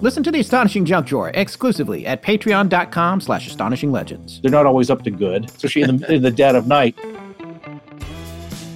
[0.00, 4.42] Listen to The Astonishing Junk Drawer exclusively at patreon.com slash astonishinglegends.
[4.42, 6.98] They're not always up to good, especially in the, in the dead of night.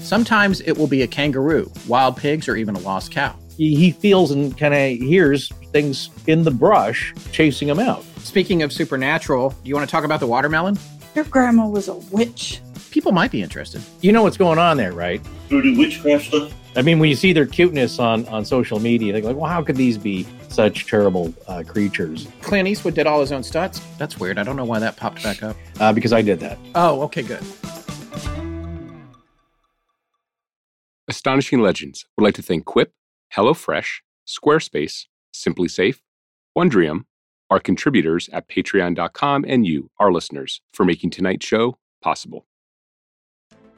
[0.01, 3.37] Sometimes it will be a kangaroo, wild pigs, or even a lost cow.
[3.57, 8.05] He, he feels and kind of hears things in the brush chasing him out.
[8.19, 10.79] Speaking of supernatural, do you want to talk about the watermelon?
[11.17, 12.61] Your grandma was a witch.
[12.93, 13.83] People might be interested.
[14.03, 15.21] You know what's going on there, right?
[15.49, 16.55] Voodoo witchcraft stuff.
[16.77, 19.63] I mean, when you see their cuteness on, on social media, they're like, well, how
[19.63, 20.25] could these be
[20.59, 22.27] such terrible uh, creatures?
[22.43, 23.79] Clint Eastwood did all his own stunts.
[23.97, 24.39] That's weird.
[24.39, 25.55] I don't know why that popped back up.
[25.79, 26.59] Uh, because I did that.
[26.75, 27.45] Oh, okay, good.
[31.07, 32.93] Astonishing Legends would like to thank Quip,
[33.33, 36.01] HelloFresh, Squarespace, SimpliSafe,
[36.57, 37.05] Wondrium,
[37.51, 42.47] our contributors at patreon.com, and you, our listeners, for making tonight's show possible.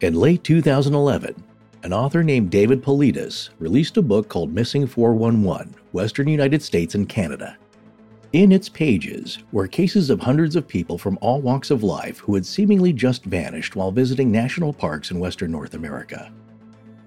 [0.01, 1.45] In late 2011,
[1.83, 7.09] an author named David Paulides released a book called Missing 411 Western United States and
[7.09, 7.57] Canada.
[8.33, 12.35] In its pages were cases of hundreds of people from all walks of life who
[12.35, 16.31] had seemingly just vanished while visiting national parks in Western North America.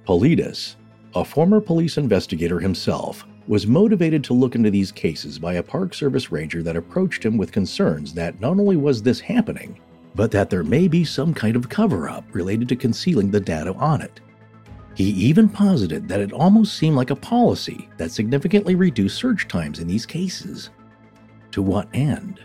[0.05, 0.75] Paulides,
[1.15, 5.93] a former police investigator himself, was motivated to look into these cases by a Park
[5.93, 9.79] Service ranger that approached him with concerns that not only was this happening,
[10.15, 13.73] but that there may be some kind of cover up related to concealing the data
[13.75, 14.19] on it.
[14.95, 19.79] He even posited that it almost seemed like a policy that significantly reduced search times
[19.79, 20.69] in these cases.
[21.51, 22.39] To what end?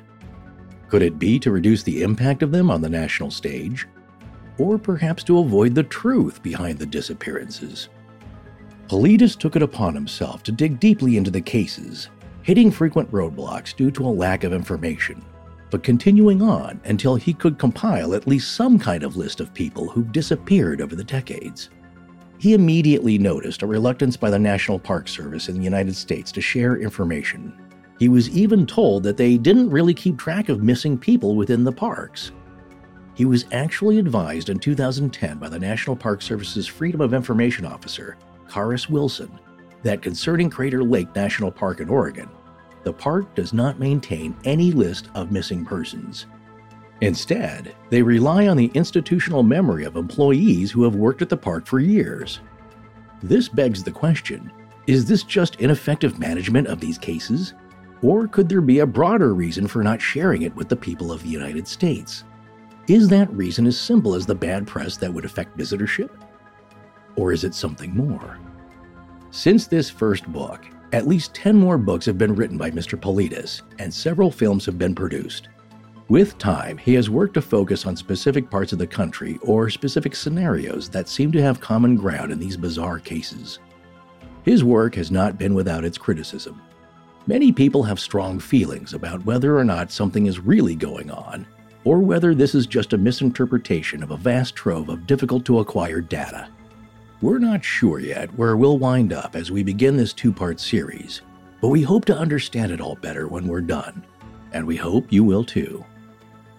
[0.88, 3.86] Could it be to reduce the impact of them on the national stage?
[4.56, 7.91] Or perhaps to avoid the truth behind the disappearances?
[8.88, 12.08] Paulides took it upon himself to dig deeply into the cases,
[12.42, 15.22] hitting frequent roadblocks due to a lack of information,
[15.70, 19.91] but continuing on until he could compile at least some kind of list of people
[19.91, 21.69] who've disappeared over the decades.
[22.39, 26.41] He immediately noticed a reluctance by the National Park Service in the United States to
[26.41, 27.53] share information.
[27.98, 31.72] He was even told that they didn't really keep track of missing people within the
[31.72, 32.31] parks.
[33.14, 38.16] He was actually advised in 2010 by the National Park Service's Freedom of Information Officer,
[38.49, 39.37] Karis Wilson,
[39.82, 42.28] that concerning Crater Lake National Park in Oregon,
[42.84, 46.26] the park does not maintain any list of missing persons.
[47.00, 51.66] Instead, they rely on the institutional memory of employees who have worked at the park
[51.66, 52.41] for years.
[53.22, 54.53] This begs the question
[54.86, 57.53] is this just ineffective management of these cases?
[58.00, 61.22] Or could there be a broader reason for not sharing it with the people of
[61.22, 62.25] the United States?
[62.87, 66.08] Is that reason as simple as the bad press that would affect visitorship?
[67.16, 68.38] Or is it something more?
[69.31, 70.64] Since this first book,
[70.94, 72.98] at least 10 more books have been written by Mr.
[72.98, 75.50] Paulides, and several films have been produced.
[76.08, 80.16] With time, he has worked to focus on specific parts of the country or specific
[80.16, 83.58] scenarios that seem to have common ground in these bizarre cases.
[84.42, 86.62] His work has not been without its criticism.
[87.26, 91.46] Many people have strong feelings about whether or not something is really going on,
[91.84, 96.00] or whether this is just a misinterpretation of a vast trove of difficult to acquire
[96.00, 96.48] data.
[97.20, 101.20] We're not sure yet where we'll wind up as we begin this two part series,
[101.60, 104.06] but we hope to understand it all better when we're done,
[104.52, 105.84] and we hope you will too.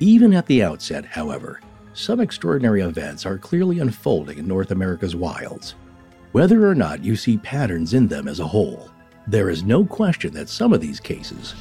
[0.02, 1.60] Even at the outset, however,
[1.94, 5.76] some extraordinary events are clearly unfolding in North America's wilds.
[6.32, 8.90] Whether or not you see patterns in them as a whole,
[9.28, 11.54] there is no question that some of these cases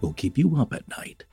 [0.00, 1.24] will keep you up at night.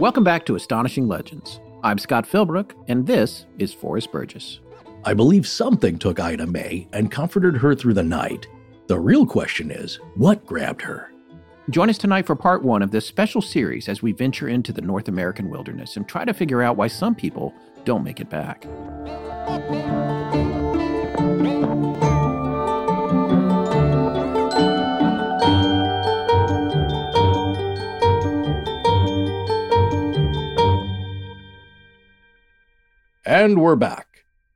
[0.00, 1.60] Welcome back to Astonishing Legends.
[1.84, 4.60] I'm Scott Philbrook, and this is Forrest Burgess.
[5.04, 8.46] I believe something took Ida May and comforted her through the night.
[8.86, 11.12] The real question is what grabbed her?
[11.70, 14.80] Join us tonight for part one of this special series as we venture into the
[14.80, 17.52] North American wilderness and try to figure out why some people
[17.84, 18.64] don't make it back.
[33.24, 34.06] And we're back.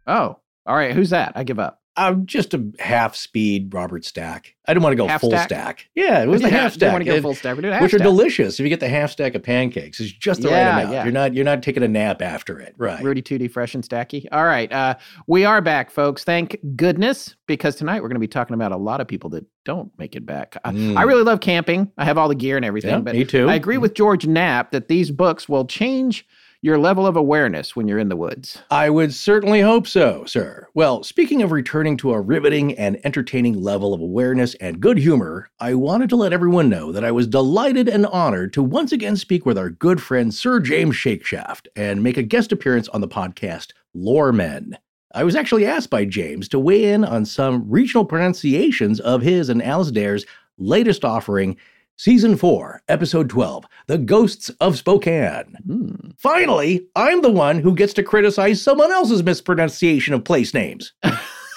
[0.07, 0.95] Oh, all right.
[0.95, 1.33] Who's that?
[1.37, 1.81] I give up.
[1.99, 4.55] I'm just a half speed Robert Stack.
[4.69, 5.49] I didn't want to go Half full stack?
[5.49, 5.89] stack.
[5.95, 6.93] Yeah, it was the Yeah, half didn't stack.
[6.93, 7.57] want to go full stack.
[7.57, 8.61] We did a half which are delicious.
[8.61, 10.93] If you get the half stack of pancakes, it's just the Yeah, right amount.
[10.93, 11.05] yeah.
[11.05, 13.03] You're not you're not taking a nap after it, right?
[13.03, 14.27] Rudy Tooty, fresh and stacky.
[14.31, 14.71] All right.
[14.71, 14.97] Uh,
[15.27, 16.23] we are back, folks.
[16.23, 19.47] Thank goodness, because tonight we're going to be talking about a lot of people that
[19.65, 20.59] don't make it back.
[20.65, 20.99] I, Mm.
[20.99, 21.91] I really love camping.
[21.97, 22.91] I have all the gear and everything.
[22.91, 23.49] Yeah, but me too.
[23.49, 26.27] I agree with George Knapp that these books will change
[26.67, 28.59] your level of awareness when you're in the woods.
[28.73, 30.67] I would certainly hope so, sir.
[30.75, 35.49] Well, speaking of returning to a riveting and entertaining level of awareness and good humor,
[35.61, 39.17] I wanted to let everyone know that I was delighted and honored to once again
[39.17, 43.07] speak with our good friend Sir James Shakeshaft and make a guest appearance on the
[43.07, 44.77] podcast Lore Men.
[45.15, 49.49] I was actually asked by James to weigh in on some regional pronunciations of his
[49.49, 50.27] and Alasdair's
[50.59, 51.57] latest offering,
[51.99, 55.57] Season 4, Episode 12 The Ghosts of Spokane.
[55.67, 56.11] Hmm.
[56.19, 60.93] Finally, I'm the one who gets to criticize someone else's mispronunciation of place names.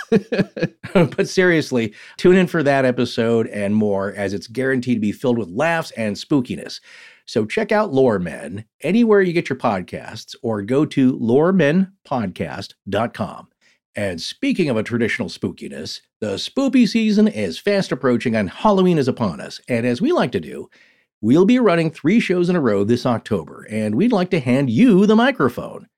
[0.94, 5.38] but seriously, tune in for that episode and more, as it's guaranteed to be filled
[5.38, 6.80] with laughs and spookiness.
[7.26, 13.49] So check out Lore Men anywhere you get your podcasts or go to loremenpodcast.com.
[14.00, 19.10] And speaking of a traditional spookiness, the spoopy season is fast approaching and Halloween is
[19.10, 19.60] upon us.
[19.68, 20.70] And as we like to do,
[21.20, 24.70] we'll be running three shows in a row this October, and we'd like to hand
[24.70, 25.90] you the microphone.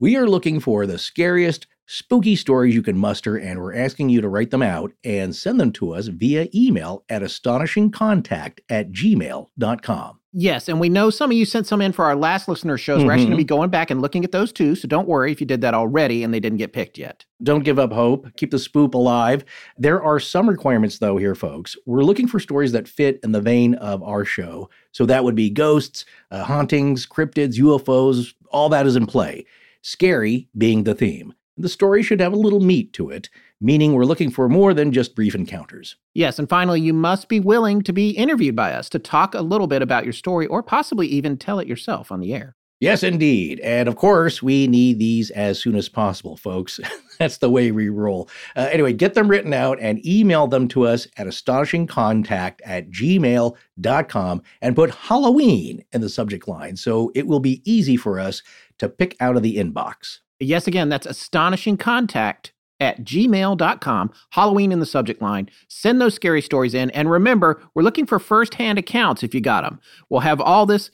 [0.00, 4.20] We are looking for the scariest, spooky stories you can muster, and we're asking you
[4.20, 10.18] to write them out and send them to us via email at astonishingcontact at gmail.com.
[10.36, 13.04] Yes, and we know some of you sent some in for our last listener shows.
[13.04, 15.30] We're actually going to be going back and looking at those too, so don't worry
[15.30, 17.24] if you did that already and they didn't get picked yet.
[17.44, 18.26] Don't give up hope.
[18.36, 19.44] Keep the spoop alive.
[19.78, 21.76] There are some requirements, though, here, folks.
[21.86, 24.70] We're looking for stories that fit in the vein of our show.
[24.90, 29.46] So that would be ghosts, uh, hauntings, cryptids, UFOs, all that is in play.
[29.82, 31.32] Scary being the theme.
[31.56, 33.30] The story should have a little meat to it,
[33.60, 35.96] meaning we're looking for more than just brief encounters.
[36.14, 39.42] Yes, and finally, you must be willing to be interviewed by us to talk a
[39.42, 42.56] little bit about your story or possibly even tell it yourself on the air.
[42.80, 43.60] Yes, indeed.
[43.60, 46.80] And of course, we need these as soon as possible, folks.
[47.18, 48.28] That's the way we roll.
[48.56, 54.42] Uh, anyway, get them written out and email them to us at astonishingcontact at gmail.com
[54.60, 58.42] and put Halloween in the subject line so it will be easy for us
[58.78, 60.18] to pick out of the inbox.
[60.40, 62.52] Yes, again, that's astonishing contact
[62.84, 65.50] at gmail.com, Halloween in the subject line.
[65.68, 66.90] Send those scary stories in.
[66.90, 69.80] And remember, we're looking for firsthand accounts if you got them.
[70.08, 70.90] We'll have all this,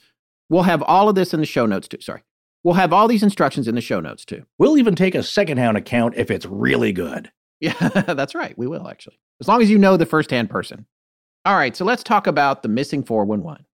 [0.49, 2.01] we'll have all of this in the show notes too.
[2.01, 2.23] Sorry.
[2.63, 4.45] We'll have all these instructions in the show notes too.
[4.57, 7.31] We'll even take a secondhand account if it's really good.
[7.59, 7.73] Yeah,
[8.07, 8.57] that's right.
[8.57, 9.19] We will actually.
[9.39, 10.85] As long as you know the firsthand person.
[11.43, 13.65] All right, so let's talk about the missing 411.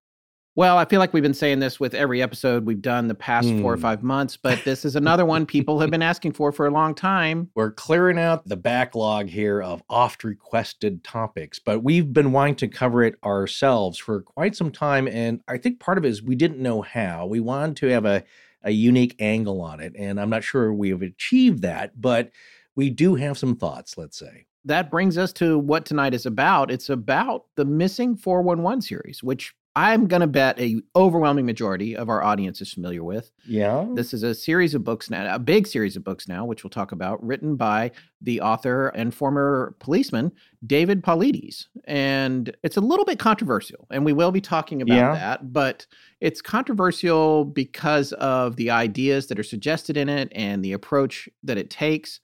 [0.58, 3.48] Well, I feel like we've been saying this with every episode we've done the past
[3.62, 3.82] four or Hmm.
[3.84, 6.96] five months, but this is another one people have been asking for for a long
[6.96, 7.52] time.
[7.56, 12.68] We're clearing out the backlog here of oft requested topics, but we've been wanting to
[12.68, 15.08] cover it ourselves for quite some time.
[15.08, 17.28] And I think part of it is we didn't know how.
[17.28, 18.24] We wanted to have a,
[18.64, 19.94] a unique angle on it.
[19.96, 22.32] And I'm not sure we have achieved that, but
[22.76, 24.48] we do have some thoughts, let's say.
[24.66, 26.70] that brings us to what tonight is about.
[26.72, 32.10] It's about the missing 411 series, which I'm going to bet a overwhelming majority of
[32.10, 33.30] our audience is familiar with.
[33.46, 33.86] Yeah.
[33.94, 36.72] This is a series of books now, a big series of books now, which we'll
[36.72, 40.32] talk about, written by the author and former policeman
[40.66, 41.68] David Paulides.
[41.84, 45.14] And it's a little bit controversial, and we will be talking about Yeah.
[45.14, 45.86] that, but
[46.22, 51.60] it's controversial because of the ideas that are suggested in it and the approach that
[51.60, 52.20] it takes.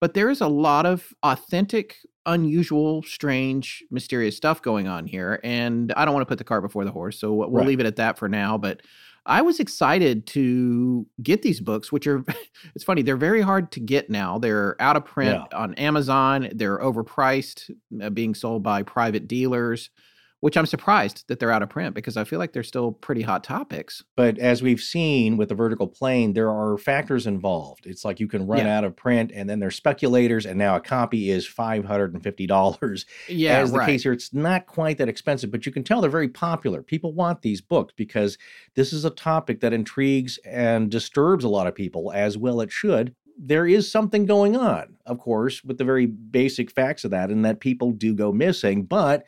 [0.00, 1.96] But there is a lot of authentic,
[2.26, 5.40] unusual, strange, mysterious stuff going on here.
[5.42, 7.66] And I don't want to put the cart before the horse, so we'll Right.
[7.66, 8.56] leave it at that for now.
[8.58, 8.82] But
[9.26, 12.24] I was excited to get these books, which are,
[12.74, 14.38] it's funny, they're very hard to get now.
[14.38, 17.70] They're out of print on Amazon, they're overpriced,
[18.02, 19.90] uh, being sold by private dealers,
[20.40, 23.22] which I'm surprised that they're out of print because I feel like they're still pretty
[23.22, 24.04] hot topics.
[24.16, 27.86] But as we've seen with the vertical plane, there are factors involved.
[27.86, 28.78] It's like you can run Yeah.
[28.78, 32.22] out of print, and then there's speculators, and now a copy is five hundred and
[32.22, 33.04] fifty dollars.
[33.28, 33.86] Yeah, As the right.
[33.86, 36.82] case here, it's not quite that expensive, but you can tell they're very popular.
[36.82, 38.38] People want these books because
[38.74, 42.70] this is a topic that intrigues and disturbs a lot of people, as well it
[42.70, 43.14] should.
[43.40, 47.44] There is something going on, of course, with the very basic facts of that, and
[47.44, 49.24] that people do go missing, but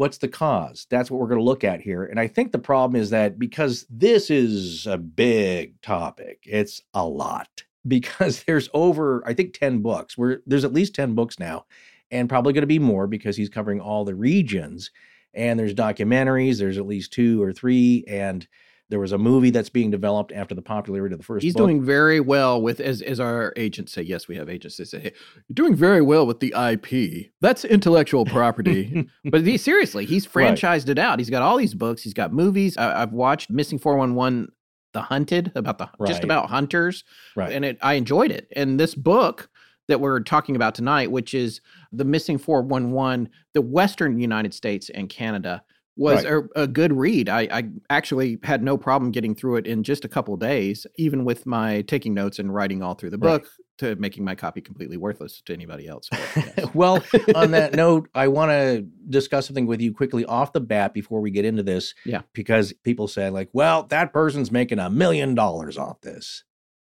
[0.00, 0.86] what's the cause?
[0.88, 2.04] That's what we're going to look at here.
[2.04, 7.06] And I think the problem is that because this is a big topic, it's a
[7.06, 7.48] lot.
[7.88, 10.18] Because there's over, I think, 10 books.
[10.18, 11.64] Where there's at least 10 books now,
[12.10, 14.90] and probably going to be more because he's covering all the regions.
[15.32, 18.46] And there's documentaries, there's at least two or three, and
[18.90, 21.62] there was a movie that's being developed after the popularity of the first He's book.
[21.62, 24.76] doing very well with, as, as our agents say, yes, we have agents.
[24.76, 25.12] They say, hey,
[25.48, 27.30] you're doing very well with the IP.
[27.40, 29.08] That's intellectual property.
[29.24, 30.54] but he, seriously, he's Right.
[30.54, 31.18] franchised it out.
[31.20, 32.02] He's got all these books.
[32.02, 32.76] He's got movies.
[32.76, 34.48] I, I've watched Missing 411,
[34.92, 37.04] The Hunted, about the just about hunters.
[37.36, 37.52] right.
[37.52, 38.48] And it, I enjoyed it.
[38.56, 39.48] And this book
[39.88, 41.60] that we're talking about tonight, which is
[41.92, 45.62] The Missing 411, the Western United States and Canada,
[46.00, 46.32] was Right.
[46.56, 47.28] a, a good read.
[47.28, 51.24] I, I actually had no problem getting through it in just a couple days, even
[51.26, 53.42] with my taking notes and writing all through the Right.
[53.42, 56.08] book to making my copy completely worthless to anybody else.
[56.10, 57.02] But, well,
[57.34, 61.20] on that note, I want to discuss something with you quickly off the bat before
[61.20, 61.94] we get into this.
[62.06, 62.22] Yeah.
[62.32, 66.44] Because people say, like, well, that person's making a million dollars off this.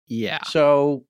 [0.07, 0.39] yeah.
[0.45, 1.05] So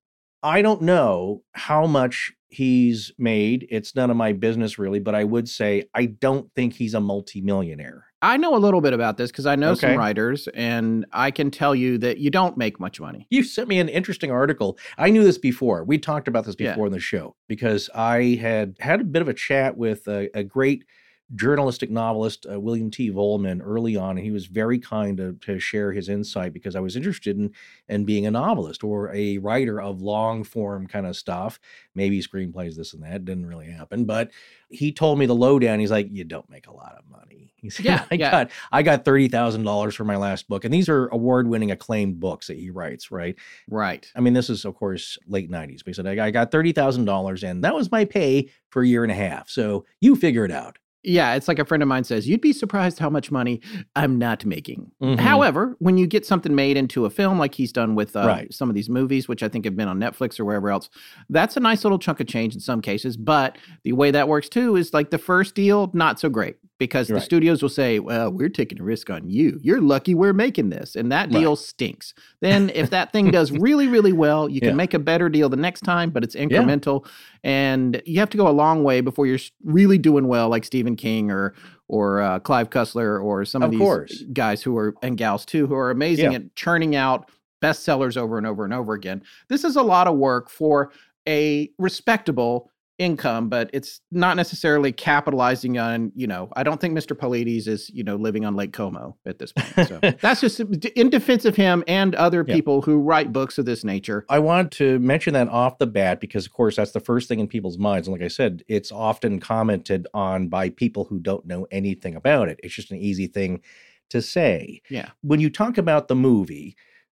[0.45, 3.65] I don't know how much he's made.
[3.71, 6.99] It's none of my business, really, but I would say I don't think he's a
[7.01, 8.05] multimillionaire.
[8.21, 9.81] I know a little bit about this because I know Okay.
[9.81, 13.25] some writers, and I can tell you that you don't make much money.
[13.31, 14.77] You sent me an interesting article.
[14.99, 15.83] I knew this before.
[15.83, 16.73] We talked about this Yeah.
[16.73, 20.29] before in the show because I had had a bit of a chat with a,
[20.37, 20.85] a great
[21.33, 23.09] journalistic novelist, uh, William T.
[23.11, 26.79] Vollmann, early on, and he was very kind to, to share his insight because I
[26.79, 27.51] was interested in
[27.89, 31.59] in being a novelist or a writer of long form kind of stuff.
[31.95, 33.25] Maybe screenplays, this and that.
[33.25, 34.31] Didn't really happen, but
[34.69, 35.79] he told me the lowdown.
[35.79, 38.29] He's like, "You don't make a lot of money." He said, Yeah, "I yeah.
[38.29, 41.71] got I got thirty thousand dollars for my last book, and these are award winning,
[41.71, 43.35] acclaimed books that he writes, right?"
[43.67, 44.11] Right.
[44.15, 45.79] I mean, this is, of course, late 90s.
[45.79, 49.03] But he said, I I got $30,000 and that was my pay for a year
[49.03, 49.49] and a half.
[49.49, 50.77] So you figure it out.
[51.05, 53.61] Yeah, it's like a friend of mine says, you'd be surprised how much money
[53.95, 54.91] I'm not making.
[55.01, 55.19] Mhm.
[55.19, 58.53] However, when you get something made into a film like he's done with uh, Right.
[58.53, 60.89] some of these movies, which I think have been on Netflix or wherever else,
[61.29, 63.17] that's a nice little chunk of change in some cases.
[63.17, 67.07] But the way that works too is like the first deal, not so great because
[67.07, 69.59] the studios will say, well, we're taking a risk on you.
[69.61, 70.95] You're lucky we're making this.
[70.95, 71.39] And that Right.
[71.39, 72.13] deal stinks.
[72.41, 74.75] Then if that thing does really, really well, you can Yeah.
[74.75, 77.05] make a better deal the next time, but it's incremental.
[77.43, 80.95] And you have to go a long way before you're really doing well, like Stephen
[80.95, 81.53] King or
[81.87, 84.23] or uh, Clive Cussler or some of, Of these course.
[84.33, 86.37] guys who are and gals too who are amazing Yeah.
[86.39, 87.29] at churning out
[87.63, 89.21] bestsellers over and over and over again.
[89.49, 90.91] This is a lot of work for
[91.27, 97.15] a respectable income, but it's not necessarily capitalizing on, you know, I don't think Mr.
[97.15, 99.87] Paulides is, you know, living on Lake Como at this point.
[99.87, 102.55] So that's just in defense of him and other Yeah.
[102.55, 104.25] people who write books of this nature.
[104.29, 107.39] I want to mention that off the bat because, of course, that's the first thing
[107.39, 108.07] in people's minds.
[108.07, 112.47] And like I said, it's often commented on by people who don't know anything about
[112.47, 112.59] it.
[112.63, 113.61] It's just an easy thing
[114.09, 114.81] to say.
[114.89, 115.09] Yeah.
[115.21, 116.75] When you talk about the movie,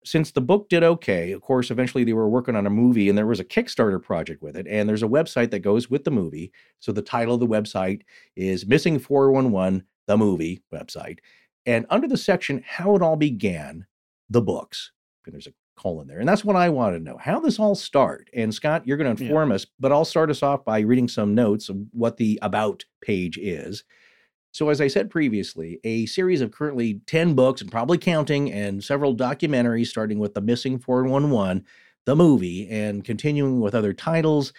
[0.08, 3.16] since the book did okay, of course, eventually they were working on a movie and
[3.16, 4.66] there was a Kickstarter project with it.
[4.68, 6.52] And there's a website that goes with the movie.
[6.80, 8.02] So the title of the website
[8.36, 11.18] is Missing 411, the movie website.
[11.66, 13.86] And under the section, How It All Began,
[14.30, 14.92] the books.
[15.26, 16.18] And there's a colon there.
[16.20, 17.18] And that's what I want to know.
[17.18, 18.30] How this all start.
[18.34, 19.28] And Scott, you're going to Yeah.
[19.28, 22.84] inform us, but I'll start us off by reading some notes of what the about
[23.02, 23.84] page is.
[24.52, 28.82] So, as I said previously, a series of currently 10 books and probably counting, and
[28.82, 31.64] several documentaries starting with The Missing 411,
[32.06, 34.52] the movie, and continuing with other titles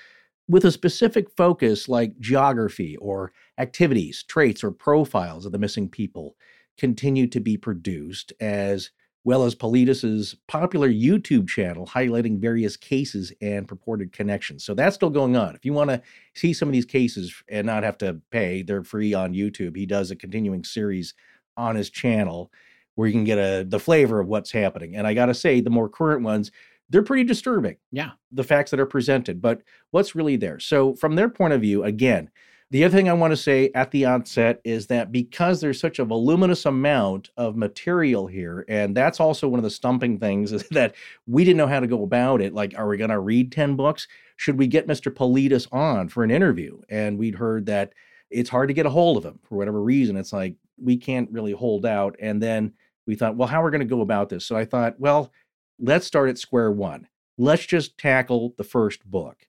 [0.48, 6.36] with a specific focus like geography or activities, traits, or profiles of the missing people
[6.78, 8.92] continue to be produced, as
[9.26, 14.64] well as Paulides's popular YouTube channel highlighting various cases and purported connections.
[14.64, 15.56] So that's still going on.
[15.56, 16.02] If you want to
[16.36, 19.76] see some of these cases and not have to pay, they're free on YouTube.
[19.76, 21.14] He does a continuing series
[21.58, 22.52] on his channel
[22.96, 24.96] where you can get a the flavor of what's happening.
[24.96, 26.52] And I got to say, the more current ones,
[26.90, 27.78] they're pretty disturbing.
[27.92, 28.12] Yeah.
[28.32, 29.62] The facts that are presented, but
[29.92, 30.60] what's really there.
[30.60, 32.30] So from their point of view, again,
[32.72, 35.98] the other thing I want to say at the outset is that because there's such
[35.98, 40.68] a voluminous amount of material here, and that's also one of the stumping things is
[40.70, 40.94] that
[41.26, 42.54] we didn't know how to go about it.
[42.54, 44.08] Like, are we going to read 10 books?
[44.38, 45.12] Should we get Mr.
[45.12, 46.80] Paulides on for an interview?
[46.90, 47.94] And we'd heard that
[48.30, 50.16] it's hard to get a hold of him for whatever reason.
[50.16, 52.16] It's like we can't really hold out.
[52.20, 52.74] And then
[53.08, 54.46] we thought, well, how are we going to go about this?
[54.46, 55.32] So I thought, well,
[55.80, 57.08] let's start at square one.
[57.40, 59.48] Let's just tackle the first book.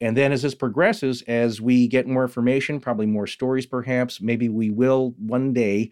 [0.00, 4.48] And then as this progresses, as we get more information, probably more stories perhaps, maybe
[4.48, 5.90] we will one day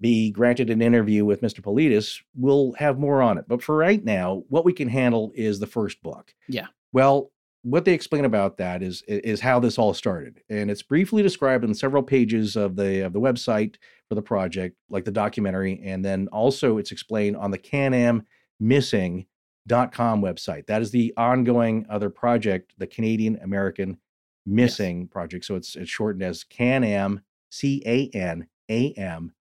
[0.00, 1.60] be granted an interview with Mr.
[1.60, 2.20] Paulides.
[2.34, 3.46] We'll have more on it.
[3.48, 6.34] But for right now, what we can handle is the first book.
[6.48, 6.66] Yeah.
[6.92, 7.32] Well,
[7.62, 10.40] what they explain about that is is how this all started.
[10.48, 13.76] And it's briefly described in several pages of the of the website
[14.08, 18.24] for the project, like the documentary, and then also it's explained on the Can-Am
[18.60, 19.26] Missing
[19.68, 20.66] com website.
[20.66, 23.98] That is the ongoing other project, the Canadian American
[24.46, 25.44] Missing Project.
[25.44, 27.20] So it's it's shortened as Can-Am,
[27.50, 29.32] C A N A M,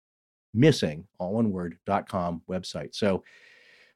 [0.53, 2.95] Missing, all one word, dot com website.
[2.95, 3.23] So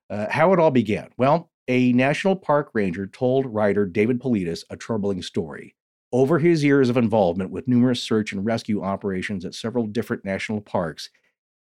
[0.10, 1.10] uh, how it all began.
[1.18, 5.76] Well, a national park ranger told writer David Paulides a troubling story.
[6.12, 10.62] Over his years of involvement with numerous search and rescue operations at several different national
[10.62, 11.12] parks,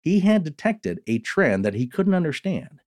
[0.01, 2.81] he had detected a trend that he couldn't understand.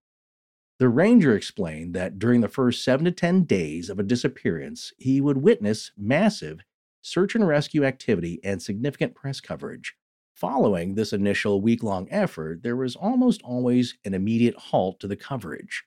[0.78, 5.20] The ranger explained that during the first seven to 10 days of a disappearance, he
[5.20, 6.60] would witness massive
[7.02, 9.96] search and rescue activity and significant press coverage,
[10.36, 15.16] Following this initial week long effort, there was almost always an immediate halt to the
[15.16, 15.84] coverage,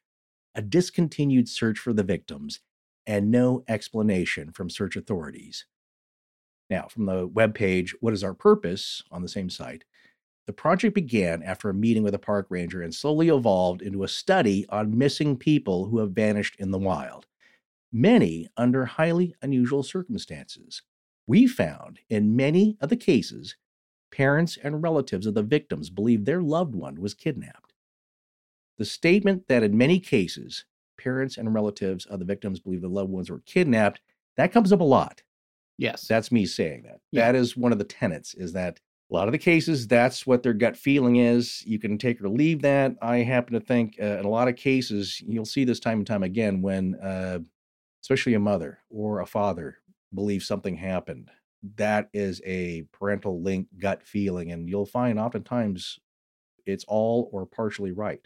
[0.55, 2.59] a discontinued search for the victims,
[3.05, 5.67] and no explanation from search authorities.
[6.67, 9.85] Now, from the webpage, What is Our Purpose on the same site,
[10.49, 14.07] the project began after a meeting with a park ranger and slowly evolved into a
[14.07, 17.27] study on missing people who have vanished in the wild,
[17.91, 20.81] many under highly unusual circumstances.
[21.27, 23.57] We found in many of the cases,
[24.11, 27.75] parents and relatives of the victims believed their loved one was kidnapped.
[28.79, 30.65] The statement that in many cases,
[30.99, 34.01] parents and relatives of the victims believe their loved ones were kidnapped,
[34.35, 35.21] that comes up a lot.
[35.77, 36.07] Yes.
[36.07, 37.01] That's me saying that.
[37.11, 37.27] Yeah.
[37.27, 40.43] That is one of the tenets is that a lot of the cases, that's what
[40.43, 41.63] their gut feeling is.
[41.65, 42.95] You can take or leave that.
[43.01, 46.07] I happen to think uh, in a lot of cases, you'll see this time and
[46.07, 47.39] time again when, uh,
[48.03, 49.77] especially a mother or a father
[50.13, 51.31] believes something happened.
[51.75, 54.51] That is a parental link gut feeling.
[54.51, 55.99] And you'll find oftentimes
[56.67, 58.25] it's all or partially right.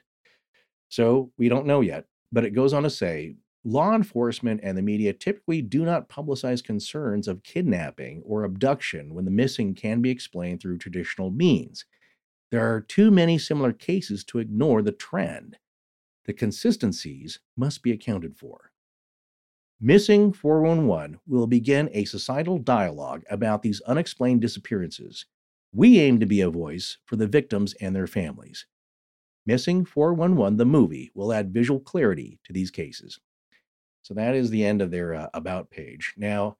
[0.89, 2.05] So we don't know yet.
[2.31, 6.63] But it goes on to say law enforcement and the media typically do not publicize
[6.63, 11.85] concerns of kidnapping or abduction when the missing can be explained through traditional means.
[12.51, 15.57] There are too many similar cases to ignore the trend.
[16.25, 18.71] The consistencies must be accounted for.
[19.81, 25.25] Missing 411 will begin a societal dialogue about these unexplained disappearances.
[25.73, 28.65] We aim to be a voice for the victims and their families.
[29.45, 33.19] Missing 411, the movie, will add visual clarity to these cases.
[34.03, 36.13] So that is the end of their uh, About page.
[36.17, 36.57] Now,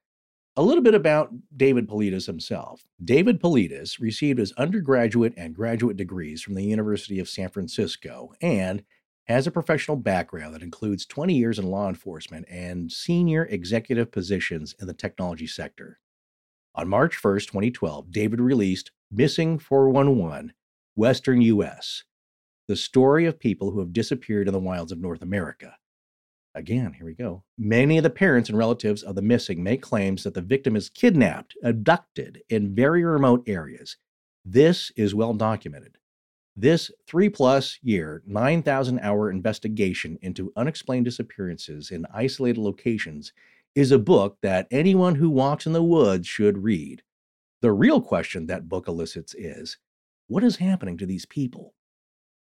[0.56, 2.86] a little bit about David Paulides himself.
[3.04, 8.84] David Paulides received his undergraduate and graduate degrees from the University of San Francisco and
[9.26, 14.76] has a professional background that includes 20 years in law enforcement and senior executive positions
[14.80, 16.00] in the technology sector.
[16.76, 20.54] On March 1st, 2012, David released Missing 411
[20.96, 22.04] Western U.S.,
[22.68, 25.76] the story of people who have disappeared in the wilds of North America.
[26.56, 27.44] Again, here we go.
[27.58, 30.90] Many of the parents and relatives of the missing make claims that the victim is
[30.90, 33.98] kidnapped, abducted in very remote areas.
[34.46, 35.98] This is well documented.
[36.56, 43.34] This three plus year, 9,000 hour investigation into unexplained disappearances in isolated locations
[43.74, 47.02] is a book that anyone who walks in the woods should read.
[47.62, 49.78] The real question that book elicits is
[50.28, 51.74] what is happening to these people?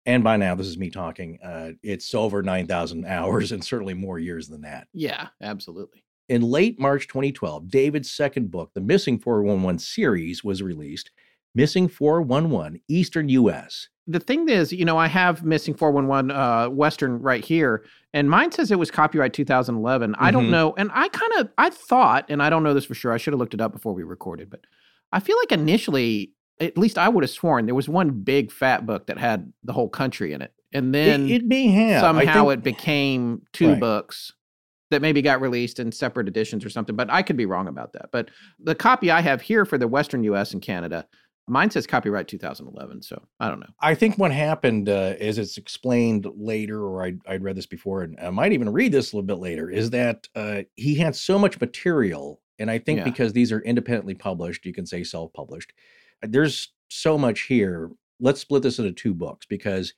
[0.05, 1.37] And by now, this is me talking.
[1.43, 4.87] Uh, it's over 9,000 hours and certainly more years than that.
[4.93, 6.03] Yeah, absolutely.
[6.27, 11.11] In late March 2012, David's second book, the Missing 411 series, was released
[11.53, 13.89] Missing 411 Eastern U.S.
[14.07, 18.51] The thing is, you know, I have Missing 411 uh, Western right here, and mine
[18.51, 20.15] says it was copyright 2011.
[20.17, 20.49] I don't Mhm.
[20.51, 20.73] know.
[20.77, 23.33] And I kind of, I thought, and I don't know this for sure, I should
[23.33, 24.61] have looked it up before we recorded, but
[25.11, 28.85] I feel like initially, at least I would have sworn there was one big fat
[28.85, 30.53] book that had the whole country in it.
[30.73, 32.01] And then it, may have.
[32.01, 33.79] Somehow think- it became two Right.
[33.79, 34.33] books
[34.89, 37.93] that maybe got released in separate editions or something, but I could be wrong about
[37.93, 38.09] that.
[38.11, 41.07] But the copy I have here for the Western US and Canada,
[41.47, 43.01] mine says copyright 2011.
[43.01, 43.69] So I don't know.
[43.79, 48.03] I think what happened uh, is it's explained later, or I'd, I'd read this before,
[48.03, 51.15] and I might even read this a little bit later, is that uh, he had
[51.15, 52.41] so much material.
[52.59, 53.05] And I think Yeah.
[53.05, 55.73] because these are independently published, you can say self published,
[56.21, 57.89] there's so much here.
[58.19, 59.93] Let's split this into two books because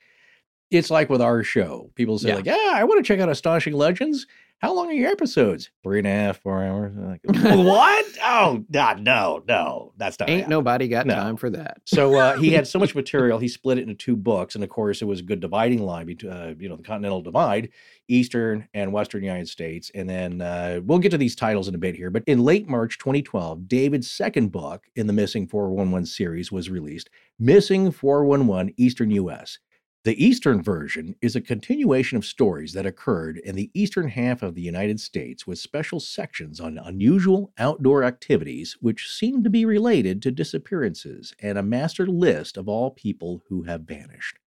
[0.71, 1.91] it's like with our show.
[1.95, 2.35] People say, Yeah.
[2.35, 4.25] like, yeah, I want to check out Astonishing Legends.
[4.63, 5.71] How long are your episodes?
[5.83, 6.95] Three and a half, four hours.
[6.95, 8.05] Like, what?
[8.23, 10.49] Oh, God, no, no, that's not Ain't happening.
[10.55, 11.15] nobody got No.
[11.15, 11.81] time for that.
[11.83, 14.69] So uh, he had so much material, he split it into two books, and of
[14.69, 17.71] course, it was a good dividing line between, uh, you know, the Continental Divide,
[18.07, 19.91] Eastern and Western United States.
[19.93, 22.09] And then uh, we'll get to these titles in a bit here.
[22.09, 27.09] But in late March 2012, David's second book in the Missing 411 series was released,
[27.37, 29.59] Missing 411 Eastern U.S.
[30.05, 34.53] The Eastern version is a continuation of stories that occurred in the eastern half of
[34.53, 40.21] the United States with special sections on unusual outdoor activities which seem to be related
[40.21, 44.39] to disappearances and a master list of all people who have vanished.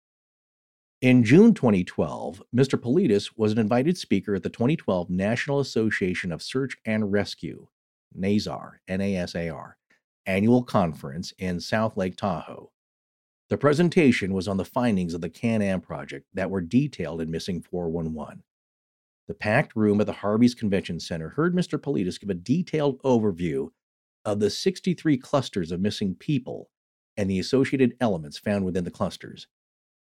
[0.99, 2.77] In June 2012, Mr.
[2.77, 7.67] Paulides was an invited speaker at the 2012 National Association of Search and Rescue,
[8.13, 9.75] NASAR, NASAR,
[10.25, 12.71] annual conference in South Lake Tahoe.
[13.49, 17.29] The presentation was on the findings of the Can Am project that were detailed in
[17.29, 18.41] Missing 411.
[19.27, 21.79] The packed room at the Harvey's Convention Center heard Mr.
[21.79, 23.69] Paulides give a detailed overview
[24.23, 26.69] of the 63 clusters of missing people
[27.17, 29.47] and the associated elements found within the clusters.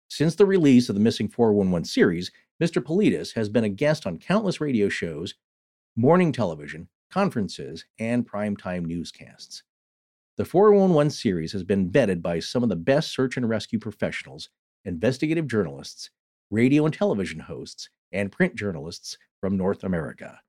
[0.08, 2.82] Since the release of the Missing 411 series, Mr.
[2.82, 5.34] Paulides has been a guest on countless radio shows,
[5.94, 9.62] morning television, conferences, and primetime newscasts.
[10.38, 14.50] The 411 series has been vetted by some of the best search and rescue professionals,
[14.84, 16.10] investigative journalists,
[16.48, 20.40] radio and television hosts, and print journalists from North America.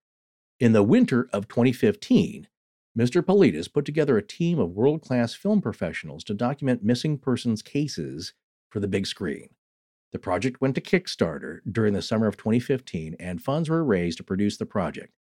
[0.60, 2.48] In the winter of 2015,
[2.96, 3.24] Mr.
[3.24, 8.34] Paulides put together a team of world class film professionals to document missing persons cases
[8.70, 9.50] for the big screen.
[10.12, 14.24] The project went to Kickstarter during the summer of 2015, and funds were raised to
[14.24, 15.14] produce the project.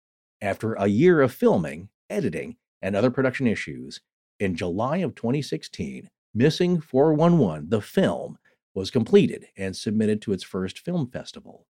[0.41, 4.01] After a year of filming, editing, and other production issues,
[4.39, 8.37] in July of 2016, Missing 411, the film,
[8.75, 11.65] was completed and submitted to its first film festival.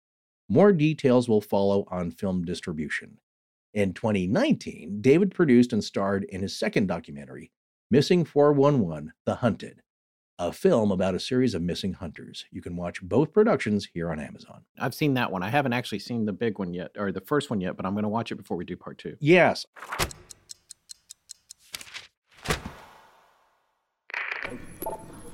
[0.49, 3.19] More details will follow on film distribution.
[3.75, 7.51] In 2019, David produced and starred in his second documentary,
[7.91, 9.83] Missing 411 The Hunted,
[10.39, 12.47] a film about a series of missing hunters.
[12.51, 14.65] You can watch both productions here on Amazon.
[14.79, 15.43] I've seen that one.
[15.43, 17.93] I haven't actually seen the big one yet, or the first one yet, but I'm
[17.93, 19.17] going to watch it before we do part two.
[19.21, 19.67] Yes.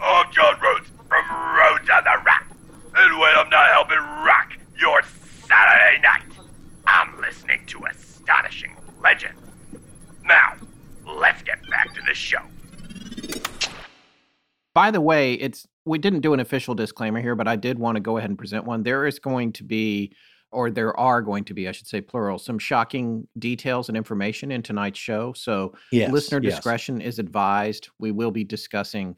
[0.02, 1.24] I'm John Rhodes from
[1.54, 2.46] Rhodes and the Rat.
[2.96, 5.02] And when I'm not helping rock your
[5.46, 6.22] Saturday night,
[6.86, 9.34] I'm listening to Astonishing Legend.
[10.24, 10.54] Now,
[11.06, 12.38] let's get back to the show.
[14.72, 17.96] By the way, it's we didn't do an official disclaimer here, but I did want
[17.96, 18.82] to go ahead and present one.
[18.82, 20.14] There is going to be
[20.52, 24.50] or there are going to be, I should say plural, some shocking details and information
[24.50, 25.34] in tonight's show.
[25.34, 26.54] So Yes, listener yes.
[26.54, 27.90] discretion is advised.
[27.98, 29.16] We will be discussing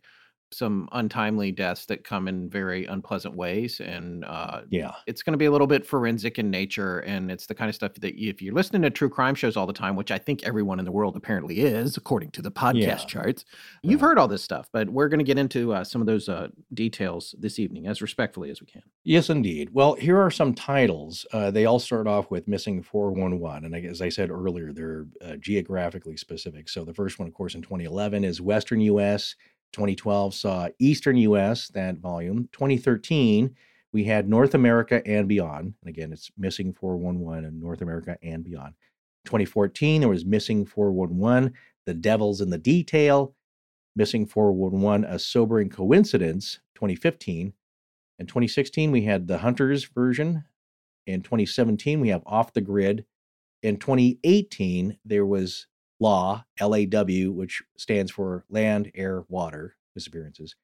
[0.54, 3.80] some untimely deaths that come in very unpleasant ways.
[3.80, 4.92] And uh, Yeah.
[5.06, 7.00] it's going to be a little bit forensic in nature.
[7.00, 9.66] And it's the kind of stuff that if you're listening to true crime shows all
[9.66, 12.76] the time, which I think everyone in the world apparently is, according to the podcast
[12.76, 12.96] Yeah.
[13.06, 13.44] charts,
[13.82, 14.08] you've Right.
[14.08, 14.68] heard all this stuff.
[14.72, 18.02] But we're going to get into uh, some of those uh, details this evening as
[18.02, 18.82] respectfully as we can.
[19.04, 19.70] Yes, indeed.
[19.72, 21.26] Well, here are some titles.
[21.32, 23.64] Uh, they all start off with Missing 411.
[23.74, 26.68] And as I said earlier, they're uh, geographically specific.
[26.68, 29.34] So the first one, of course, in 2011 is Western U.S.
[29.72, 32.48] 2012 saw Eastern U.S., that volume.
[32.52, 33.54] 2013,
[33.92, 35.74] we had North America and Beyond.
[35.80, 38.74] And again, it's Missing 411 and North America and Beyond.
[39.24, 41.52] 2014, there was Missing 411,
[41.86, 43.34] The Devil's in the Detail.
[43.94, 46.60] Missing 411, A Sobering Coincidence.
[46.74, 47.52] 2015.
[48.18, 50.44] In 2016, we had the Hunters version.
[51.06, 53.04] In 2017, we have Off the Grid.
[53.62, 55.66] In 2018, there was
[56.02, 60.56] Law, LAW, which stands for Land, Air, Water Disappearances.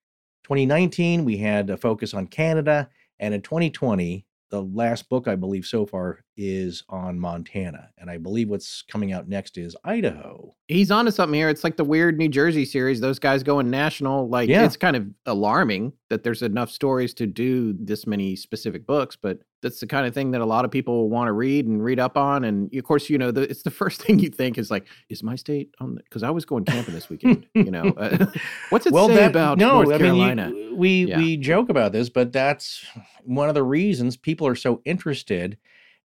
[0.44, 2.88] 2019, we had a focus on Canada.
[3.20, 7.90] And in 2020, the last book I believe so far is on Montana.
[7.98, 10.54] And I believe what's coming out next is Idaho.
[10.68, 11.50] He's onto something here.
[11.50, 13.00] It's like the weird New Jersey series.
[13.00, 14.28] Those guys going national.
[14.28, 14.64] Like Yeah.
[14.64, 19.40] it's kind of alarming that there's enough stories to do this many specific books, but
[19.62, 21.98] that's the kind of thing that a lot of people want to read and read
[21.98, 22.44] up on.
[22.44, 25.22] And of course, you know, the, it's the first thing you think is like, is
[25.22, 25.96] my state on?
[25.96, 27.46] Because I was going camping this weekend.
[27.54, 28.26] you know, uh,
[28.70, 30.52] what's it say that- about no, North I mean, you- Carolina?
[30.74, 31.18] we Yeah.
[31.18, 32.84] we joke about this, but that's
[33.24, 35.58] one of the reasons people are so interested.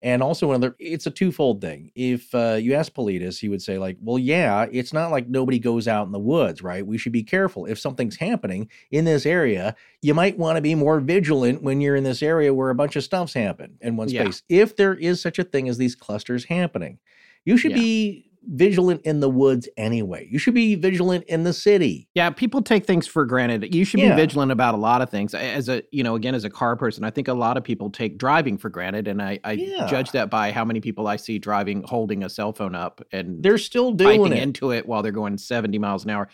[0.03, 1.89] And also, another, it's a twofold thing.
[1.95, 5.59] If uh, you ask Paulides, he would say, like, well, yeah, it's not like nobody
[5.59, 6.85] goes out in the woods, right?
[6.85, 7.65] We should be careful.
[7.65, 11.95] If something's happening in this area, you might want to be more vigilant when you're
[11.95, 14.23] in this area where a bunch of stuff's happened in one Yeah.
[14.23, 14.43] space.
[14.49, 16.99] If there is such a thing as these clusters happening,
[17.45, 17.77] you should Yeah.
[17.77, 20.27] be vigilant in the woods anyway.
[20.29, 22.07] You should be vigilant in the city.
[22.13, 23.73] Yeah, people take things for granted.
[23.73, 24.15] You should Yeah.
[24.15, 25.33] be vigilant about a lot of things.
[25.33, 27.89] As a, you know, again, as a car person, I think a lot of people
[27.89, 29.87] take driving for granted, and I, I Yeah.
[29.87, 33.41] judge that by how many people I see driving, holding a cell phone up, and
[33.41, 34.37] They're still doing it.
[34.43, 36.27] into it while they're going 70 miles an hour.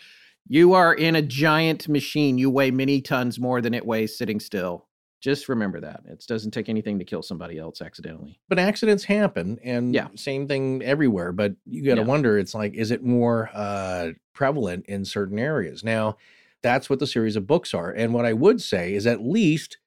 [0.48, 2.36] You are in a giant machine.
[2.38, 4.86] You weigh many tons more than it weighs sitting still.
[5.20, 6.00] Just remember that.
[6.06, 8.38] It doesn't take anything to kill somebody else accidentally.
[8.48, 10.08] but accidents happen and Yeah.
[10.16, 12.06] same thing everywhere but you got to Yeah.
[12.06, 16.16] wonder it's like is it more uh prevalent in certain areas now
[16.62, 19.78] that's what the series of books are and what i would say is at least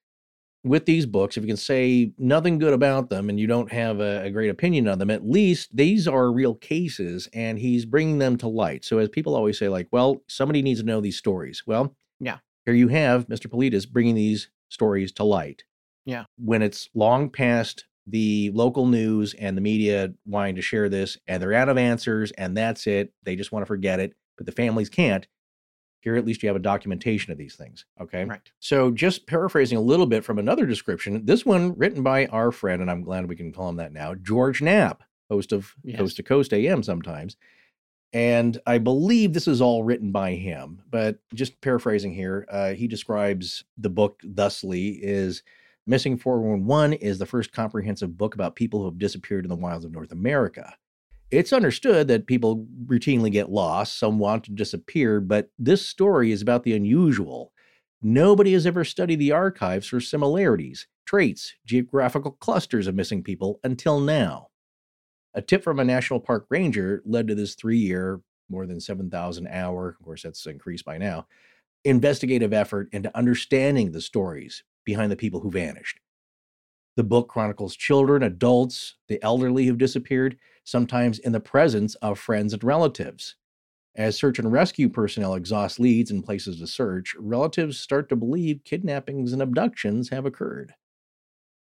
[0.64, 4.00] with these books if you can say nothing good about them and you don't have
[4.00, 8.18] a, a great opinion on them at least these are real cases and he's bringing
[8.18, 11.18] them to light so as people always say like well somebody needs to know these
[11.18, 12.38] stories well Yeah.
[12.64, 15.64] here you have mr paulides bringing these stories to light
[16.04, 16.24] Yeah.
[16.38, 21.42] when it's long past the local news and the media wanting to share this and
[21.42, 24.52] they're out of answers and that's it they just want to forget it but the
[24.52, 25.26] families can't
[26.02, 28.50] here at least you have a documentation of these things okay Right.
[28.60, 32.82] so just paraphrasing a little bit from another description this one written by our friend
[32.82, 35.96] and i'm glad we can call him that now george knapp host of Yes.
[35.98, 37.36] coast to coast am sometimes
[38.14, 42.88] and i believe this is all written by him but just paraphrasing here uh, he
[42.88, 45.42] describes the book thusly is
[45.86, 49.84] missing 411 is the first comprehensive book about people who have disappeared in the wilds
[49.84, 50.74] of north america
[51.30, 56.42] It's understood that people routinely get lost, some want to disappear, but this story is
[56.42, 57.52] about the unusual.
[58.02, 64.00] Nobody has ever studied the archives for similarities, traits, geographical clusters of missing people until
[64.00, 64.48] now.
[65.34, 69.48] A tip from a national park ranger led to this three year, more than 7,000
[69.48, 71.26] hour, of course, that's increased by now,
[71.84, 75.98] investigative effort into understanding the stories behind the people who vanished.
[76.96, 82.52] The book chronicles children, adults, the elderly who've disappeared, sometimes in the presence of friends
[82.52, 83.34] and relatives.
[83.96, 88.64] As search and rescue personnel exhaust leads and places to search, relatives start to believe
[88.64, 90.74] kidnappings and abductions have occurred.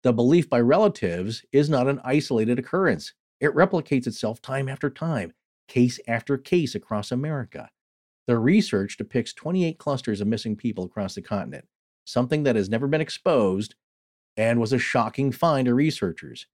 [0.02, 3.14] The belief by relatives is not an isolated occurrence.
[3.42, 5.32] It replicates itself time after time,
[5.66, 7.70] case after case across America.
[8.28, 11.66] The research depicts 28 clusters of missing people across the continent,
[12.04, 13.74] something that has never been exposed
[14.36, 16.46] and was a shocking find to researchers.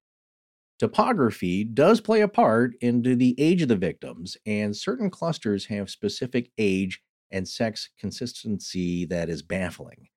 [0.79, 5.91] Topography does play a part into the age of the victims, and certain clusters have
[5.91, 10.09] specific age and sex consistency that is baffling.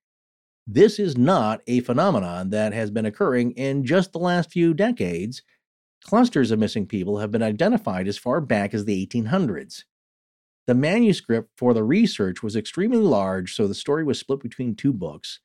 [0.65, 5.41] This is not a phenomenon that has been occurring in just the last few decades
[6.03, 9.83] Clusters of missing people have been identified as far back as the 1800s.
[10.67, 14.93] The manuscript for the research was extremely large, so the story was split between two
[14.93, 15.39] books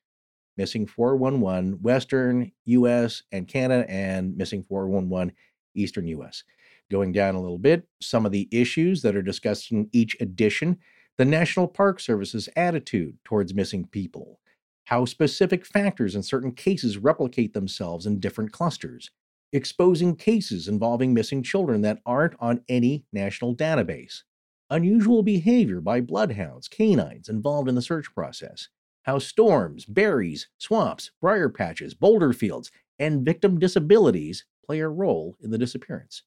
[0.56, 5.34] Missing 411 Western US and Canada, and Missing 411
[5.74, 6.42] Eastern US.
[6.90, 10.78] Going down a little bit, some of the issues that are discussed in each edition
[11.18, 14.38] the National Park Service's attitude towards missing people,
[14.84, 19.10] how specific factors in certain cases replicate themselves in different clusters,
[19.52, 24.22] exposing cases involving missing children that aren't on any national database,
[24.70, 28.68] unusual behavior by bloodhounds, canines involved in the search process,
[29.04, 35.50] how storms, berries, swamps, briar patches, boulder fields, and victim disabilities play a role in
[35.50, 36.22] the disappearance.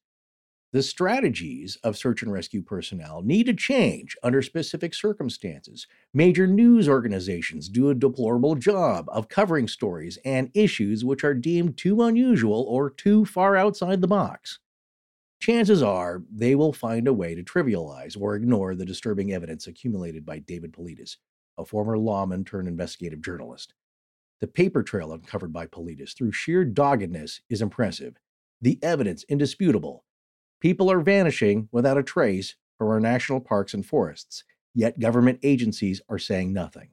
[0.72, 5.88] The strategies of search and rescue personnel need to change under specific circumstances.
[6.14, 11.76] Major news organizations do a deplorable job of covering stories and issues which are deemed
[11.76, 14.60] too unusual or too far outside the box.
[15.40, 20.24] Chances are they will find a way to trivialize or ignore the disturbing evidence accumulated
[20.24, 21.16] by David Paulides,
[21.58, 23.74] a former lawman turned investigative journalist.
[24.40, 28.18] The paper trail uncovered by Paulides through sheer doggedness is impressive,
[28.60, 30.04] the evidence indisputable
[30.60, 34.44] People are vanishing without a trace from our national parks and forests,
[34.74, 36.90] yet government agencies are saying nothing.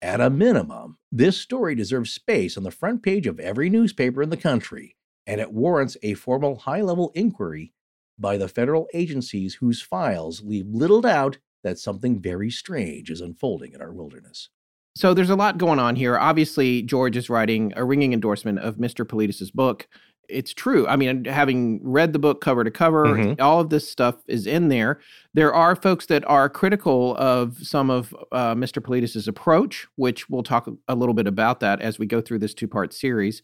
[0.00, 4.30] At a minimum, this story deserves space on the front page of every newspaper in
[4.30, 7.72] the country, and it warrants a formal high level inquiry
[8.18, 13.72] by the federal agencies whose files leave little doubt that something very strange is unfolding
[13.72, 14.48] in our wilderness.
[14.94, 16.18] So there's a lot going on here.
[16.18, 19.06] Obviously, George is writing a ringing endorsement of Mr.
[19.06, 19.88] Paulides' book
[20.32, 20.86] it's true.
[20.86, 23.42] I mean, having read the book cover to cover, mm-hmm.
[23.42, 25.00] all of this stuff is in there.
[25.34, 28.82] There are folks that are critical of some of uh, Mr.
[28.82, 32.54] Paulides' approach, which we'll talk a little bit about that as we go through this
[32.54, 33.42] two part series.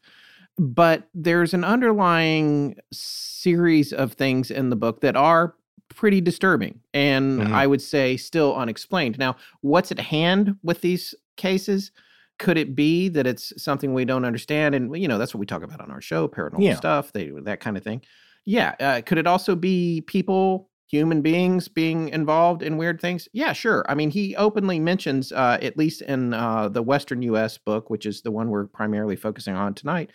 [0.59, 5.55] But there's an underlying series of things in the book that are
[5.88, 7.55] pretty disturbing and mm-hmm.
[7.55, 9.18] I would say still unexplained.
[9.18, 11.92] Now, what's at hand with these cases?
[12.38, 14.74] Could it be that it's something we don't understand?
[14.74, 16.77] And you know that's what we talk about on our show paranormal yeah.
[16.77, 18.03] stuff they that kind of thing.
[18.44, 23.29] Yeah uh, could it also be people human beings being involved in weird things?
[23.33, 23.85] Yeah sure.
[23.88, 28.07] I mean he openly mentions uh, at least in uh, the western us book which
[28.07, 30.11] is the one we're primarily focusing on tonight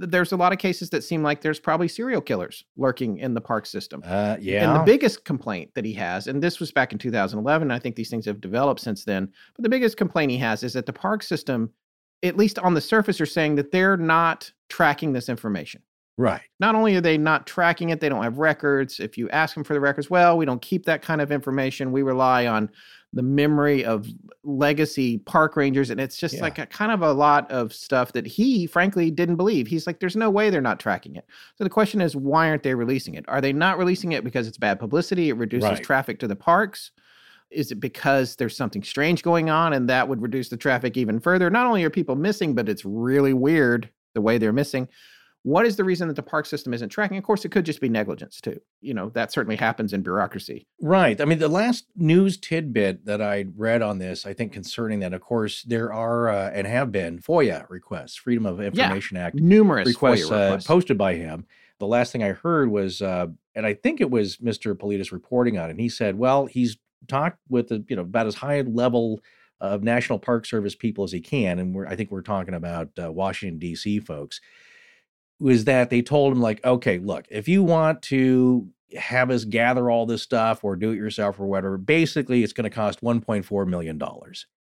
[0.00, 3.40] there's a lot of cases that seem like there's probably serial killers lurking in the
[3.40, 4.02] park system.
[4.04, 4.64] Uh, yeah.
[4.64, 7.96] And the biggest complaint that he has, and this was back in 2011, I think
[7.96, 10.92] these things have developed since then, but the biggest complaint he has is that the
[10.92, 11.70] park system,
[12.22, 15.82] at least on the surface, are saying that they're not tracking this information.
[16.20, 16.42] Right.
[16.58, 19.00] Not only are they not tracking it, they don't have records.
[19.00, 21.92] If you ask them for the records, well, we don't keep that kind of information.
[21.92, 22.68] We rely on
[23.14, 24.06] the memory of
[24.44, 26.42] legacy park rangers and it's just yeah.
[26.42, 29.98] like a kind of a lot of stuff that he frankly didn't believe he's like
[29.98, 31.26] there's no way they're not tracking it
[31.58, 34.46] so the question is why aren't they releasing it are they not releasing it because
[34.46, 35.82] it's bad publicity it reduces right.
[35.82, 36.92] traffic to the parks
[37.50, 41.18] is it because there's something strange going on and that would reduce the traffic even
[41.18, 44.86] further not only are people missing but it's really weird the way they're missing
[45.42, 47.16] what is the reason that the park system isn't tracking?
[47.16, 48.60] Of course, it could just be negligence too.
[48.82, 50.66] You know, that certainly happens in bureaucracy.
[50.82, 51.18] Right.
[51.18, 55.14] I mean, the last news tidbit that I read on this, I think concerning that,
[55.14, 59.36] of course, there are uh, and have been FOIA requests, Freedom of Information yeah, Act
[59.36, 60.66] numerous requests, uh, requests.
[60.66, 61.46] posted by him.
[61.78, 64.74] The last thing I heard was, uh, and I think it was Mr.
[64.74, 65.70] Paulides reporting on it.
[65.70, 66.76] And he said, well, he's
[67.08, 69.20] talked with the, you know, about as high level
[69.62, 71.58] of National Park Service people as he can.
[71.58, 74.00] And we're, I think we're talking about uh, Washington, D.C.
[74.00, 74.42] folks
[75.40, 79.90] was that they told him like okay look if you want to have us gather
[79.90, 81.78] all this stuff or do it yourself or whatever.
[81.78, 84.00] Basically, it's going to cost $1.4 million.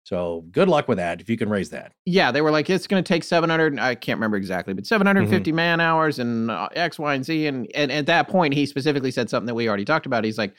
[0.04, 1.92] So good luck with that if you can raise that.
[2.04, 5.50] Yeah, they were like, it's going to take 700, I can't remember exactly, but 750
[5.50, 5.56] Mm-hmm.
[5.56, 7.46] man hours and uh, X, Y, and Z.
[7.46, 10.24] And, and at that point, he specifically said something that we already talked about.
[10.24, 10.54] He's like,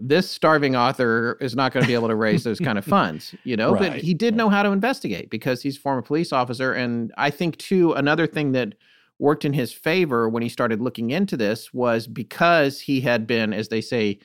[0.00, 3.34] this starving author is not going to be able to raise those kind of funds,
[3.44, 6.72] you know, but he did know how to investigate because he's a former police officer.
[6.72, 8.74] And I think, too, another thing that
[9.18, 13.52] worked in his favor when he started looking into this was because he had been,
[13.52, 14.18] as they say,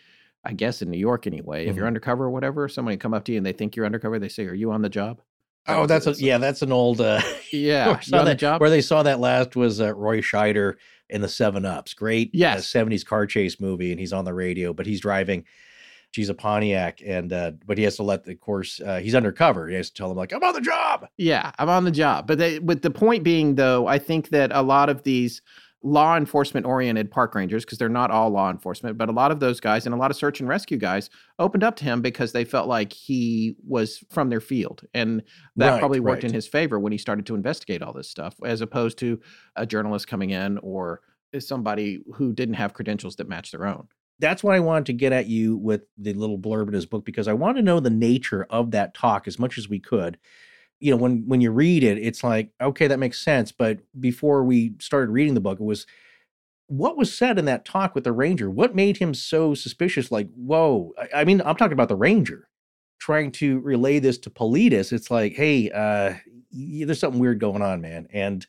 [0.45, 1.87] I guess in New York anyway, if you're Mhm.
[1.87, 4.45] undercover or whatever, somebody come up to you and they think you're undercover, they say,
[4.45, 5.21] Are you on the job?
[5.67, 7.21] Oh, that's a, yeah, that's an old uh,
[7.53, 7.87] Yeah.
[7.87, 8.61] where, you saw on the that- job?
[8.61, 10.75] where they saw that last was uh, Roy Scheider
[11.09, 11.93] in the Seven Ups.
[11.93, 12.75] Great, Yes.
[12.75, 15.45] uh, 70s car chase movie, and he's on the radio, but he's driving.
[16.13, 19.67] She's a Pontiac, and uh, but he has to let the course uh, he's undercover.
[19.67, 21.07] He has to tell them like I'm on the job.
[21.17, 22.27] Yeah, I'm on the job.
[22.27, 25.41] But they, but the point being, though, I think that a lot of these
[25.81, 29.39] law enforcement oriented park rangers, because they're not all law enforcement, but a lot of
[29.39, 32.31] those guys and a lot of search and rescue guys opened up to him because
[32.31, 34.83] they felt like he was from their field.
[34.93, 35.23] And
[35.57, 38.35] that Right, probably worked in his favor when he started to investigate all this stuff,
[38.45, 39.19] as opposed to
[39.55, 41.01] a journalist coming in or
[41.39, 43.87] somebody who didn't have credentials that match their own.
[44.19, 47.03] That's what I wanted to get at you with the little blurb in his book
[47.05, 50.17] because I want to know the nature of that talk as much as we could.
[50.79, 53.51] You know, when when you read it, it's like okay, that makes sense.
[53.51, 55.85] But before we started reading the book, it was
[56.67, 58.49] what was said in that talk with the ranger.
[58.49, 60.11] What made him so suspicious?
[60.11, 60.93] Like, whoa!
[60.97, 62.49] I, I mean, I'm talking about the ranger
[62.99, 64.93] trying to relay this to Paulides.
[64.93, 66.15] It's like, hey, uh,
[66.51, 68.45] there's something weird going on, man, and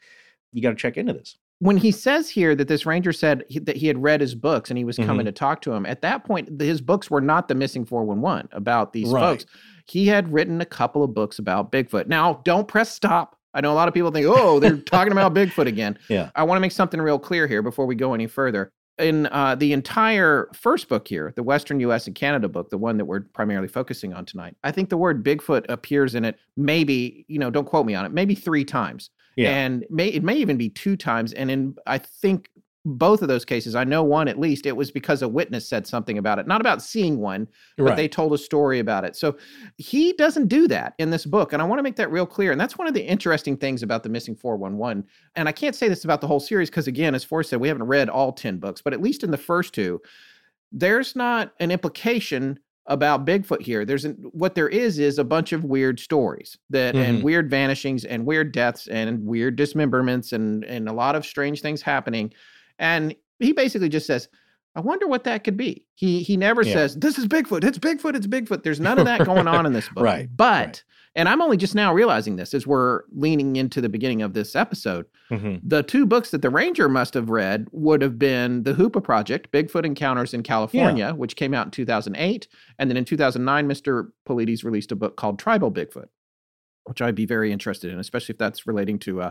[0.52, 1.36] you got to check into this.
[1.64, 4.70] When he says here that this ranger said he, that he had read his books
[4.70, 5.30] and he was coming Mhm.
[5.30, 8.92] to talk to him at that point his books were not the missing 411 about
[8.92, 9.20] these Right.
[9.22, 9.46] folks
[9.86, 13.72] he had written a couple of books about bigfoot now don't press stop i know
[13.72, 16.30] a lot of people think oh they're talking about bigfoot again Yeah.
[16.34, 19.56] i want to make something real clear here before we go any further in uh,
[19.56, 23.22] the entire first book here the western us and canada book the one that we're
[23.32, 27.50] primarily focusing on tonight i think the word bigfoot appears in it maybe you know
[27.50, 29.50] don't quote me on it maybe three times Yeah.
[29.50, 32.50] and may it may even be two times and in i think
[32.86, 35.86] both of those cases i know one at least it was because a witness said
[35.86, 37.96] something about it not about seeing one but right.
[37.96, 39.36] they told a story about it so
[39.78, 42.52] he doesn't do that in this book and i want to make that real clear
[42.52, 45.88] and that's one of the interesting things about the missing 411 and i can't say
[45.88, 48.58] this about the whole series because again as Forrest said we haven't read all 10
[48.58, 50.00] books but at least in the first two
[50.70, 53.84] there's not an implication about Bigfoot here.
[53.84, 57.22] There's an, what there is is a bunch of weird stories that and Mhm.
[57.22, 61.80] weird vanishings and weird deaths and weird dismemberments and and a lot of strange things
[61.82, 62.32] happening.
[62.78, 64.28] And he basically just says,
[64.76, 66.74] "I wonder what that could be." He he never Yeah.
[66.74, 67.64] says, "This is Bigfoot.
[67.64, 68.16] It's Bigfoot.
[68.16, 70.04] It's Bigfoot." There's none of that going on in this book.
[70.04, 70.84] Right, But right.
[71.16, 74.56] And I'm only just now realizing this as we're leaning into the beginning of this
[74.56, 75.60] episode Mhm.
[75.64, 79.50] the two books that the ranger must have read would have been the Hoopa Project,
[79.52, 82.48] Bigfoot Encounters in California, which came out in 2008,
[82.78, 84.08] and then in 2009, Mr.
[84.28, 86.08] Paulides released a book called Tribal Bigfoot,
[86.84, 89.30] which I'd be very interested in, especially if that's relating to uh,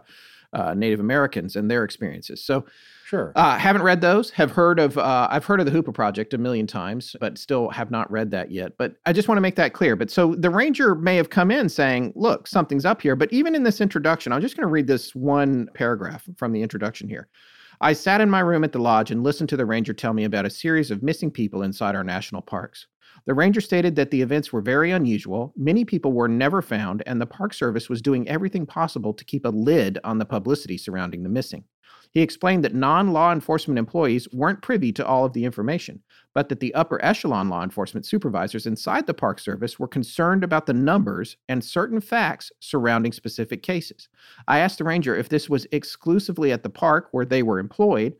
[0.53, 2.43] uh, Native Americans and their experiences.
[2.43, 2.65] So,
[3.05, 3.31] Sure.
[3.35, 4.31] uh, haven't read those.
[4.31, 4.97] Have heard of.
[4.97, 8.31] Uh, I've heard of the Hoopa Project a million times, but still have not read
[8.31, 8.73] that yet.
[8.77, 9.95] But I just want to make that clear.
[9.95, 13.55] But so the ranger may have come in saying, "Look, something's up here." But even
[13.55, 17.27] in this introduction, I'm just going to read this one paragraph from the introduction here.
[17.81, 20.23] I sat in my room at the lodge and listened to the ranger tell me
[20.23, 22.87] about a series of missing people inside our national parks.
[23.25, 27.21] The ranger stated that the events were very unusual, many people were never found, and
[27.21, 31.23] the Park Service was doing everything possible to keep a lid on the publicity surrounding
[31.23, 31.63] the missing.
[32.11, 36.49] He explained that non law enforcement employees weren't privy to all of the information, but
[36.49, 40.73] that the upper echelon law enforcement supervisors inside the Park Service were concerned about the
[40.73, 44.09] numbers and certain facts surrounding specific cases.
[44.47, 48.13] I asked the ranger if this was exclusively at the park where they were employed,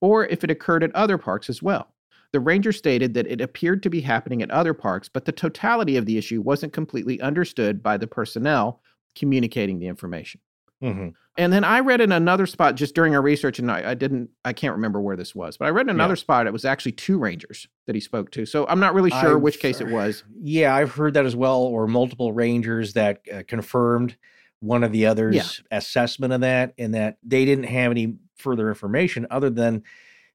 [0.00, 1.93] or if it occurred at other parks as well.
[2.34, 5.96] The ranger stated that it appeared to be happening at other parks, but the totality
[5.96, 8.80] of the issue wasn't completely understood by the personnel
[9.14, 10.40] communicating the information.
[10.82, 13.94] hmm And then I read in another spot just during our research, and I, I
[13.94, 16.22] didn't, I can't remember where this was, but I read in another Yeah.
[16.22, 18.44] spot it was actually two rangers that he spoke to.
[18.46, 20.24] So I'm not really sure I've which case it was.
[20.42, 24.16] Yeah, I've heard that as well, or multiple rangers that uh, confirmed
[24.58, 29.24] one of the other's assessment of that, and that they didn't have any further information
[29.30, 29.84] other than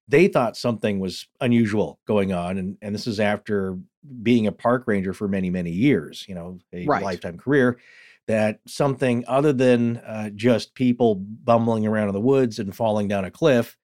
[0.09, 3.77] they thought something was unusual going on, and and this is after
[4.23, 7.03] being a park ranger for many many years, you know, a Right.
[7.03, 7.79] lifetime career.
[8.27, 13.25] That something other than uh, just people bumbling around in the woods and falling down
[13.25, 13.75] a cliff,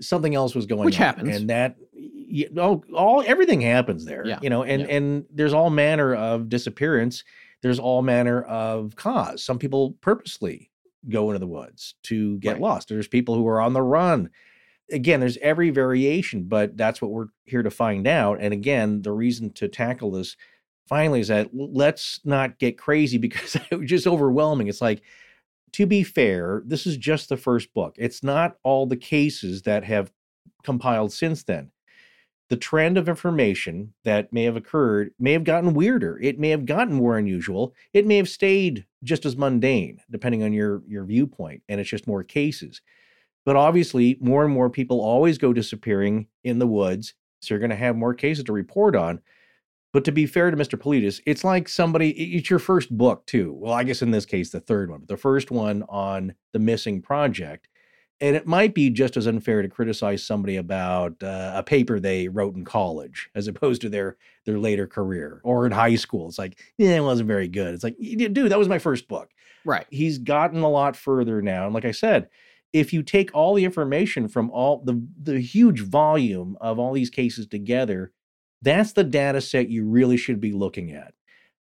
[0.00, 1.36] something else was going Which on, happens.
[1.36, 4.40] and that you know, all everything happens there, Yeah.
[4.42, 4.88] you know, and Yeah.
[4.96, 7.22] and there's all manner of disappearance.
[7.62, 9.44] There's all manner of cause.
[9.44, 10.70] Some people purposely
[11.08, 12.60] go into the woods to get Right.
[12.62, 12.88] lost.
[12.88, 14.30] There's people who are on the run
[14.90, 18.38] again, there's every variation, but that's what we're here to find out.
[18.40, 20.36] And again, the reason to tackle this
[20.88, 24.68] finally is that let's not get crazy because it was just overwhelming.
[24.68, 25.02] It's like,
[25.72, 27.96] to be fair, this is just the first book.
[27.98, 30.12] It's not all the cases that have
[30.62, 31.70] compiled since then.
[32.50, 36.20] The trend of information that may have occurred may have gotten weirder.
[36.22, 37.74] It may have gotten more unusual.
[37.92, 42.06] It may have stayed just as mundane, depending on your, your viewpoint, and it's just
[42.06, 42.80] more cases.
[43.44, 47.14] But obviously, more and more people always go disappearing in the woods.
[47.40, 49.20] So you're going to have more cases to report on.
[49.92, 50.76] But to be fair to Mr.
[50.76, 53.54] Paulides, it's like somebody, it's your first book too.
[53.56, 56.58] Well, I guess in this case, the third one, but the first one on the
[56.58, 57.68] missing project.
[58.20, 62.28] And it might be just as unfair to criticize somebody about uh, a paper they
[62.28, 64.16] wrote in college as opposed to their
[64.46, 66.28] their later career or in high school.
[66.28, 67.74] It's like, yeah, it wasn't very good.
[67.74, 69.30] It's like, dude, that was my first book.
[69.64, 69.86] Right.
[69.90, 71.66] He's gotten a lot further now.
[71.66, 72.28] And like I said,
[72.74, 77.08] if you take all the information from all the the huge volume of all these
[77.08, 78.12] cases together,
[78.60, 81.14] that's the data set you really should be looking at.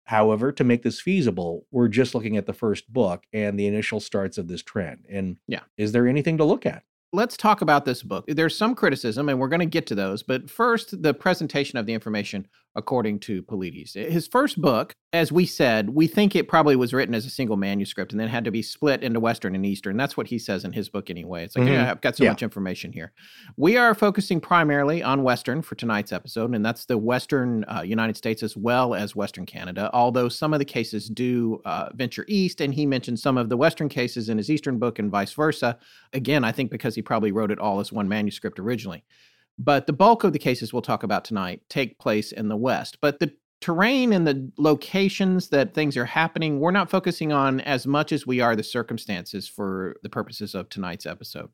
[0.05, 3.99] However, to make this feasible, we're just looking at the first book and the initial
[3.99, 5.05] starts of this trend.
[5.09, 6.83] And yeah, is there anything to look at?
[7.13, 8.25] let's talk about this book.
[8.27, 10.23] There's some criticism, and we're going to get to those.
[10.23, 13.93] But first, the presentation of the information according to Paulides.
[13.93, 17.57] His first book, as we said, we think it probably was written as a single
[17.57, 19.97] manuscript and then had to be split into Western and Eastern.
[19.97, 21.43] That's what he says in his book anyway.
[21.43, 21.73] It's like, mm-hmm.
[21.73, 22.29] yeah, I've got so yeah.
[22.29, 23.11] much information here.
[23.57, 28.15] We are focusing primarily on Western for tonight's episode, and that's the Western uh, United
[28.15, 32.61] States as well as Western Canada, although some of the cases do uh, venture east,
[32.61, 35.77] and he mentioned some of the Western cases in his Eastern book and vice versa.
[36.13, 39.03] Again, I think because he probably wrote it all as one manuscript originally.
[39.63, 42.97] But the bulk of the cases we'll talk about tonight take place in the West.
[42.99, 47.85] But the terrain and the locations that things are happening, we're not focusing on as
[47.85, 51.49] much as we are the circumstances for the purposes of tonight's episode.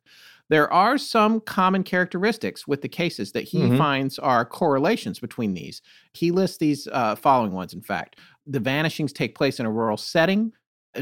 [0.47, 3.77] There are some common characteristics with the cases that he mm-hmm.
[3.77, 5.81] finds are correlations between these.
[6.13, 8.15] He lists these uh, following ones, in fact.
[8.45, 10.53] The vanishings take place in a rural setting.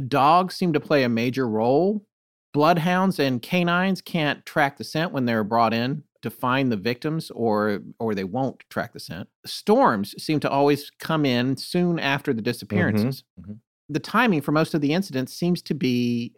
[0.07, 2.03] Dogs seem to play a major role.
[2.51, 7.29] Bloodhounds and canines can't track the scent when they're brought in to find the victims
[7.31, 9.29] or or they won't track the scent.
[9.45, 13.23] Storms seem to always come in soon after the mm-hmm, disappearances.
[13.39, 13.51] Mm-hmm.
[13.51, 13.93] Mm-hmm.
[13.93, 16.33] The timing for most of the incidents seems to be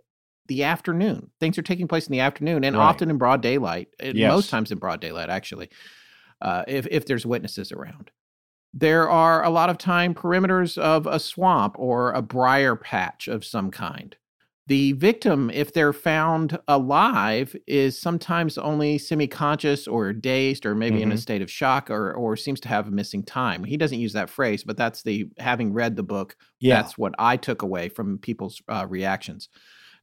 [0.48, 1.32] the afternoon.
[1.40, 2.84] Things are taking place in the afternoon and right.
[2.84, 3.88] often in broad daylight.
[4.02, 4.30] Yes.
[4.30, 5.70] Most times in broad daylight, actually,
[6.42, 8.12] uh, if if there's witnesses around.
[8.74, 13.46] There are a lot of time perimeters of a swamp or a briar patch of
[13.46, 14.18] some kind.
[14.68, 20.98] The victim, if they're found alive, is sometimes only semi conscious or dazed or maybe
[20.98, 21.04] mm-hmm.
[21.04, 21.22] in a mm-hmm.
[21.22, 23.64] state of shock or, or seems to have a missing time.
[23.64, 26.76] He doesn't use that phrase, but that's the having read the book, yeah.
[26.76, 29.48] that's what I took away from people's uh, reactions.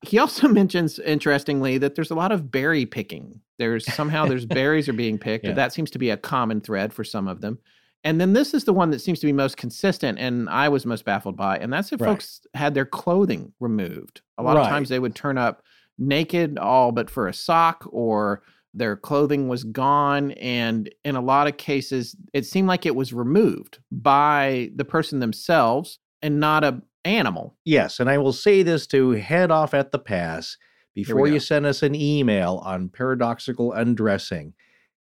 [0.00, 3.40] He also mentions, interestingly, that there's a lot of berry picking.
[3.58, 5.44] There's somehow there's berries are being picked.
[5.44, 5.52] Yeah.
[5.52, 7.58] That seems to be a common thread for some of them.
[8.04, 10.84] And then this is the one that seems to be most consistent and I was
[10.84, 11.56] most baffled by.
[11.56, 12.10] And that's if right.
[12.10, 14.20] folks had their clothing removed.
[14.36, 14.62] A lot right.
[14.62, 15.62] of times they would turn up
[15.98, 18.42] naked, all but for a sock, or
[18.74, 20.32] their clothing was gone.
[20.32, 25.20] And in a lot of cases, it seemed like it was removed by the person
[25.20, 27.54] themselves and not a animal.
[27.64, 28.00] Yes.
[28.00, 30.56] And I will say this to head off at the pass
[30.94, 34.54] before you send us an email on paradoxical undressing.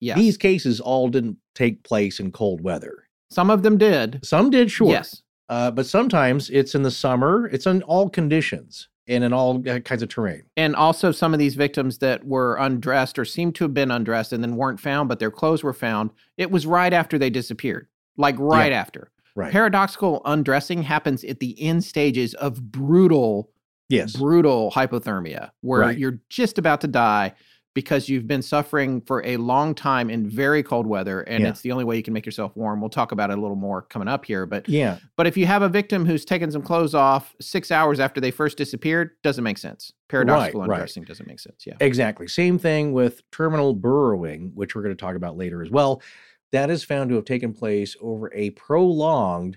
[0.01, 3.05] These cases all didn't take place in cold weather.
[3.31, 4.21] Some of them did.
[4.25, 4.91] Some did, sure.
[4.91, 5.23] Yes.
[5.49, 9.81] Uh, but sometimes it's in the summer, it's in all conditions and in all uh,
[9.81, 10.43] kinds of terrain.
[10.57, 14.33] And also, some of these victims that were undressed or seemed to have been undressed
[14.33, 17.89] and then weren't found, but their clothes were found, it was right after they disappeared,
[18.19, 18.81] like right yeah.
[18.81, 19.11] after.
[19.35, 19.53] Right.
[19.53, 23.51] Paradoxical undressing happens at the end stages of brutal,
[23.89, 25.99] yes, brutal hypothermia, where right.
[25.99, 27.35] you're just about to die
[27.79, 31.49] because you've been suffering for a long time in very cold weather and yeah.
[31.49, 32.81] it's the only way you can make yourself warm.
[32.81, 34.99] We'll talk about it a little more coming up here, but yeah.
[35.14, 38.33] But if you have a victim who's taken some clothes off 6 hours after they
[38.33, 39.93] first disappeared, doesn't make sense.
[40.09, 41.09] Paradoxical right, undressing right.
[41.09, 41.68] doesn't make sense.
[41.68, 41.74] Yeah.
[41.79, 42.26] Exactly.
[42.26, 46.03] Same thing with terminal burrowing, which we're going to talk about later as well.
[46.51, 49.57] That is found to have taken place over a prolonged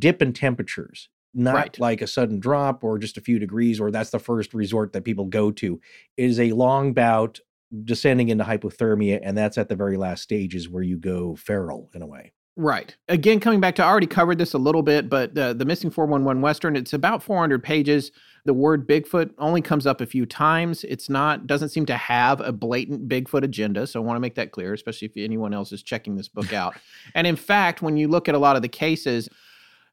[0.00, 1.80] dip in temperatures not right.
[1.80, 5.04] like a sudden drop or just a few degrees, or that's the first resort that
[5.04, 5.80] people go to.
[6.16, 7.40] It is a long bout
[7.84, 12.02] descending into hypothermia, and that's at the very last stages where you go feral in
[12.02, 12.32] a way.
[12.58, 12.96] Right.
[13.08, 15.90] Again, coming back to, I already covered this a little bit, but the, the Missing
[15.90, 18.12] 411 Western, it's about 400 pages.
[18.46, 20.82] The word Bigfoot only comes up a few times.
[20.84, 23.86] It's not, doesn't seem to have a blatant Bigfoot agenda.
[23.86, 26.54] So I want to make that clear, especially if anyone else is checking this book
[26.54, 26.76] out.
[27.14, 29.28] and in fact, when you look at a lot of the cases,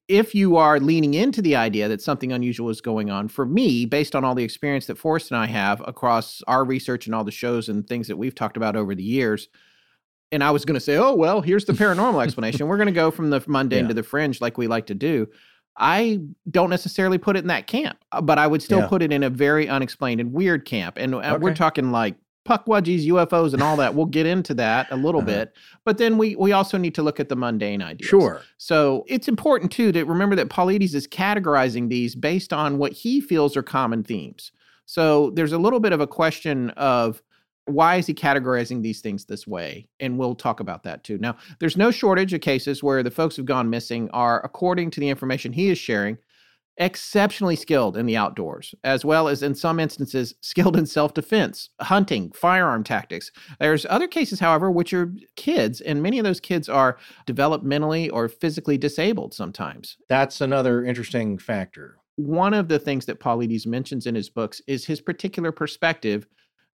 [0.08, 3.86] if you are leaning into the idea that something unusual is going on, for me,
[3.86, 7.24] based on all the experience that Forrest and I have across our research and all
[7.24, 9.48] the shows and things that we've talked about over the years,
[10.32, 12.68] and I was going to say, oh, well, here's the paranormal explanation.
[12.68, 13.88] We're going to go from the mundane Yeah.
[13.90, 15.28] to the fringe like we like to do.
[15.78, 16.20] I
[16.52, 18.88] don't necessarily put it in that camp, uh, but I would still Yeah.
[18.88, 20.98] put it in a very unexplained and weird camp.
[20.98, 22.16] And uh, we're talking like
[22.46, 23.96] pukwudgies, UFOs, and all that.
[23.96, 25.28] We'll get into that a little Uh-huh.
[25.30, 25.54] bit,
[25.86, 28.08] but then we we also need to look at the mundane ideas.
[28.10, 28.42] Sure.
[28.58, 33.22] So it's important too to remember that Paulides is categorizing these based on what he
[33.22, 34.52] feels are common themes.
[34.86, 37.24] So there's a little bit of a question of
[37.66, 39.88] why is he categorizing these things this way?
[40.02, 41.18] And we'll talk about that too.
[41.18, 45.00] Now, there's no shortage of cases where the folks who've gone missing are, according to
[45.00, 46.18] the information he is sharing,
[46.78, 51.70] exceptionally skilled in the outdoors, as well as in some instances, skilled in self defense,
[51.82, 53.32] hunting, firearm tactics.
[53.60, 56.98] There's other cases, however, which are kids, and many of those kids are
[57.28, 59.98] developmentally or physically disabled sometimes.
[60.10, 61.98] That's another interesting factor.
[62.16, 66.28] One of the things that Paulides mentions in his books is his particular perspective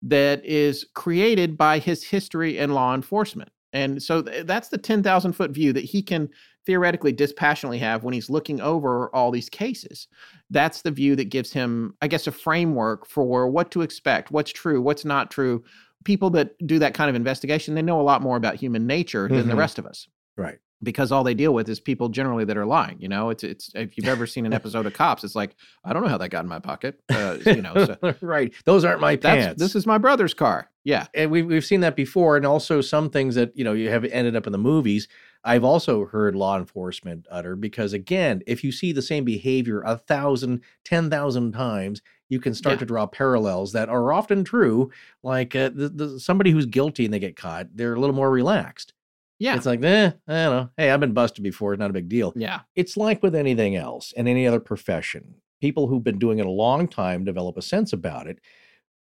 [0.03, 3.51] that is created by his history in law enforcement.
[3.77, 6.29] And so th- that's the 10,000 foot view that he can
[6.65, 10.09] theoretically dispassionately have when he's looking over all these cases.
[10.51, 14.51] That's the view that gives him, I guess, a framework for what to expect, what's
[14.51, 15.63] true, what's not true.
[16.05, 19.29] People that do that kind of investigation, they know a lot more about human nature
[19.29, 19.59] than the Mhm.
[19.59, 20.59] rest of us Right.
[20.83, 22.97] Because all they deal with is people generally that are lying.
[23.01, 25.55] You know, it's it's if you've ever seen an episode of Cops, it's like
[25.85, 27.01] I don't know how that got in my pocket.
[27.11, 28.53] Uh, you know, so right.
[28.65, 29.61] Those aren't my pants.
[29.61, 30.71] this is my brother's car.
[30.85, 33.89] Yeah, and we've we've seen that before, and also some things that you know you
[33.91, 35.09] have ended up in the movies.
[35.45, 39.97] I've also heard law enforcement utter because again, if you see the same behavior a
[39.97, 42.79] thousand, ten thousand times, you can start Yeah.
[42.81, 44.91] to draw parallels that are often true.
[45.23, 48.31] Like uh, the, the, somebody who's guilty and they get caught, they're a little more
[48.31, 48.93] relaxed.
[49.39, 50.71] Yeah, It's like, eh, I don't know.
[50.77, 51.73] Hey, I've been busted before.
[51.73, 52.33] It's not a big deal.
[52.37, 55.35] yeah, It's like with anything else and any other profession.
[55.61, 58.39] People who've been doing it a long time develop a sense about it,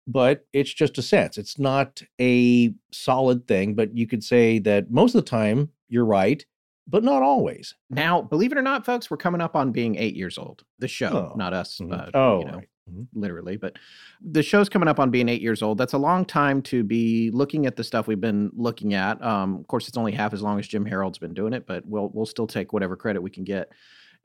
[0.08, 1.38] but it's just a sense.
[1.38, 6.06] It's not a solid thing, but you could say that most of the time you're
[6.06, 6.46] right,
[6.88, 7.76] but not always.
[7.90, 10.64] Now, believe it or not, folks, we're coming up on being eight years old.
[10.80, 11.38] The show, Oh.
[11.38, 11.78] not us.
[11.78, 11.94] Mhm.
[11.94, 12.68] Uh, oh, you know, right.
[12.90, 13.08] Mhm.
[13.14, 13.78] literally, but
[14.22, 15.78] the show's coming up on being eight years old.
[15.78, 19.24] That's a long time to be looking at the stuff we've been looking at.
[19.24, 21.86] Um, of course, it's only half as long as Jim Harold's been doing it, but
[21.86, 23.72] we'll we'll still take whatever credit we can get.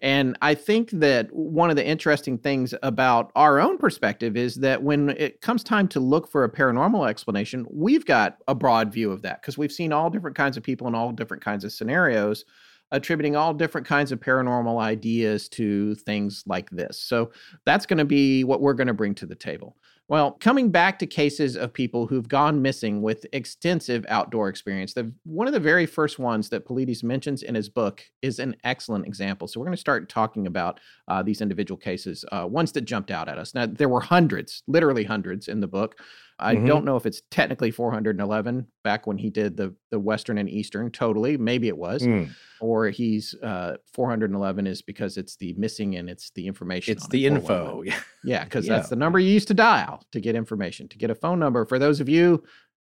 [0.00, 4.82] And I think that one of the interesting things about our own perspective is that
[4.82, 9.10] when it comes time to look for a paranormal explanation, we've got a broad view
[9.10, 11.72] of that because we've seen all different kinds of people in all different kinds of
[11.72, 12.44] scenarios
[12.92, 17.00] attributing all different kinds of paranormal ideas to things like this.
[17.00, 17.32] So
[17.64, 19.76] that's going to be what we're going to bring to the table.
[20.08, 25.12] Well, coming back to cases of people who've gone missing with extensive outdoor experience, the
[25.24, 29.04] one of the very first ones that Paulides mentions in his book is an excellent
[29.04, 29.48] example.
[29.48, 30.78] So we're going to start talking about
[31.08, 33.52] uh, these individual cases, uh, ones that jumped out at us.
[33.52, 35.98] Now there were hundreds, literally hundreds, in the book.
[36.38, 36.66] I Mhm.
[36.66, 40.90] don't know if it's technically 411 back when he did the the Western and Eastern.
[40.90, 42.28] Totally, maybe it was Mm.
[42.60, 47.26] or he's uh 411 is because it's the missing and it's the information It's the
[47.26, 47.82] info.
[47.86, 47.98] Yeah.
[48.24, 48.76] yeah because Yeah.
[48.76, 51.64] that's the number you used to dial to get information to get a phone number
[51.64, 52.42] for those of you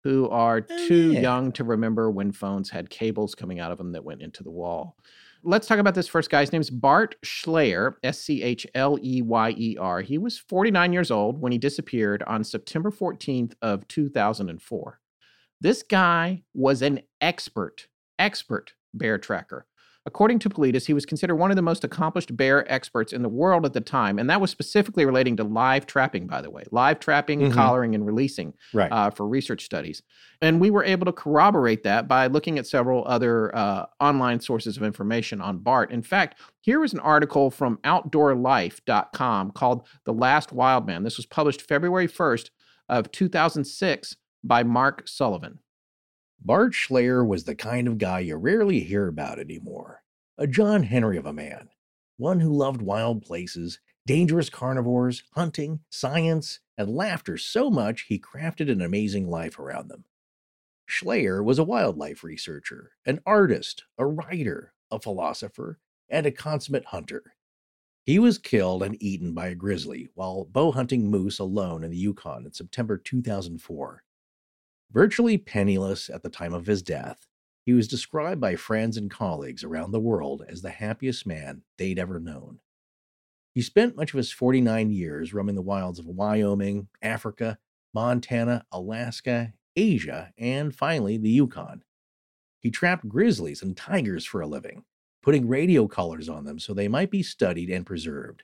[0.03, 1.19] who are Oh, too yeah.
[1.21, 4.51] young to remember when phones had cables coming out of them that went into the
[4.51, 4.97] wall
[5.43, 11.11] let's talk about this first guy's name's bart schleyer E s-c-h-l-e-y-e-r he was 49 years
[11.11, 14.99] old when he disappeared on september 14th of 2004
[15.61, 17.87] this guy was an expert
[18.19, 19.65] expert bear tracker
[20.07, 23.29] According to Paulides, he was considered one of the most accomplished bear experts in the
[23.29, 26.63] world at the time, and that was specifically relating to live trapping, by the way,
[26.71, 27.51] live trapping, Mhm.
[27.53, 28.89] collaring, and releasing Right.
[28.89, 30.01] uh, for research studies.
[30.41, 34.77] And we were able to corroborate that by looking at several other uh, online sources
[34.77, 35.91] of information on BART.
[35.91, 41.25] In fact, here is an article from OutdoorLife.com called "The Last Wild Man." This was
[41.25, 42.49] published February 1st
[42.87, 45.59] of 2006 by Mark Sullivan.
[46.39, 50.03] Bart Schleyer was the kind of guy you rarely hear about anymore.
[50.37, 51.69] A John Henry of a man.
[52.17, 58.71] One who loved wild places, dangerous carnivores, hunting, science, and laughter so much he crafted
[58.71, 60.05] an amazing life around them.
[60.87, 67.35] Schleyer was a wildlife researcher, an artist, a writer, a philosopher, and a consummate hunter.
[68.05, 71.97] He was killed and eaten by a grizzly while bow hunting moose alone in the
[71.97, 74.03] Yukon in September 2004.
[74.91, 77.27] Virtually penniless at the time of his death,
[77.65, 81.99] he was described by friends and colleagues around the world as the happiest man they'd
[81.99, 82.59] ever known.
[83.53, 87.57] He spent much of his 49 years roaming the wilds of Wyoming, Africa,
[87.93, 91.83] Montana, Alaska, Asia, and finally the Yukon.
[92.61, 94.85] He trapped grizzlies and tigers for a living,
[95.21, 98.43] putting radio collars on them so they might be studied and preserved.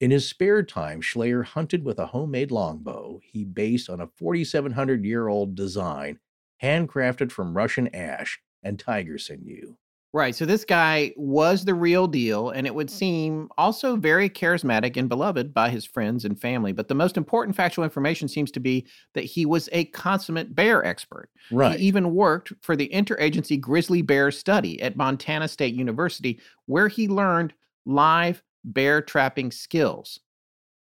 [0.00, 5.04] In his spare time, Schleyer hunted with a homemade longbow he based on a 4,700
[5.04, 6.20] year old design
[6.62, 9.76] handcrafted from Russian ash and tiger sinew.
[10.14, 10.34] Right.
[10.34, 12.96] So this guy was the real deal, and it would hmm.
[12.96, 16.72] seem also very charismatic and beloved by his friends and family.
[16.72, 20.82] But the most important factual information seems to be that he was a consummate bear
[20.84, 21.28] expert.
[21.50, 21.78] Right.
[21.78, 27.06] He even worked for the interagency grizzly bear study at Montana State University, where he
[27.06, 27.52] learned
[27.84, 30.20] live bear trapping skills.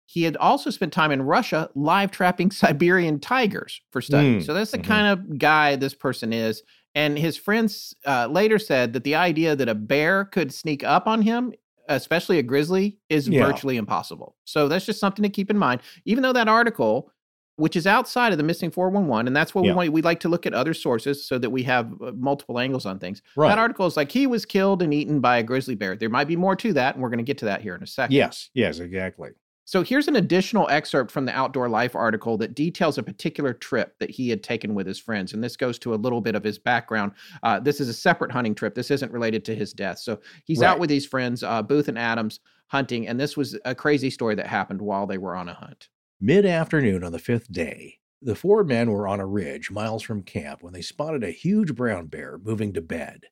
[0.05, 4.39] He had also spent time in Russia live trapping Siberian tigers for study.
[4.39, 4.83] Mm, So that's the mhm.
[4.85, 6.63] kind of guy this person is.
[6.95, 11.07] And his friends uh, later said that the idea that a bear could sneak up
[11.07, 11.53] on him,
[11.89, 13.45] especially a grizzly, is Yeah.
[13.45, 14.35] virtually impossible.
[14.45, 15.81] So that's just something to keep in mind.
[16.05, 17.11] Even though that article,
[17.57, 19.71] which is outside of the missing 411, and that's what Yeah.
[19.71, 22.59] we want, we like to look at other sources so that we have uh, multiple
[22.59, 23.21] angles on things.
[23.35, 23.49] Right.
[23.49, 25.95] That article is like he was killed and eaten by a grizzly bear.
[25.95, 27.83] There might be more to that, and we're going to get to that here in
[27.83, 28.15] a second.
[28.15, 29.31] Yes, yes, exactly.
[29.65, 33.95] So here's an additional excerpt from the Outdoor Life article that details a particular trip
[33.99, 35.33] that he had taken with his friends.
[35.33, 37.11] And this goes to a little bit of his background.
[37.43, 38.75] Uh, this is a separate hunting trip.
[38.75, 39.99] This isn't related to his death.
[39.99, 43.09] So he's out with these friends, uh, Booth and Adams, hunting.
[43.09, 45.89] And this was a crazy story that happened while they were on a hunt.
[46.19, 50.23] Mid afternoon on the fifth day, the four men were on a ridge miles from
[50.23, 53.25] camp when they spotted a huge brown bear moving to bed.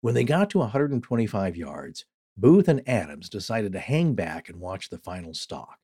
[0.00, 2.04] When they got to 125 yards,
[2.36, 5.78] Booth and Adams decided to hang back and watch the final stalk.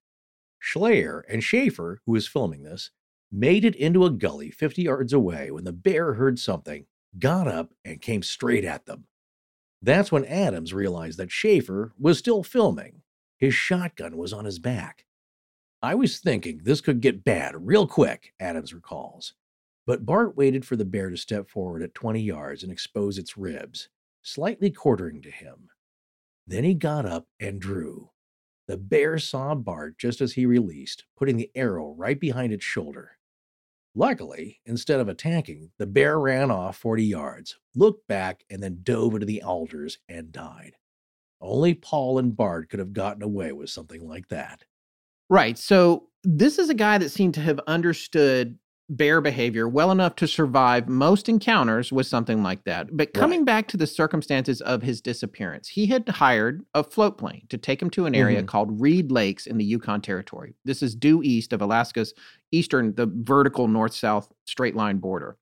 [0.62, 2.93] Schleyer and Schaefer, who was filming this,
[3.33, 6.87] made it into a gully 50 yards away when the bear heard something,
[7.18, 9.07] got up, and came straight at them.
[9.83, 13.03] That's when Adams realized that Schaefer was still filming.
[13.37, 15.07] His shotgun was on his back.
[15.83, 19.33] I was thinking this could get bad real quick, Adams recalls.
[19.87, 23.39] But Bart waited for the bear to step forward at 20 yards and expose its
[23.39, 23.89] ribs,
[24.22, 25.70] slightly quartering to him.
[26.47, 28.11] Then he got up and drew.
[28.68, 33.12] The bear saw Bart just as he released, putting the arrow right behind its shoulder.
[33.95, 39.14] Luckily, instead of attacking, the bear ran off 40 yards, looked back, and then dove
[39.14, 40.74] into the alders and died.
[41.41, 44.64] Only Paul and Bart could have gotten away with something like that.
[45.31, 45.57] Right.
[45.57, 48.59] So this is a guy that seemed to have understood
[48.93, 52.89] bear behavior well enough to survive most encounters with something like that.
[52.97, 57.43] But coming back to the circumstances of his disappearance, he had hired a float plane
[57.51, 58.47] to take him to an area Mhm.
[58.49, 60.57] called Reed Lakes in the Yukon Territory.
[60.64, 62.14] This is due east of Alaska's
[62.51, 65.37] eastern, the vertical north south straight line border.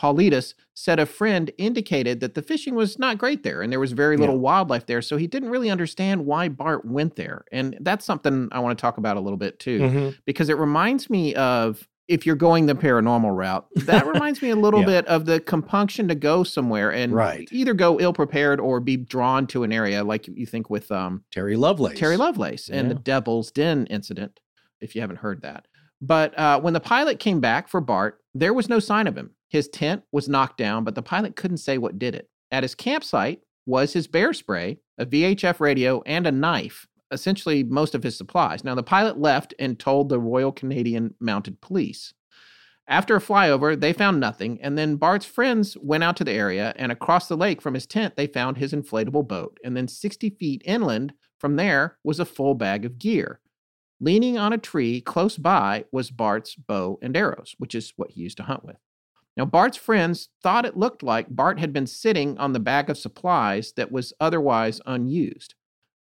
[0.00, 3.92] Paulides said a friend indicated that the fishing was not great there and there was
[3.92, 4.40] very little Yeah.
[4.40, 5.02] wildlife there.
[5.02, 7.44] So he didn't really understand why Bart went there.
[7.52, 10.08] And that's something I want to talk about a little bit too Mm-hmm.
[10.26, 14.56] because it reminds me of if you're going the paranormal route, that reminds me a
[14.56, 14.86] little Yeah.
[14.86, 17.48] bit of the compunction to go somewhere and Right.
[17.52, 21.24] either go ill prepared or be drawn to an area like you think with um,
[21.30, 21.98] Terry Lovelace.
[21.98, 24.40] Terry Lovelace and the Devil's Den incident,
[24.80, 25.66] if you haven't heard that.
[26.02, 29.30] But uh, when the pilot came back for Bart, there was no sign of him.
[29.54, 32.28] His tent was knocked down, but the pilot couldn't say what did it.
[32.50, 37.94] At his campsite was his bear spray, a VHF radio, and a knife, essentially most
[37.94, 38.64] of his supplies.
[38.64, 42.14] Now, the pilot left and told the Royal Canadian Mounted Police.
[42.88, 46.72] After a flyover, they found nothing, and then Bart's friends went out to the area,
[46.74, 49.60] and across the lake from his tent, they found his inflatable boat.
[49.62, 53.38] And then 60 feet inland from there was a full bag of gear.
[54.00, 58.22] Leaning on a tree close by was Bart's bow and arrows, which is what he
[58.22, 58.78] used to hunt with.
[59.36, 62.96] Now, Bart's friends thought it looked like Bart had been sitting on the bag of
[62.98, 65.54] supplies that was otherwise unused.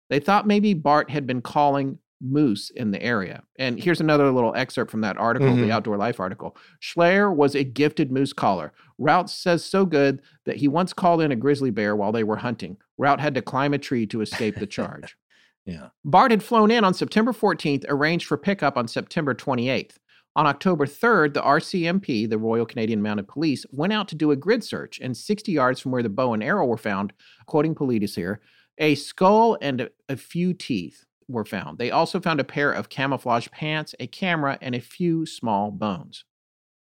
[0.09, 3.43] They thought maybe Bart had been calling moose in the area.
[3.57, 5.61] And here's another little excerpt from that article, Mhm.
[5.61, 6.55] the Outdoor Life article.
[6.81, 8.71] Schleyer was a gifted moose caller.
[8.97, 12.37] Rout says so good that he once called in a grizzly bear while they were
[12.37, 12.77] hunting.
[12.97, 15.17] Rout had to climb a tree to escape the charge.
[15.65, 15.87] Yeah.
[16.03, 19.97] Bart had flown in on September 14th, arranged for pickup on September 28th.
[20.35, 24.35] On October 3rd, the RCMP, the Royal Canadian Mounted Police, went out to do a
[24.35, 27.13] grid search, and 60 yards from where the bow and arrow were found,
[27.45, 28.41] quoting Paulides here,
[28.79, 31.77] a skull and a, few teeth were found.
[31.77, 36.25] They also found a pair of camouflage pants, a camera, and a few small bones.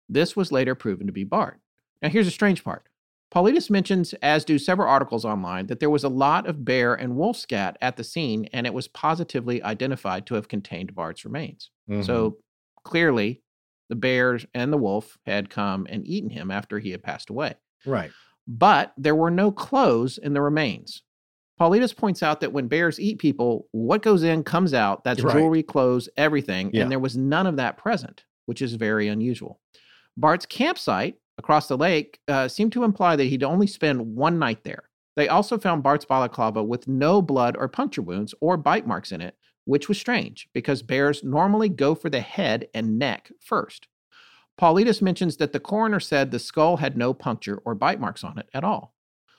[0.07, 1.59] This was later proven to be Bart.
[2.03, 2.85] Now, here's a strange part.
[3.33, 7.15] Paulides mentions, as do several articles online, that there was a lot of bear and
[7.15, 11.71] wolf scat at the scene, and it was positively identified to have contained Bart's remains.
[11.89, 12.05] Mhm.
[12.05, 12.37] So
[12.83, 13.41] clearly,
[13.89, 17.55] the bears and the wolf had come and eaten him after he had passed away.
[17.85, 18.11] right.
[18.51, 21.03] But there were no clothes in the remains.
[21.59, 25.03] Paulides points out that when bears eat people, what goes in comes out.
[25.03, 25.33] That's Right.
[25.35, 26.71] jewelry, clothes, everything.
[26.73, 26.81] Yeah.
[26.81, 29.59] And there was none of that present, which is very unusual.
[30.17, 34.63] Bart's campsite across the lake uh, seemed to imply that he'd only spend one night
[34.63, 34.89] there.
[35.15, 39.21] They also found Bart's balaclava with no blood or puncture wounds or bite marks in
[39.21, 39.35] it,
[39.69, 43.87] which was strange because bears normally go for the head and neck first.
[44.59, 48.39] Paulides mentions that the coroner said the skull had no puncture or bite marks on
[48.39, 48.95] it at all.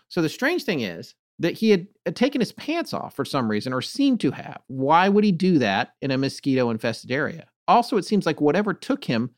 [0.09, 3.51] So the strange thing is that he had uh, taken his pants off for some
[3.51, 4.61] reason or seemed to have.
[4.69, 7.47] Why would he do that in a mosquito infested area?
[7.67, 9.31] Also, it seems like whatever took him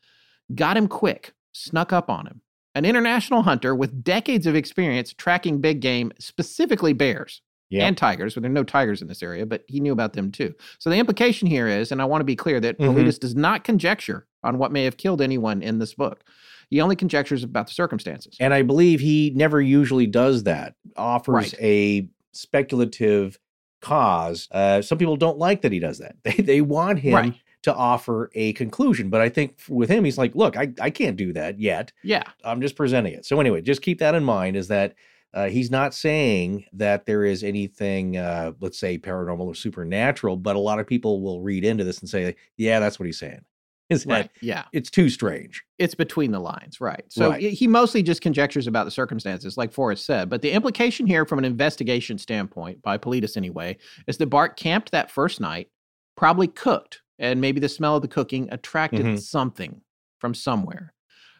[0.53, 2.41] got him quick, snuck up on him.
[2.75, 7.87] An international hunter with decades of experience tracking big game, specifically bears Yeah.
[7.87, 8.35] and tigers.
[8.35, 10.53] Well, there are no tigers in this area, but he knew about them too.
[10.77, 12.93] So the implication here is, and I want to be clear, that Mhm.
[12.93, 16.23] Paulides does not conjecture on what may have killed anyone in this book.
[16.69, 18.35] He only conjectures about the circumstances.
[18.39, 21.55] And I believe he never usually does that, offers Right.
[21.61, 23.39] a speculative
[23.81, 24.47] cause.
[24.51, 26.15] Uh, some people don't like that he does that.
[26.23, 27.33] They, they want him Right.
[27.63, 29.09] to offer a conclusion.
[29.09, 31.91] But I think with him, he's like, look, I, I can't do that yet.
[32.03, 32.23] Yeah.
[32.43, 33.25] I'm just presenting it.
[33.25, 34.93] So anyway, just keep that in mind is that
[35.33, 40.55] uh, he's not saying that there is anything, uh, let's say, paranormal or supernatural, but
[40.55, 43.41] a lot of people will read into this and say, yeah, that's what he's saying.
[43.89, 44.31] Is that Right.
[44.41, 44.63] Yeah.
[44.71, 45.63] it's too strange.
[45.77, 47.03] It's between the lines, right?
[47.09, 47.41] So Right.
[47.51, 50.29] he mostly just conjectures about the circumstances, like Forrest said.
[50.29, 53.77] But the implication here, from an investigation standpoint, by Paulides anyway,
[54.07, 55.67] is that Bart camped that first night,
[56.15, 59.19] probably cooked, and maybe the smell of the cooking attracted Mhm.
[59.19, 59.81] something
[60.19, 60.93] from somewhere.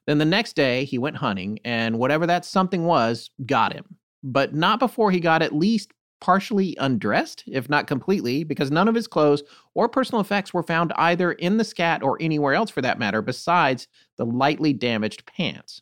[0.06, 4.54] Then the next day, he went hunting, and whatever that something was got him, but
[4.54, 9.08] not before he got at least partially undressed, if not completely, because none of his
[9.08, 9.44] clothes
[9.74, 13.22] or personal effects were found either in the scat or anywhere else for that matter,
[13.22, 13.88] besides
[14.18, 15.82] the lightly damaged pants.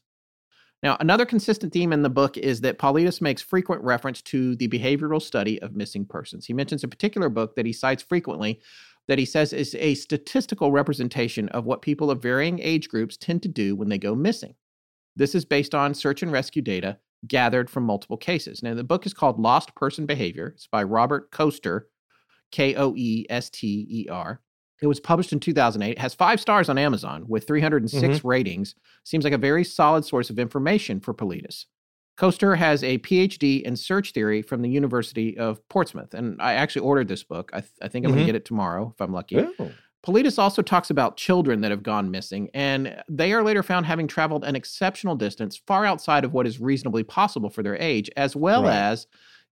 [0.82, 4.68] Now, another consistent theme in the book is that Paulides makes frequent reference to the
[4.68, 6.48] behavioral study of missing persons.
[6.48, 8.60] He mentions a particular book that he cites frequently
[9.08, 13.42] that he says is a statistical representation of what people of varying age groups tend
[13.44, 14.56] to do when they go missing.
[15.16, 16.98] This is based on search and rescue data
[17.28, 18.64] gathered from multiple cases.
[18.64, 20.48] Now, the book is called Lost Person Behavior.
[20.56, 21.82] It's by Robert Koester,
[22.52, 24.42] K O E S T E R.
[24.82, 28.28] It was published in 2008, it has five stars on Amazon with 306 mm-hmm.
[28.28, 28.74] ratings.
[29.04, 31.66] Seems like a very solid source of information for Paulides.
[32.18, 36.14] Koester has a PhD in search theory from the University of Portsmouth.
[36.14, 37.50] And I actually ordered this book.
[37.54, 38.28] I, th- I think I'm going Mhm.
[38.28, 39.40] to get it tomorrow if I'm lucky.
[39.60, 39.72] Oh.
[40.04, 44.08] Paulides also talks about children that have gone missing, and they are later found having
[44.08, 48.36] traveled an exceptional distance far outside of what is reasonably possible for their age, as
[48.36, 48.74] well Right.
[48.76, 49.06] as,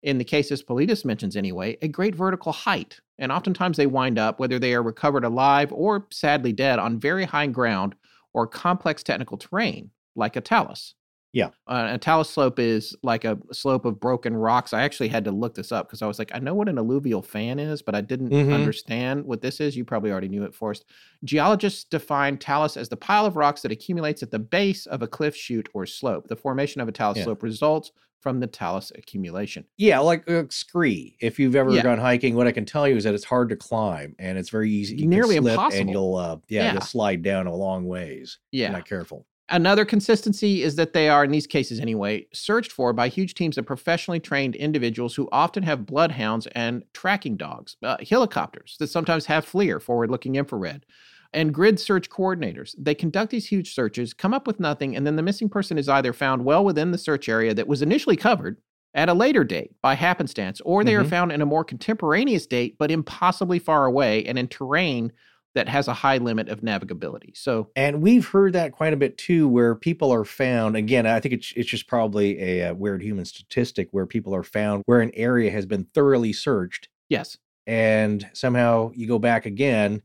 [0.03, 2.99] in the cases Paulides mentions anyway, a great vertical height.
[3.19, 7.25] And oftentimes they wind up, whether they are recovered alive or sadly dead, on very
[7.25, 7.95] high ground
[8.33, 10.95] or complex technical terrain, like a talus.
[11.33, 11.49] Yeah.
[11.67, 14.73] Uh, a talus slope is like a slope of broken rocks.
[14.73, 16.79] I actually had to look this up because I was like, I know what an
[16.79, 18.53] alluvial fan is, but I didn't Mhm.
[18.55, 19.77] understand what this is.
[19.77, 20.87] You probably already knew it, Forrest.
[21.25, 25.07] Geologists define talus as the pile of rocks that accumulates at the base of a
[25.07, 26.29] cliff chute or slope.
[26.29, 27.25] The formation of a talus Yeah.
[27.25, 29.65] slope results from the talus accumulation.
[29.77, 31.17] Yeah, like uh, scree.
[31.21, 31.83] If you've ever Yeah.
[31.83, 34.49] gone hiking, what I can tell you is that it's hard to climb and it's
[34.51, 34.95] very easy.
[34.97, 35.81] You can Nearly slip impossible.
[35.83, 36.73] And you'll, uh, yeah, Yeah.
[36.73, 38.39] you'll slide down a long ways.
[38.51, 38.71] Yeah.
[38.73, 39.27] not careful.
[39.51, 43.57] Another consistency is that they are, in these cases anyway, searched for by huge teams
[43.57, 49.25] of professionally trained individuals who often have bloodhounds and tracking dogs, uh, helicopters that sometimes
[49.27, 50.85] have FLIR, forward looking infrared,
[51.33, 52.75] and grid search coordinators.
[52.79, 55.89] They conduct these huge searches, come up with nothing, and then the missing person is
[55.89, 58.59] either found well within the search area that was initially covered
[58.95, 61.09] at a later date by happenstance, or they are Mhm.
[61.09, 65.13] found in a more contemporaneous date but impossibly far away and in terrain
[65.59, 67.37] that has a high limit of navigability.
[67.37, 70.77] So, And we've heard that quite a bit too, where people are found.
[70.77, 74.43] Again, I think it's it's just probably a, uh weird human statistic where people are
[74.43, 77.37] found where an area has been thoroughly searched, yes.
[77.67, 80.01] and somehow you go back again,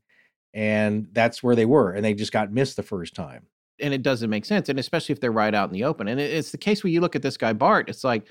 [0.54, 3.48] and that's where they were, and they just got missed the first time.
[3.80, 6.20] and it doesn't make sense and especially if they're right out in the open and
[6.20, 8.28] it's the case where you look at this guy bart it's like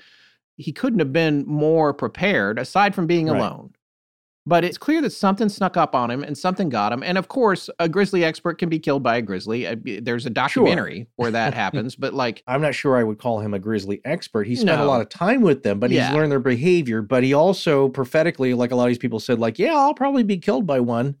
[0.55, 3.37] he couldn't have been more prepared aside from being Right.
[3.39, 3.73] alone
[4.45, 7.27] but it's clear that something snuck up on him and something got him and of
[7.27, 11.31] course a grizzly expert can be killed by a grizzly Uh, there's a documentary where
[11.31, 14.45] that happens but like I'm not sure I would call him a grizzly expert.
[14.47, 16.07] He spent a lot of time with them, but Yeah.
[16.07, 17.01] he's learned their behavior.
[17.01, 20.23] But he also prophetically, like a lot of these people said, like, yeah, I'll probably
[20.23, 21.15] be killed by one.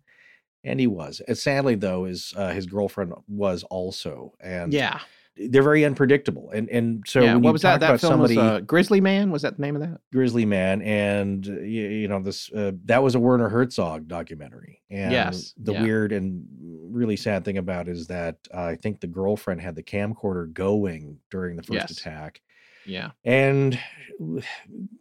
[0.63, 1.21] And he was.
[1.27, 4.33] And sadly, though, is uh, his girlfriend was also.
[4.41, 4.99] And yeah
[5.35, 6.51] they're very unpredictable.
[6.51, 9.41] And and so yeah what was that that film somebody, was uh, grizzly man was
[9.41, 13.01] that the name of that Grizzly Man, and uh, you, you know this uh, that
[13.01, 14.81] was a Werner Herzog documentary.
[14.91, 15.81] And Yes, the yeah.
[15.81, 19.83] weird and really sad thing about is that uh, I think the girlfriend had the
[19.83, 21.91] camcorder going during the first Yes.
[21.91, 22.41] attack.
[22.85, 23.79] Yeah and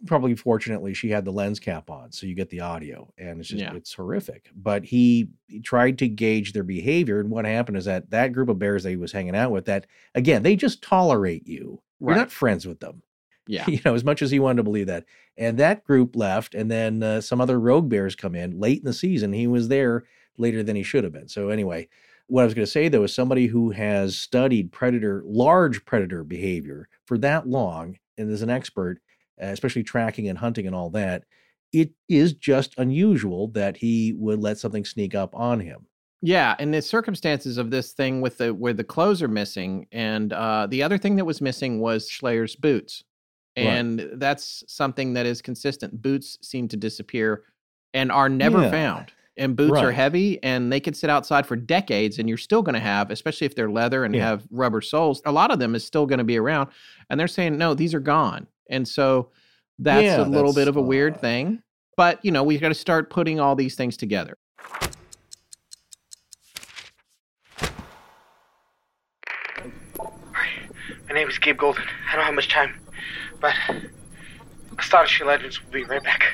[0.07, 3.49] probably fortunately she had the lens cap on so you get the audio and it's
[3.49, 3.75] just Yeah.
[3.75, 8.11] it's horrific but he, he tried to gauge their behavior and what happened is that
[8.11, 11.47] that group of bears that he was hanging out with that again they just tolerate
[11.47, 13.03] you you're not friends with them
[13.47, 13.65] Yeah.
[13.69, 15.05] you know, as much as he wanted to believe that.
[15.37, 18.85] And that group left, and then uh, some other rogue bears come in late in
[18.85, 19.33] the season.
[19.33, 20.05] He was there
[20.37, 21.29] later than he should have been.
[21.29, 21.89] So anyway,
[22.27, 26.25] what I was going to say though is somebody who has studied predator, large predator
[26.25, 28.99] behavior for that long, and is an expert,
[29.43, 31.25] uh, especially tracking and hunting and all that.
[31.73, 35.87] It is just unusual that he would let something sneak up on him.
[36.21, 40.33] Yeah, and the circumstances of this thing with the where the clothes are missing, and
[40.33, 43.03] uh, the other thing that was missing was Schleyer's boots,
[43.57, 43.65] Right.
[43.67, 46.01] and that's something that is consistent.
[46.01, 47.43] Boots seem to disappear
[47.93, 48.71] and are never Yeah.
[48.71, 49.13] found.
[49.39, 52.75] And boots are heavy, and they can sit outside for decades, and you're still going
[52.75, 54.27] to have, especially if they're leather and Yeah.
[54.29, 55.23] have rubber soles.
[55.25, 56.69] A lot of them is still going to be around,
[57.09, 59.31] and they're saying no, these are gone, and so
[59.79, 61.21] that's Yeah, a little bit of a weird odd.
[61.23, 61.63] thing.
[61.97, 64.37] But you know, we've got to start putting all these things together.
[71.09, 71.85] My name is Gabe Golden.
[72.11, 72.75] I don't have much time,
[73.41, 73.55] but
[74.79, 76.25] Astonishing Legends will be right back.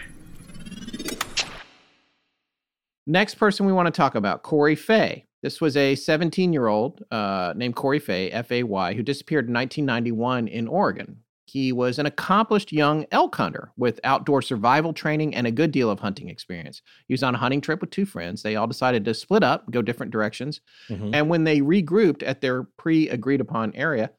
[3.08, 5.24] Next person we want to talk about, Corey Fay.
[5.42, 9.48] This was a 17 year old uh, named Corey Fay, F A Y, who disappeared
[9.48, 11.16] in 1991 in Oregon.
[11.46, 15.90] He was an accomplished young elk hunter with outdoor survival training and a good deal
[15.90, 16.82] of hunting experience.
[17.06, 18.42] He was on a hunting trip with two friends.
[18.42, 20.60] They all decided to split up, go different directions.
[20.90, 21.12] Mhm.
[21.14, 24.10] And when they regrouped at their pre agreed upon area,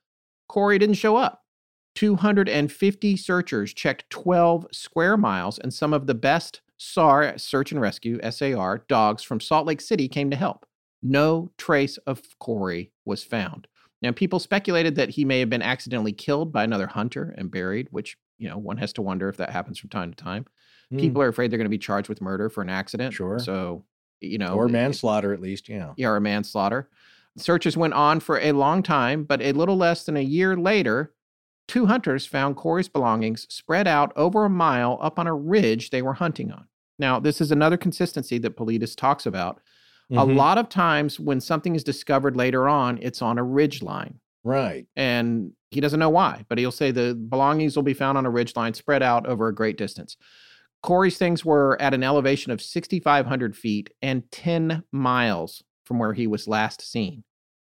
[0.47, 1.43] Corey didn't show up.
[1.93, 8.19] 250 searchers checked 12 square miles, and some of the best SAR, Search and Rescue,
[8.31, 10.65] SAR, dogs from Salt Lake City came to help.
[11.03, 13.67] No trace of Corey was found.
[14.01, 17.89] Now, people speculated that he may have been accidentally killed by another hunter and buried,
[17.91, 20.45] which, you know, one has to wonder if that happens from time to time.
[20.89, 20.97] Hmm.
[20.97, 23.13] People are afraid they're going to be charged with murder for an accident.
[23.13, 23.39] Sure.
[23.39, 23.83] So,
[24.21, 25.93] you know, or it- manslaughter at least, yeah.
[25.97, 26.89] yeah, or manslaughter.
[27.37, 31.13] Searches went on for a long time, but a little less than a year later,
[31.69, 36.01] two hunters found Corey's belongings spread out over a mile up on a ridge they
[36.01, 36.65] were hunting on.
[36.97, 39.61] Now, this is another consistency that Paulides talks about.
[40.11, 40.35] A Mhm.
[40.35, 44.19] lot of times when something is discovered later on, it's on a ridge line.
[44.43, 44.87] Right.
[44.95, 48.29] And he doesn't know why, but he'll say the belongings will be found on a
[48.31, 50.17] ridge line spread out over a great distance.
[50.81, 56.25] Corey's things were at an elevation of 6,500 feet and 10 miles from where he
[56.25, 57.23] was last seen.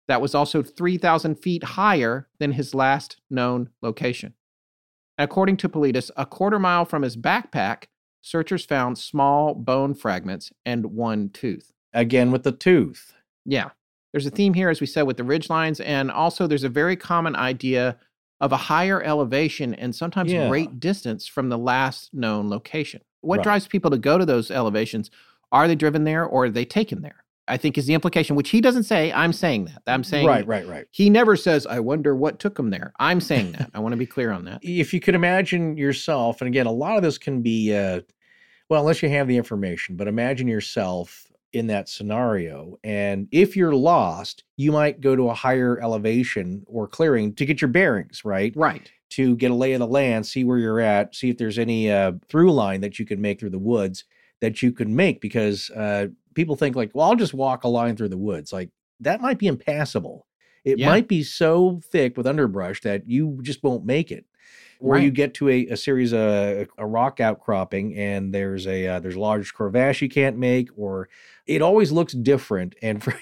[0.08, 4.34] That was also 3,000 feet higher than his last known location.
[5.18, 7.84] According to Paulides, a quarter mile from his backpack,
[8.22, 11.72] searchers found small bone fragments and one tooth.
[11.92, 13.14] Again with the tooth.
[13.44, 13.70] Yeah.
[14.12, 16.68] There's a theme here, as we said, with the ridge lines, and also there's a
[16.68, 17.98] very common idea
[18.40, 20.48] of a higher elevation and sometimes Yeah.
[20.48, 23.00] great distance from the last known location.
[23.22, 23.44] What Right.
[23.44, 25.10] drives people to go to those elevations?
[25.50, 27.24] Are they driven there or are they taken there?
[27.48, 29.12] I think is the implication, which he doesn't say.
[29.12, 29.82] I'm saying that.
[29.86, 30.86] I'm saying Right, right, right.
[30.90, 32.92] He never says, I wonder what took him there.
[32.98, 33.70] I'm saying that.
[33.74, 34.60] I want to be clear on that.
[34.62, 38.00] If you could imagine yourself, and again, a lot of this can be, uh,
[38.68, 42.78] well, unless you have the information, but imagine yourself in that scenario.
[42.84, 47.60] And if you're lost, you might go to a higher elevation or clearing to get
[47.60, 48.52] your bearings, right?
[48.56, 48.90] Right.
[49.10, 51.90] To get a lay of the land, see where you're at, see if there's any
[51.90, 54.04] uh, through line that you could make through the woods
[54.40, 57.96] that you could make because uh, people think like, well, I'll just walk a line
[57.96, 58.52] through the woods.
[58.52, 58.70] Like
[59.00, 60.26] that might be impassable.
[60.64, 60.86] It Yeah.
[60.90, 64.24] might be so thick with underbrush that you just won't make it.
[64.78, 69.00] Or you get to a, a series of a rock outcropping and there's a uh,
[69.00, 71.08] there's a large crevasse you can't make, or
[71.46, 73.14] it always looks different and for,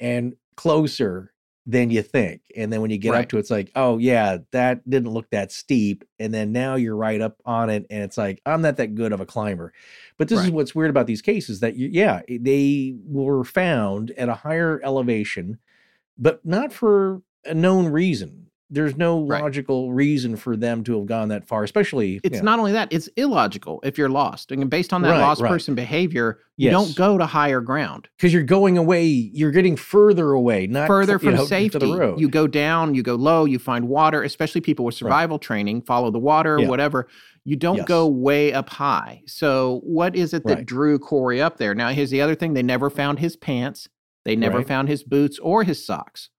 [0.00, 1.33] and closer
[1.66, 2.42] than you think.
[2.56, 3.22] And then when you get Right.
[3.22, 6.04] up to it, it's like, oh yeah, that didn't look that steep.
[6.18, 9.12] And then now you're right up on it, and it's like, I'm not that good
[9.12, 9.72] of a climber.
[10.18, 14.10] But this is what's weird about these cases that you, yeah, eh, they were found
[14.12, 15.58] at a higher elevation,
[16.18, 18.43] but not for a known reason.
[18.74, 19.40] There's no Right.
[19.42, 22.42] logical reason for them to have gone that far, especially It's yeah.
[22.42, 24.50] not only that, it's illogical if you're lost.
[24.52, 25.48] And based on that Right, lost right.
[25.48, 26.72] person behavior, you Yes.
[26.72, 28.08] don't go to higher ground.
[28.18, 31.78] because you're going away, you're getting further away, not further cl- you from know, safety.
[31.78, 32.20] the road.
[32.20, 36.10] You go down, you go low, you find water, especially people with survival training, follow
[36.10, 36.68] the water, Yeah.
[36.68, 37.06] whatever.
[37.44, 37.86] You don't Yes.
[37.86, 39.22] go way up high.
[39.26, 40.66] So, what is it that Right.
[40.66, 41.74] drew Corey up there?
[41.74, 43.88] Now, here's the other thing they never found his pants,
[44.24, 44.66] they never Right.
[44.68, 46.30] found his boots or his socks.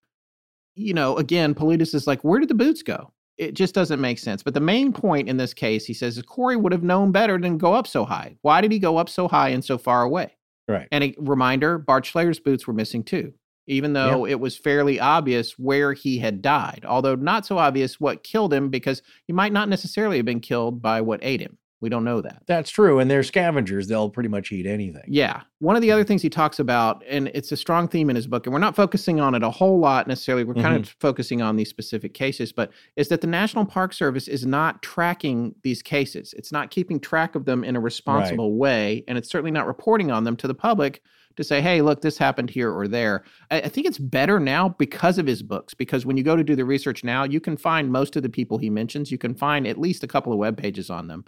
[0.76, 3.12] You know, again, Paulides is like, where did the boots go?
[3.38, 4.44] It just doesn't make sense.
[4.44, 7.38] But the main point in this case, he says, is Corey would have known better
[7.38, 8.38] than go up so high.
[8.42, 10.36] Why did he go up so high and so far away?
[10.68, 10.88] right.
[10.92, 13.34] And a reminder, Bart Schleyer's boots were missing too,
[13.68, 18.24] even though it was fairly obvious where he had died, although not so obvious what
[18.24, 21.58] killed him because he might not necessarily have been killed by what ate him.
[21.82, 22.44] We don't know that.
[22.48, 23.00] That's true.
[23.00, 23.88] And they're scavengers.
[23.88, 25.04] They'll pretty much eat anything.
[25.08, 25.42] Yeah.
[25.60, 26.08] One of the other hmm.
[26.08, 28.76] things he talks about, and it's a strong theme in his book, and we're not
[28.76, 30.44] focusing on it a whole lot necessarily.
[30.44, 30.84] We're kind mm-hmm.
[30.84, 34.82] of focusing on these specific cases, but is that the National Park Service is not
[34.82, 36.34] tracking these cases.
[36.38, 40.12] It's not keeping track of them in a responsible way, and it's certainly not reporting
[40.12, 41.02] on them to the public
[41.36, 43.24] to say, hey, look, this happened here or there.
[43.52, 46.44] I, I think it's better now because of his books, because when you go to
[46.44, 49.12] do the research now, you can find most of the people he mentions.
[49.12, 51.26] You can find at least a couple of web pages on them.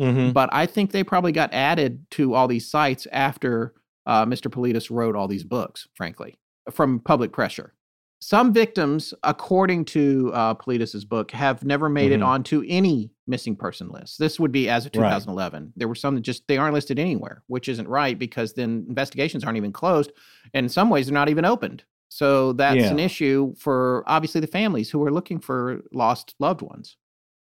[0.00, 0.32] Mhm.
[0.32, 3.74] But I think they probably got added to all these sites after
[4.06, 4.50] uh, Mr.
[4.50, 6.38] Paulides wrote all these books, frankly,
[6.70, 7.74] from public pressure.
[8.20, 12.26] Some victims, according to uh, Paulides's book, have never made it Mhm.
[12.26, 14.18] onto any missing person list.
[14.18, 15.10] This would be as of Right.
[15.10, 15.72] 2011.
[15.76, 19.44] There were some that just they aren't listed anywhere, which isn't right because then investigations
[19.44, 20.10] aren't even closed,
[20.54, 21.84] and in some ways they're not even opened.
[22.08, 22.90] So that's Yeah.
[22.90, 26.96] an issue for obviously the families who are looking for lost loved ones.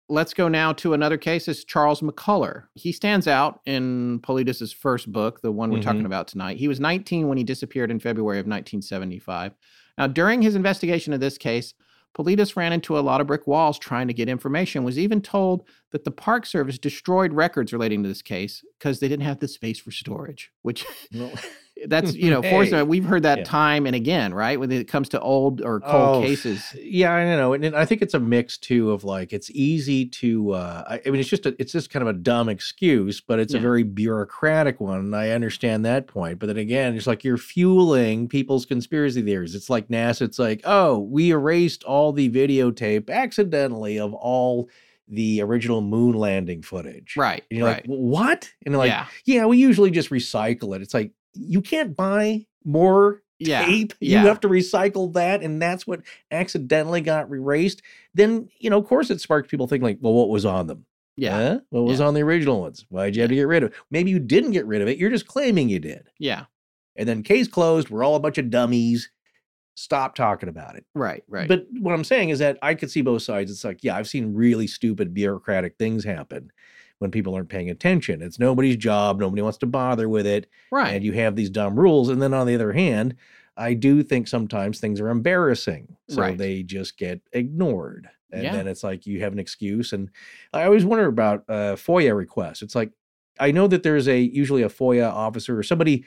[0.07, 1.47] Let's go now to another case.
[1.47, 2.63] Is Charles McCullough.
[2.75, 6.05] He stands out in Paulides's first book, the one we're talking Mhm.
[6.05, 6.57] about tonight.
[6.57, 9.53] He was 19 when he disappeared in February of 1975.
[9.97, 11.73] Now, during his investigation of this case,
[12.13, 14.83] Paulides ran into a lot of brick walls trying to get information.
[14.83, 19.07] Was even told that the Park Service destroyed records relating to this case because they
[19.07, 20.51] didn't have the space for storage.
[20.61, 21.31] Which Well,
[21.87, 22.49] that's you know, Hey.
[22.51, 23.43] fortunately, we've heard that Yeah.
[23.43, 24.59] time and again, right?
[24.59, 26.73] When it comes to old or cold Oh, cases.
[26.81, 30.05] Yeah, I know, and, and I think it's a mix too of like it's easy
[30.07, 30.51] to.
[30.53, 33.39] Uh, I, I mean, it's just a, it's just kind of a dumb excuse, but
[33.39, 34.99] it's a very bureaucratic one.
[34.99, 39.55] And I understand that point, but then again, it's like you're fueling people's conspiracy theories.
[39.55, 40.21] It's like NASA.
[40.21, 44.69] It's like, oh, we erased all the videotape accidentally of all
[45.07, 47.15] the original moon landing footage.
[47.15, 47.43] Right.
[47.51, 47.87] And you're right.
[47.87, 48.49] like, what?
[48.65, 49.05] And they're like, yeah.
[49.25, 50.81] yeah, we usually just recycle it.
[50.81, 53.65] It's like you can't buy more Yeah.
[53.65, 53.93] tape.
[53.99, 54.21] yeah.
[54.21, 57.81] You have to recycle that, and that's what accidentally got erased.
[58.13, 60.85] Then you know, of course, it sparked people thinking like, well, what was on them?
[61.17, 61.37] Yeah.
[61.37, 61.59] Huh?
[61.69, 62.07] What was Yeah.
[62.07, 62.85] on the original ones?
[62.89, 63.75] Why'd you have to get rid of it?
[63.91, 64.97] Maybe you didn't get rid of it.
[64.97, 66.09] You're just claiming you did.
[66.19, 66.45] Yeah.
[66.97, 67.89] And then case closed.
[67.89, 69.09] We're all a bunch of dummies.
[69.77, 70.85] Stop talking about it.
[70.93, 71.23] Right.
[71.27, 71.47] Right.
[71.49, 73.51] But what I'm saying is that I could see both sides.
[73.51, 76.51] It's like, yeah, I've seen really stupid bureaucratic things happen
[76.99, 78.21] when people aren't paying attention.
[78.21, 79.19] It's nobody's job.
[79.19, 80.47] Nobody wants to bother with it.
[80.71, 80.93] right.
[80.93, 82.09] And you have these dumb rules.
[82.09, 83.15] And then on the other hand,
[83.57, 85.95] I do think sometimes things are embarrassing.
[86.09, 86.37] So Right.
[86.37, 88.09] they just get ignored.
[88.31, 88.51] And Yeah.
[88.53, 89.93] then it's like you have an excuse.
[89.93, 90.09] And
[90.53, 92.61] I always wonder about uh, FOIA requests.
[92.61, 92.91] It's like,
[93.39, 96.05] I know that there's a usually a FOIA officer or somebody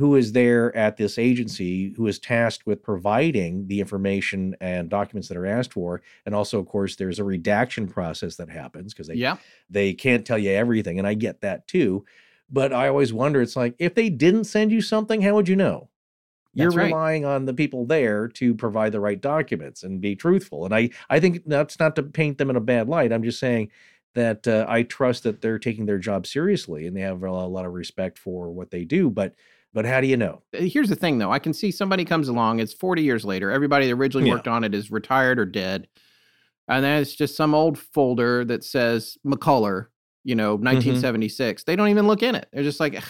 [0.00, 5.28] who is there at this agency who is tasked with providing the information and documents
[5.28, 6.00] that are asked for.
[6.24, 9.36] And also, of course, there's a redaction process that happens because they yeah.
[9.68, 12.04] they can't tell you everything and i get that too
[12.50, 15.56] but i always wonder it's like if they didn't send you something how would you
[15.56, 15.88] know
[16.54, 16.86] you're right.
[16.86, 20.88] relying on the people there to provide the right documents and be truthful and i
[21.10, 23.70] i think that's not to paint them in a bad light i'm just saying
[24.14, 27.66] that uh, i trust that they're taking their job seriously and they have a lot
[27.66, 29.34] of respect for what they do but
[29.72, 31.30] but how do you know Uh, Here's the thing, though.
[31.32, 32.60] I can see somebody comes along.
[32.60, 33.50] It's 40 years later.
[33.50, 34.34] Everybody that originally Yeah.
[34.34, 35.88] worked on it is retired or dead,
[36.68, 39.86] and then it's just some old folder that says McCullough,
[40.24, 41.64] you know, 1976.
[41.64, 42.48] They don't even look in it.
[42.52, 43.02] They're just like,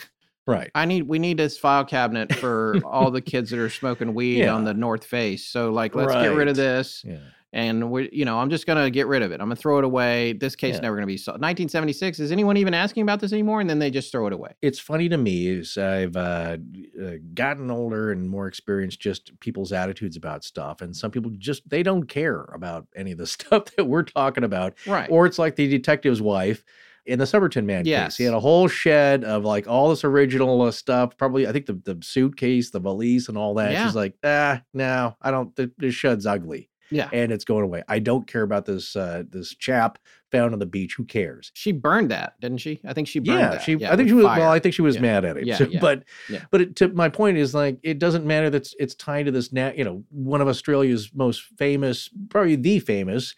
[0.47, 4.15] right I need, we need this file cabinet for all the kids that are smoking
[4.15, 5.47] weed on the North Face.
[5.47, 7.03] So, like, let's get rid of this.
[7.07, 7.19] yeah
[7.53, 9.41] And we're you know, I'm just gonna get rid of it.
[9.41, 10.35] I'm gonna throw it away.
[10.35, 10.83] This case Yeah.
[10.83, 11.41] never gonna be solved.
[11.41, 12.21] 1976.
[12.21, 13.61] Is anyone even asking about this anymore?
[13.61, 14.53] And then they just throw it away.
[14.63, 16.59] it's funny to me is I've uh,
[17.03, 21.69] uh, gotten older and more experienced just people's attitudes about stuff, and some people just
[21.69, 25.09] they don't care about any of the stuff that we're talking about, Right.
[25.11, 26.63] or it's like the detective's wife
[27.07, 28.17] in the Somerton man case.
[28.17, 31.17] He had a whole shed of like all this original uh, stuff.
[31.17, 33.73] Probably, I think the the suitcase, the valise, and all that.
[33.73, 33.87] Yeah.
[33.87, 35.55] She's like, ah, no, I don't.
[35.57, 37.09] The, this shed's ugly, yeah.
[37.12, 37.82] and it's going away.
[37.88, 39.99] I don't care about this uh, this chap
[40.30, 40.95] found on the beach.
[40.97, 41.51] Who cares?
[41.55, 42.80] She burned that, didn't she?
[42.86, 43.62] I think she burned yeah, that.
[43.62, 43.74] she.
[43.74, 44.24] Yeah, I think she was.
[44.26, 44.41] fire.
[44.41, 45.03] Well, I think she was Yeah.
[45.03, 45.45] mad at him.
[45.45, 46.45] Yeah, So- yeah, But yeah.
[46.51, 49.32] but it, to my point is like it doesn't matter that it's, it's tied to
[49.32, 49.53] this.
[49.53, 53.34] Nat, you know, one of Australia's most famous, probably the famous,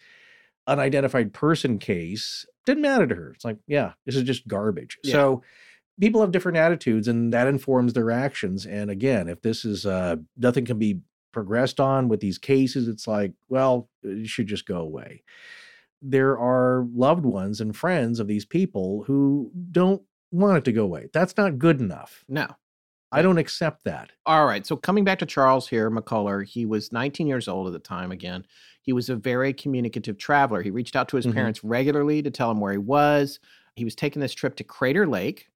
[0.67, 2.45] unidentified person case.
[2.65, 3.31] Didn't matter to her.
[3.35, 4.97] It's like, yeah, this is just garbage.
[5.03, 5.43] So
[5.99, 8.65] people have different attitudes, and that informs their actions.
[8.65, 10.99] And again, if this is uh, nothing can be
[11.33, 15.23] progressed on with these cases, it's like, well, it should just go away
[16.05, 20.83] there are loved ones and friends of these people who don't want it to go
[20.83, 21.07] away.
[21.13, 22.25] That's not good enough.
[22.27, 22.47] No.
[23.13, 24.11] I don't accept that.
[24.25, 24.65] All right.
[24.65, 28.11] So coming back to Charles here, McCullough, he was 19 years old at the time
[28.11, 28.45] again.
[28.81, 30.61] He was a very communicative traveler.
[30.61, 31.35] He reached out to his Mhm.
[31.35, 33.39] parents regularly to tell him where he was.
[33.77, 35.47] He was taking this trip to Crater Lake,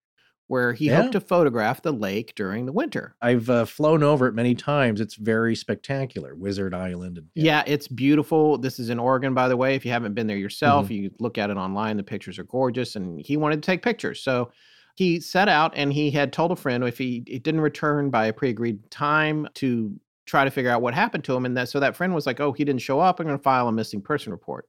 [0.48, 1.02] where he Yeah.
[1.02, 3.16] hoped to photograph the lake during the winter.
[3.22, 5.02] I've uh, flown over it many times.
[5.02, 7.18] It's very spectacular, Wizard Island.
[7.18, 7.64] And, Yeah.
[7.68, 8.58] it's beautiful.
[8.58, 9.76] This is in Oregon, by the way.
[9.76, 11.98] If you haven't been there yourself, you look at it online.
[11.98, 14.22] The pictures are gorgeous, and he wanted to take pictures.
[14.22, 14.52] So
[14.96, 18.26] he set out and he had told a friend if he, he didn't return by
[18.28, 19.94] a pre agreed time to
[20.26, 21.46] try to figure out what happened to him.
[21.46, 23.20] And that so that friend was like, Oh, he didn't show up.
[23.20, 24.66] I'm going to file a missing person report.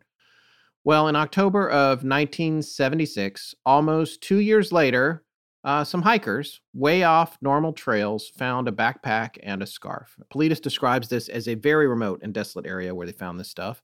[0.85, 5.25] Well, in October of 1976, almost two years later,
[5.69, 10.17] uh, some hikers way off normal trails found a backpack and a scarf.
[10.33, 13.83] Paulides describes this as a very remote and desolate area where they found this stuff.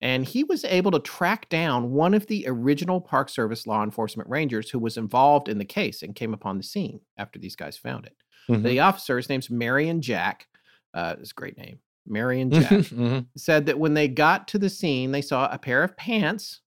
[0.00, 4.28] And he was able to track down one of the original Park Service law enforcement
[4.30, 7.76] rangers who was involved in the case and came upon the scene after these guys
[7.76, 8.16] found it.
[8.48, 8.62] Mhm.
[8.62, 10.46] The officer, his name's Marion Jack.
[10.94, 11.78] Uh, it's a great name.
[12.06, 13.26] Marion Jack Mhm.
[13.36, 16.60] said that when they got to the scene, they saw a pair of pants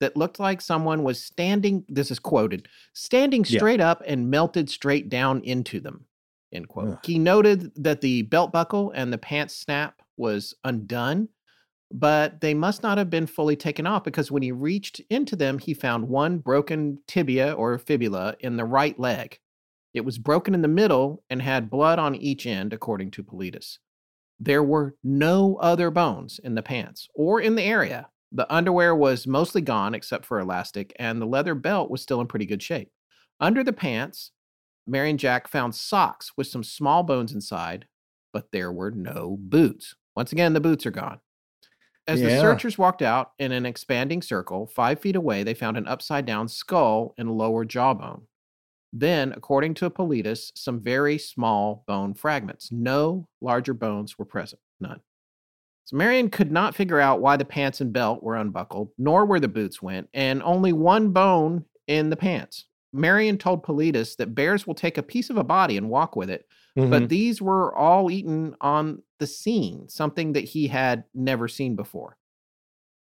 [0.00, 1.84] that looked like someone was standing.
[1.88, 3.58] This is quoted standing Yeah.
[3.58, 6.06] straight up and melted straight down into them.
[6.52, 6.88] End quote.
[6.88, 6.98] Ugh.
[7.04, 11.28] He noted that the belt buckle and the pants snap was undone,
[11.92, 15.58] but they must not have been fully taken off because when he reached into them,
[15.58, 19.38] he found one broken tibia or fibula in the right leg.
[19.94, 23.78] It was broken in the middle and had blood on each end, according to Paulides.
[24.38, 28.10] There were no other bones in the pants or in the area.
[28.32, 32.26] The underwear was mostly gone except for elastic, and the leather belt was still in
[32.26, 32.90] pretty good shape.
[33.40, 34.32] Under the pants,
[34.86, 37.86] Marion Jack found socks with some small bones inside,
[38.32, 39.94] but there were no boots.
[40.14, 41.20] Once again, the boots are gone.
[42.08, 45.88] As the searchers walked out in an expanding circle, five feet away, they found an
[45.88, 48.22] upside down skull and lower jawbone.
[48.92, 52.70] Then, according to Paulides, some very small bone fragments.
[52.70, 54.60] No larger bones were present.
[54.80, 55.00] None.
[55.86, 59.38] So Marion could not figure out why the pants and belt were unbuckled, nor where
[59.38, 62.64] the boots went, and only one bone in the pants.
[62.92, 66.28] Marion told Paulides that bears will take a piece of a body and walk with
[66.28, 66.90] it, Mhm.
[66.90, 72.16] but these were all eaten on the scene, something that he had never seen before.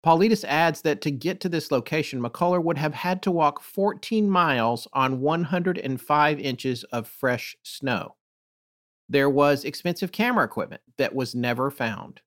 [0.05, 4.29] Paulides adds that to get to this location, McCullough would have had to walk 14
[4.29, 8.15] miles on 105 inches of fresh snow.
[9.07, 12.21] There was expensive camera equipment that was never found,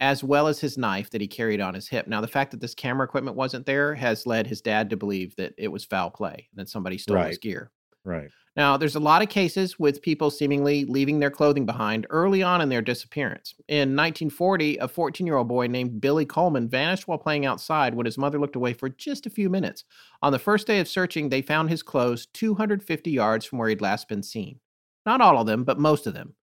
[0.00, 2.06] as well as his knife that he carried on his hip.
[2.06, 5.36] Now, the fact that this camera equipment wasn't there has led his dad to believe
[5.36, 7.70] that it was foul play, that somebody stole his gear.
[8.04, 8.30] right.
[8.56, 12.60] Now, there's a lot of cases with people seemingly leaving their clothing behind early on
[12.60, 13.54] in their disappearance.
[13.66, 18.06] In 1940, a 14 year old boy named Billy Coleman vanished while playing outside when
[18.06, 19.82] his mother looked away for just a few minutes.
[20.22, 23.80] On the first day of searching, they found his clothes 250 yards from where he'd
[23.80, 24.60] last been seen.
[25.04, 26.34] Not all of them, but most of them.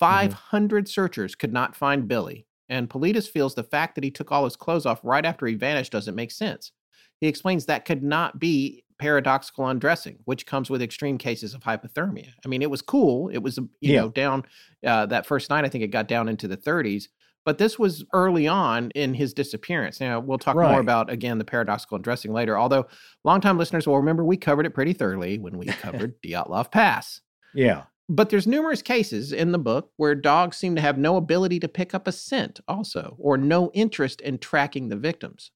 [0.00, 0.30] Mm-hmm.
[0.30, 4.44] 500 searchers could not find Billy, and Paulides feels the fact that he took all
[4.44, 6.72] his clothes off right after he vanished doesn't make sense.
[7.20, 12.30] He explains that could not be paradoxical undressing, which comes with extreme cases of hypothermia.
[12.44, 13.28] I mean, it was cool.
[13.28, 14.00] It was, you Yeah.
[14.02, 14.44] know, down
[14.84, 17.04] uh, that first night, I think it got down into the 30s.
[17.44, 20.00] But this was early on in his disappearance.
[20.00, 22.58] Now, we'll talk more about, again, the paradoxical undressing later.
[22.58, 22.86] Although,
[23.24, 27.20] longtime listeners will remember we covered it pretty thoroughly when we covered Dyatlov Pass.
[27.54, 27.84] Yeah.
[28.08, 31.68] But there's numerous cases in the book where dogs seem to have no ability to
[31.68, 35.50] pick up a scent, also, or no interest in tracking the victims.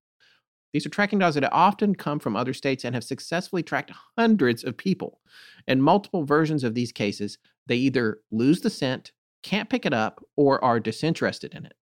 [0.72, 4.64] These are tracking dogs that often come from other states and have successfully tracked hundreds
[4.64, 5.20] of people.
[5.66, 10.22] In multiple versions of these cases, they either lose the scent, can't pick it up,
[10.36, 11.74] or are disinterested in it.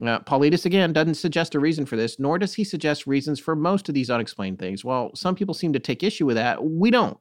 [0.00, 3.56] Now, Paulides again doesn't suggest a reason for this, nor does he suggest reasons for
[3.56, 4.84] most of these unexplained things.
[4.84, 7.18] While some people seem to take issue with that, we don't.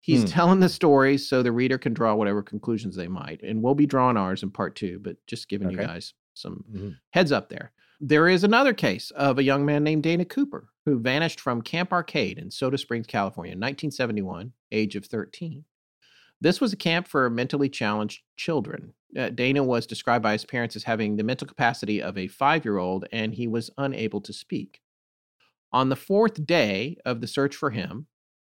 [0.00, 0.28] He's Hmm.
[0.28, 3.42] telling the stories so the reader can draw whatever conclusions they might.
[3.42, 6.96] And we'll be drawing ours in part two, but just giving you guys some Mhm.
[7.10, 7.72] heads up there.
[8.00, 11.92] There is another case of a young man named Dana Cooper who vanished from Camp
[11.92, 15.64] Arcade in Soda Springs, California in 1971, age of 13.
[16.40, 18.94] This was a camp for mentally challenged children.
[19.16, 22.64] Uh, Dana was described by his parents as having the mental capacity of a five
[22.64, 24.80] year old, and he was unable to speak.
[25.72, 28.06] On the fourth day of the search for him,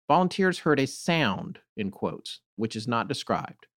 [0.07, 3.67] volunteers heard a sound, in quotes, which is not described.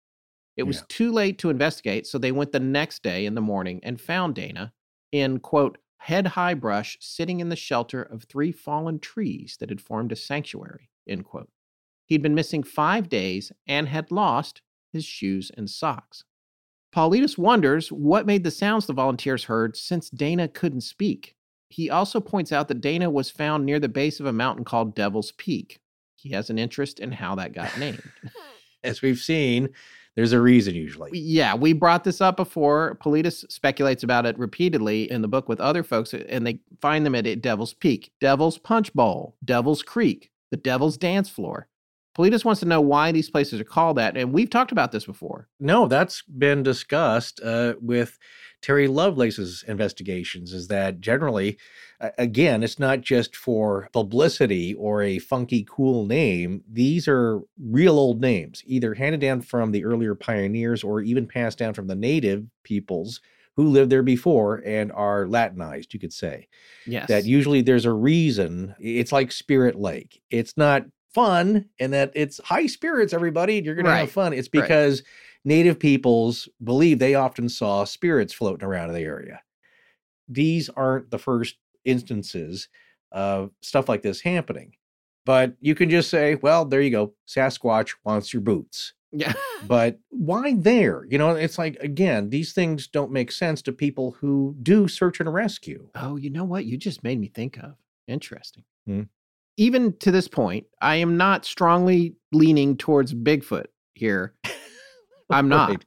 [0.56, 0.84] It was Yeah.
[0.88, 4.34] too late to investigate, so they went the next day in the morning and found
[4.34, 4.72] Dana
[5.12, 9.80] in, quote, head high brush sitting in the shelter of three fallen trees that had
[9.80, 11.50] formed a sanctuary, end quote.
[12.06, 16.24] He'd been missing five days and had lost his shoes and socks.
[16.92, 21.36] Paulides wonders what made the sounds the volunteers heard since Dana couldn't speak.
[21.68, 24.94] He also points out that Dana was found near the base of a mountain called
[24.94, 25.78] Devil's Peak.
[26.18, 28.02] He has an interest in how that got named.
[28.84, 29.70] As we've seen,
[30.16, 31.10] there's a reason usually.
[31.12, 32.98] Yeah, we brought this up before.
[33.02, 37.14] Paulides speculates about it repeatedly in the book with other folks, and they find them
[37.14, 41.68] at Devil's Peak, Devil's Punch Bowl, Devil's Creek, the Devil's Dance Floor.
[42.16, 44.16] Paulides wants to know why these places are called that.
[44.16, 45.48] And we've talked about this before.
[45.60, 48.18] No, that's been discussed uh, with
[48.60, 50.52] Terry Lovelace's investigations.
[50.52, 51.58] Is that generally,
[52.16, 56.62] again, it's not just for publicity or a funky, cool name.
[56.70, 61.58] These are real old names, either handed down from the earlier pioneers or even passed
[61.58, 63.20] down from the native peoples
[63.56, 66.46] who lived there before and are Latinized, you could say.
[66.86, 67.08] Yes.
[67.08, 68.74] That usually there's a reason.
[68.78, 70.22] It's like Spirit Lake.
[70.30, 73.56] It's not fun and that it's high spirits, everybody.
[73.56, 74.32] You're going to have fun.
[74.32, 74.48] It's
[74.98, 75.04] Right.
[75.48, 79.40] Native peoples believe they often saw spirits floating around in the area.
[80.28, 82.68] These aren't the first instances
[83.10, 84.74] of stuff like this happening.
[85.24, 87.14] But you can just say, well, there you go.
[87.26, 88.92] Sasquatch wants your boots.
[89.12, 89.32] yeah.
[89.66, 91.04] But why there?
[91.08, 95.18] You know, it's like, again, these things don't make sense to people who do search
[95.18, 95.88] and rescue.
[95.94, 96.66] Oh, you know what?
[96.66, 97.74] You just made me think of.
[98.06, 98.64] Interesting.
[98.86, 99.02] Hmm.
[99.56, 104.34] Even to this point, I am not strongly leaning towards Bigfoot here.
[105.30, 105.70] I'm not.
[105.70, 105.84] Right.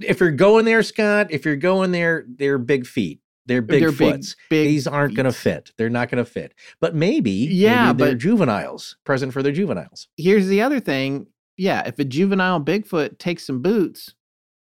[0.00, 3.20] If you're going there, Scott, if you're going there, they're big feet.
[3.46, 4.36] They're big They're foots.
[4.48, 5.72] big These aren't going to fit.
[5.76, 6.54] They're not going to fit.
[6.80, 10.08] But maybe, Yeah, maybe they're juveniles, present for their juveniles.
[10.16, 11.26] Here's the other thing.
[11.56, 14.14] Yeah, if a juvenile Bigfoot takes some boots,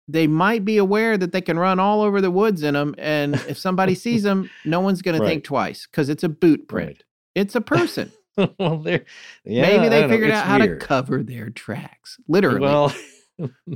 [0.08, 2.94] they might be aware that they can run all over the woods in them.
[2.96, 6.66] And if somebody sees them, no one's going to think twice because it's a boot
[6.66, 6.88] print.
[6.88, 7.02] Right.
[7.34, 8.10] It's a person.
[8.58, 9.04] well, they're
[9.44, 10.80] yeah, Maybe they figured out how weird.
[10.80, 12.16] to cover their tracks.
[12.26, 12.60] Literally.
[12.60, 12.94] Well,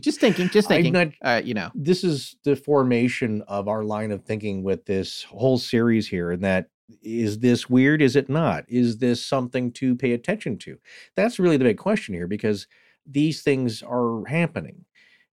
[0.01, 0.93] just thinking, just thinking.
[0.93, 5.23] not- uh, you know, this is the formation of our line of thinking with this
[5.25, 6.69] whole series here and that
[7.03, 10.77] is this weird is it not is this something to pay attention to
[11.17, 12.67] that's really the big question here because
[13.07, 14.85] these things are happening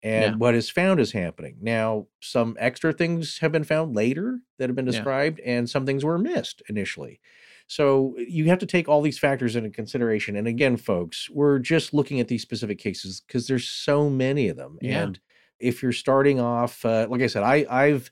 [0.03, 0.36] and Yeah.
[0.36, 4.77] what is found is happening now some extra things have been found later that have
[4.77, 4.93] been Yeah.
[4.93, 7.20] described and some things were missed initially
[7.66, 11.93] so you have to take all these factors into consideration and again folks we're just
[11.93, 15.02] looking at these specific cases because there's so many of them Yeah.
[15.02, 15.20] and
[15.59, 18.10] if you're starting off uh, like i said i i've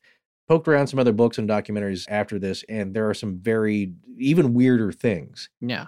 [0.48, 4.54] poked around some other books and documentaries after this and there are some very even
[4.54, 5.86] weirder things yeah.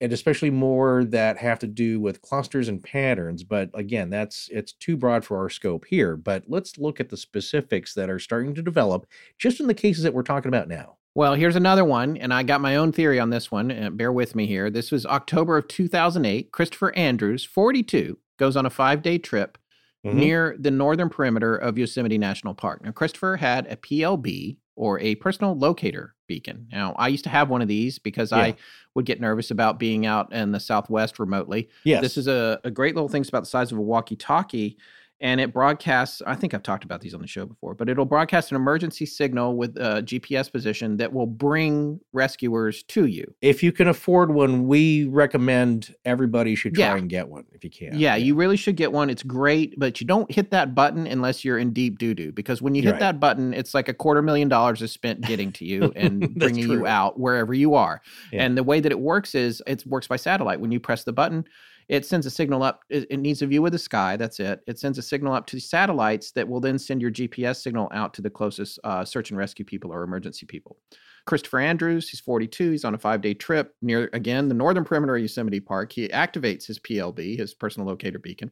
[0.00, 4.72] and especially more that have to do with clusters and patterns but again that's it's
[4.72, 8.54] too broad for our scope here but let's look at the specifics that are starting
[8.54, 9.06] to develop
[9.38, 12.44] just in the cases that we're talking about now Well, here's another one, and I
[12.44, 13.72] got my own theory on this one.
[13.72, 14.70] Uh, bear with me here.
[14.70, 16.52] This was October of 2008.
[16.52, 19.58] Christopher Andrews, 42, goes on a five day trip
[20.06, 20.14] Mhm.
[20.14, 22.84] near the northern perimeter of Yosemite National Park.
[22.84, 26.68] Now, Christopher had a PLB or a personal locator beacon.
[26.70, 28.38] Now, I used to have one of these because Yeah.
[28.38, 28.56] I
[28.94, 31.68] would get nervous about being out in the Southwest remotely.
[31.82, 33.22] yes This is a, a great little thing.
[33.22, 34.78] It's about the size of a walkie talkie.
[35.20, 38.04] And it broadcasts, I think I've talked about these on the show before, but it'll
[38.04, 43.34] broadcast an emergency signal with a GPS position that will bring rescuers to you.
[43.42, 46.96] if you can afford one we recommend everybody should try Yeah.
[46.96, 49.10] and get one if you can Yeah, you really should get one.
[49.10, 52.30] It's great, but you don't hit that button unless you're in deep doo doo.
[52.32, 53.00] Because when you hit Right.
[53.00, 56.70] that button, it's like a quarter million dollars is spent getting to you and bringing
[56.70, 58.00] you out wherever you are.
[58.32, 58.44] Yeah.
[58.44, 60.60] And the way that it works is it works by satellite.
[60.60, 61.44] When you press the button,
[61.88, 62.82] it sends a signal up.
[62.90, 64.16] It, it needs a view of the sky.
[64.16, 64.60] That's it.
[64.66, 68.12] It sends a signal up to satellites that will then send your GPS signal out
[68.14, 70.76] to the closest uh, search and rescue people or emergency people.
[71.24, 72.70] Christopher Andrews, he's 42.
[72.70, 75.92] He's on a five day trip near, again, the northern perimeter of Yosemite Park.
[75.92, 78.50] He activates his PLB, his personal locator beacon.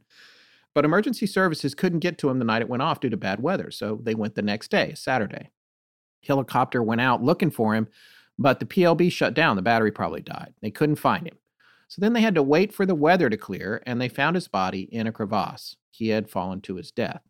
[0.75, 3.41] But emergency services couldn't get to him the night it went off due to bad
[3.41, 3.71] weather.
[3.71, 5.51] So they went the next day, Saturday.
[6.27, 7.89] Helicopter went out looking for him,
[8.39, 9.57] but the PLB shut down.
[9.57, 10.53] The battery probably died.
[10.61, 11.39] They couldn't find him.
[11.89, 14.49] So then they had to wait for the weather to clear, and they found his
[14.49, 15.77] body in a crevasse.
[15.91, 17.23] He had fallen to his death.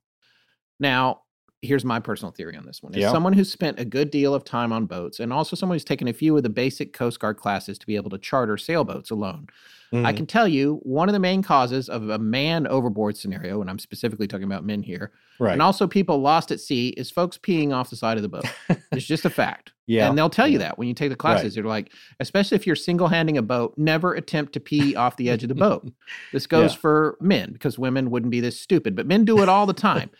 [0.80, 1.22] Now,
[1.62, 2.94] here's my personal theory on this one.
[2.94, 5.84] As someone who's spent a good deal of time on boats, and also someone who's
[5.84, 9.10] taken a few of the basic Coast Guard classes to be able to charter sailboats
[9.10, 9.46] alone,
[9.92, 10.16] I Mhm.
[10.16, 13.78] can tell you one of the main causes of a man overboard scenario, and I'm
[13.78, 17.72] specifically talking about men here, right and also people lost at sea, is folks peeing
[17.72, 18.46] off the side of the boat.
[18.92, 19.72] it's just a fact.
[19.86, 21.54] yeah And they'll tell you that when you take the classes.
[21.54, 25.30] They're like, especially if you're single handing a boat, never attempt to pee off the
[25.30, 25.88] edge of the boat.
[26.32, 26.78] This goes Yeah.
[26.80, 30.10] for men because women wouldn't be this stupid, but men do it all the time.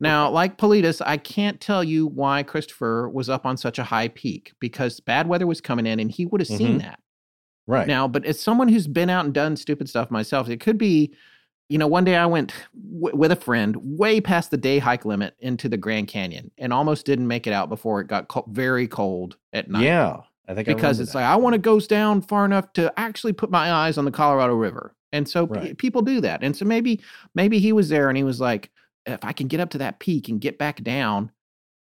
[0.00, 4.08] now, like Paulides, I can't tell you why Christopher was up on such a high
[4.08, 6.82] peak because bad weather was coming in and he would have seen Mhm.
[6.82, 6.98] that.
[7.66, 10.78] Right Now, but as someone who's been out and done stupid stuff myself, it could
[10.78, 11.14] be,
[11.68, 12.52] you know, one day I went
[12.92, 16.72] w- with a friend way past the day hike limit into the Grand Canyon and
[16.72, 19.82] almost didn't make it out before it got co- very cold at night.
[19.84, 20.16] yeah
[20.46, 21.18] i think Because remember it's that.
[21.20, 24.10] like, I want to go down far enough to actually put my eyes on the
[24.10, 24.94] Colorado River.
[25.12, 25.78] And so Right.
[25.78, 26.42] people do that.
[26.42, 27.00] And so maybe,
[27.34, 28.70] maybe he was there and he was like,
[29.06, 31.30] if I can get up to that peak and get back down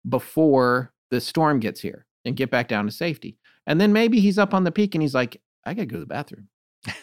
[0.09, 3.37] before the storm gets here and get back down to safety.
[3.67, 5.97] And then maybe he's up on the peak and he's like, I got to go
[5.97, 6.49] to the bathroom.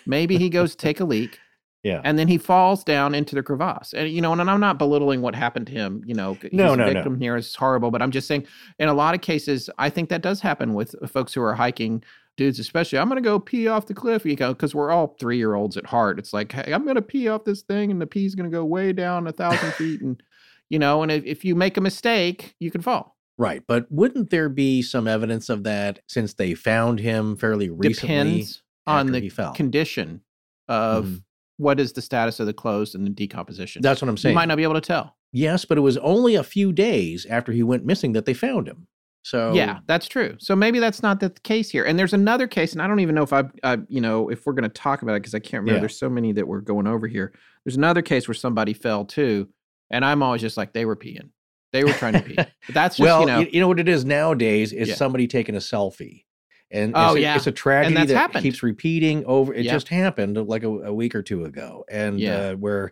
[0.05, 1.39] Maybe he goes to take a leak
[1.83, 2.01] Yeah.
[2.03, 3.93] and then he falls down into the crevasse.
[3.93, 6.01] And you know, and I'm not belittling what happened to him.
[6.05, 6.93] You know, he's No, no, no.
[6.93, 8.45] victim here is horrible, but I'm just saying,
[8.79, 11.53] in a lot of cases, I think that does happen with uh, folks who are
[11.53, 12.03] hiking.
[12.35, 15.37] Dudes, especially, I'm gonna go pee off the cliff, you know, because we're all three
[15.37, 16.19] year olds at heart.
[16.19, 18.93] It's like, hey, I'm gonna pee off this thing, and the pee's gonna go way
[18.93, 20.21] down a thousand feet, and
[20.69, 23.16] you know, and if, if you make a mistake, you can fall.
[23.37, 23.61] Right.
[23.67, 28.15] But wouldn't there be some evidence of that since they found him fairly recently?
[28.41, 30.21] Depends on the condition
[30.67, 31.23] of Mhm.
[31.57, 33.81] what is the status of the clothes and the decomposition.
[33.81, 34.33] That's what I'm saying.
[34.33, 35.15] you might not be able to tell.
[35.31, 38.67] Yes, but it was only a few days after he went missing that they found
[38.67, 38.87] him.
[39.23, 40.35] So Yeah, that's true.
[40.39, 41.83] So maybe that's not the case here.
[41.83, 44.45] And there's another case, and I don't even know if I, I you know, if
[44.45, 45.73] we're going to talk about it because I can't remember.
[45.75, 45.79] Yeah.
[45.81, 47.33] There's so many that we're going over here.
[47.65, 49.49] There's another case where somebody fell too,
[49.91, 51.29] and I'm always just like they were peeing,
[51.73, 52.35] they were trying to pee.
[52.67, 54.95] But that's just well, you know, you know what it is nowadays is Yeah.
[54.95, 56.23] somebody taking a selfie.
[56.69, 57.35] And Oh, it's, yeah.
[57.37, 58.43] it's a tragedy that's that happened.
[58.43, 59.53] keeps repeating over.
[59.53, 59.71] It Yeah.
[59.71, 62.37] just happened like a, a week or two ago, and Yeah.
[62.49, 62.91] uh, where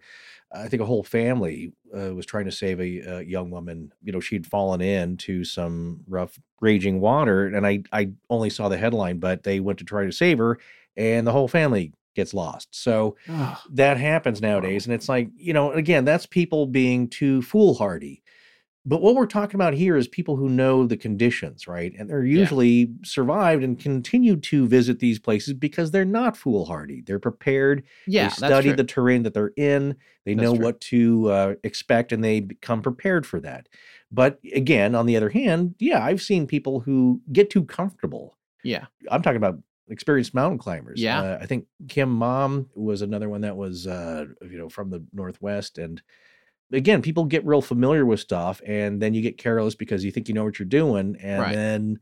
[0.53, 3.91] I think a whole family uh, was trying to save a, uh young woman.
[4.01, 8.77] You know, she'd fallen into some rough, raging water, and I I only saw the
[8.77, 10.57] headline, but they went to try to save her,
[10.95, 12.69] and the whole family gets lost.
[12.71, 13.17] So
[13.71, 18.21] that happens nowadays, and it's like you know, again, that's people being too foolhardy.
[18.87, 21.91] But what we're talking about here is people who know the conditions, right?
[21.97, 27.01] And they're usually survived and continue to visit these places because they're not foolhardy.
[27.01, 27.83] They're prepared.
[28.05, 29.95] yeah, they study the terrain that they're in.
[30.25, 30.65] They That's know true.
[30.65, 33.67] what to uh, expect, and they become prepared for that.
[34.11, 38.37] But again, on the other hand, yeah, I've seen people who get too comfortable.
[38.63, 41.01] yeah, I'm talking about experienced mountain climbers.
[41.01, 41.21] Yeah.
[41.21, 45.03] Uh, I think Kim Mom was another one that was, uh, you know, from the
[45.13, 45.77] Northwest.
[45.77, 46.01] And
[46.71, 50.27] again, people get real familiar with stuff and then you get careless because you think
[50.27, 51.15] you know what you're doing.
[51.21, 51.53] And Right.
[51.55, 51.99] then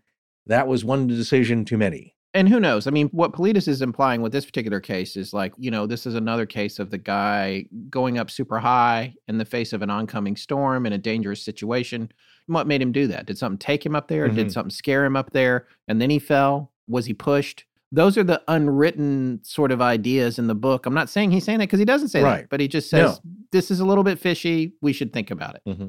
[0.47, 2.15] that was one decision too many.
[2.35, 2.87] and who knows?
[2.87, 6.07] I mean, what Paulides is implying with this particular case is like, you know, this
[6.07, 9.91] is another case of the guy going up super high in the face of an
[9.91, 12.11] oncoming storm in a dangerous situation.
[12.47, 13.27] What made him do that?
[13.27, 14.27] Did something take him up there?
[14.27, 14.33] Mhm.
[14.35, 15.67] Did something scare him up there?
[15.87, 16.71] And then he fell?
[16.87, 17.65] Was he pushed?
[17.93, 20.87] Those are the unwritten sort of ideas in the book.
[20.87, 22.37] I'm not saying he's saying that because he doesn't say Right.
[22.41, 23.05] that, but he just No.
[23.07, 23.21] says,
[23.51, 24.73] this is a little bit fishy.
[24.81, 25.61] We should think about it.
[25.67, 25.87] Mm-hmm.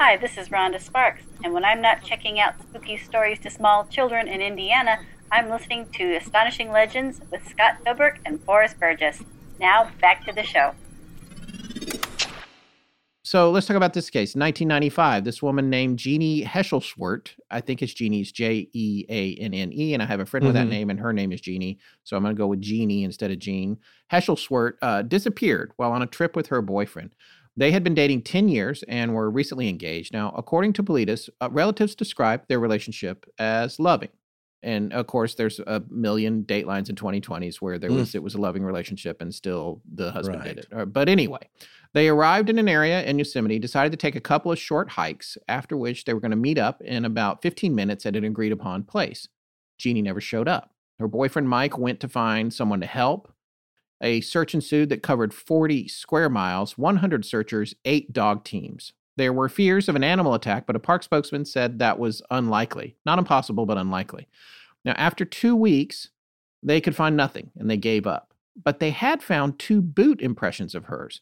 [0.00, 3.84] Hi, this is Rhonda Sparks, and when I'm not checking out spooky stories to small
[3.86, 4.98] children in Indiana,
[5.30, 9.22] I'm listening to Astonishing Legends with Scott Philbrook and Forrest Burgess.
[9.58, 10.72] Now, back to the show.
[13.28, 14.34] So let's talk about this case.
[14.34, 19.70] 1995, this woman named Jeannie Heschelschwert, I think it's Jeannie's J E A N N
[19.70, 20.70] E, and I have a friend with that Mhm.
[20.70, 21.78] name, and her name is Jeannie.
[22.04, 23.76] So I'm going to go with Jeannie instead of Jean.
[24.10, 27.10] Heschelschwert uh, disappeared while on a trip with her boyfriend.
[27.54, 30.14] They had been dating 10 years and were recently engaged.
[30.14, 34.08] Now, according to Paulides, uh, relatives described their relationship as loving.
[34.62, 37.96] And of course, there's a million datelines in 2020s where there Mm.
[37.96, 40.66] was it was a loving relationship and still the husband did it.
[40.72, 41.48] Uh, But anyway,
[41.94, 45.38] they arrived in an area in Yosemite, decided to take a couple of short hikes,
[45.48, 48.52] after which they were going to meet up in about 15 minutes at an agreed
[48.52, 49.28] upon place.
[49.78, 50.74] Jeannie never showed up.
[50.98, 53.32] Her boyfriend Mike went to find someone to help.
[54.00, 58.92] A search ensued that covered 40 square miles, 100 searchers, eight dog teams.
[59.16, 62.96] There were fears of an animal attack, but a park spokesman said that was unlikely.
[63.04, 64.28] Not impossible, but unlikely.
[64.84, 66.10] Now, after two weeks,
[66.62, 68.34] they could find nothing and they gave up.
[68.62, 71.20] But they had found two boot impressions of hers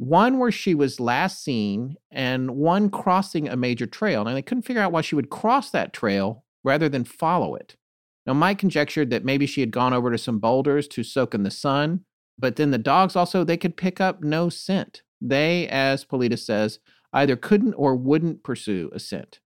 [0.00, 4.24] one where she was last seen and one crossing a major trail.
[4.24, 7.76] Now, they couldn't figure out why she would cross that trail rather than follow it.
[8.24, 11.42] Now, Mike conjectured that maybe she had gone over to some boulders to soak in
[11.42, 12.06] the sun,
[12.38, 15.02] but then the dogs also, they could pick up no scent.
[15.20, 16.78] They, as Paulides says,
[17.12, 19.40] either couldn't or wouldn't pursue a scent.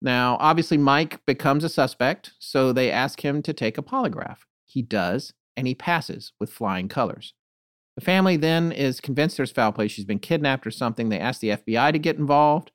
[0.00, 4.38] Now, obviously, Mike becomes a suspect, so they ask him to take a polygraph.
[4.64, 7.34] He does, and he passes with flying colors.
[7.96, 9.88] The family then is convinced there's foul play.
[9.88, 11.08] She's been kidnapped or something.
[11.08, 12.70] They ask the FBI to get involved.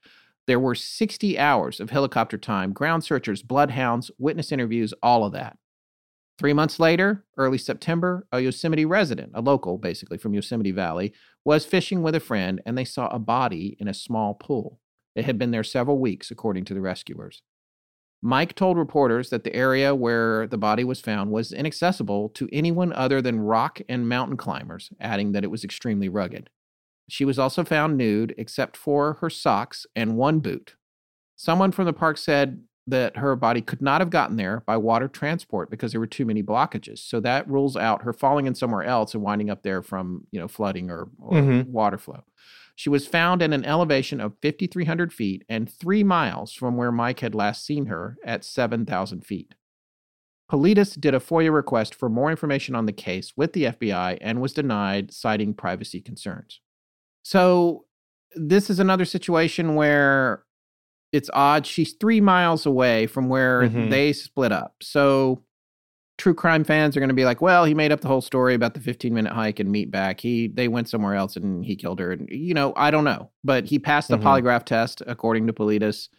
[0.46, 5.58] There were 60 hours of helicopter time, ground searchers, bloodhounds, witness interviews, all of that.
[6.38, 11.14] Three months later, early September, a Yosemite resident, a local basically from Yosemite Valley,
[11.44, 14.80] was fishing with a friend and they saw a body in a small pool.
[15.16, 17.42] It had been there several weeks, according to the rescuers.
[18.22, 22.92] Mike told reporters that the area where the body was found was inaccessible to anyone
[22.94, 26.50] other than rock and mountain climbers, adding that it was extremely rugged.
[27.10, 30.76] She was also found nude except for her socks and one boot.
[31.36, 35.08] Someone from the park said that her body could not have gotten there by water
[35.08, 37.00] transport because there were too many blockages.
[37.00, 40.40] So that rules out her falling in somewhere else and winding up there from, you
[40.40, 41.68] know, flooding or, or Mhm.
[41.68, 42.24] water flow.
[42.78, 47.22] She was found at an elevation of 5,300 feet and three miles from where Mike
[47.22, 49.56] had last seen her at 7,000 feet.
[50.50, 54.40] Paulides did a FOIA request for more information on the case with the FBI and
[54.42, 56.62] was denied, citing privacy concerns.
[57.24, 57.86] So,
[58.36, 60.44] this is another situation where
[61.12, 61.66] it's odd.
[61.66, 63.90] She's three miles away from where Mhm.
[63.90, 64.76] they split up.
[64.84, 65.44] So,
[66.18, 68.54] true crime fans are going to be like, well, he made up the whole story
[68.56, 70.20] about the 15 minute hike and meet back.
[70.20, 72.12] He they went somewhere else and he killed her.
[72.12, 74.24] And you know, I don't know, but he passed the Mhm.
[74.24, 76.10] polygraph test according to Paulides.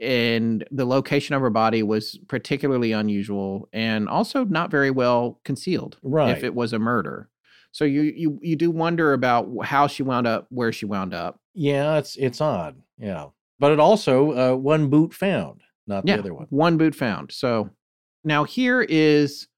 [0.00, 5.98] And the location of her body was particularly unusual and also not very well concealed.
[6.02, 6.34] Right.
[6.34, 7.28] If it was a murder,
[7.72, 11.38] so you you you do wonder about how she wound up where she wound up.
[11.52, 12.76] Yeah, it's it's odd.
[12.96, 13.26] Yeah,
[13.58, 16.46] but it also uh, one boot found, not the other one.
[16.48, 17.30] One boot found.
[17.32, 17.68] So
[18.24, 19.48] now here is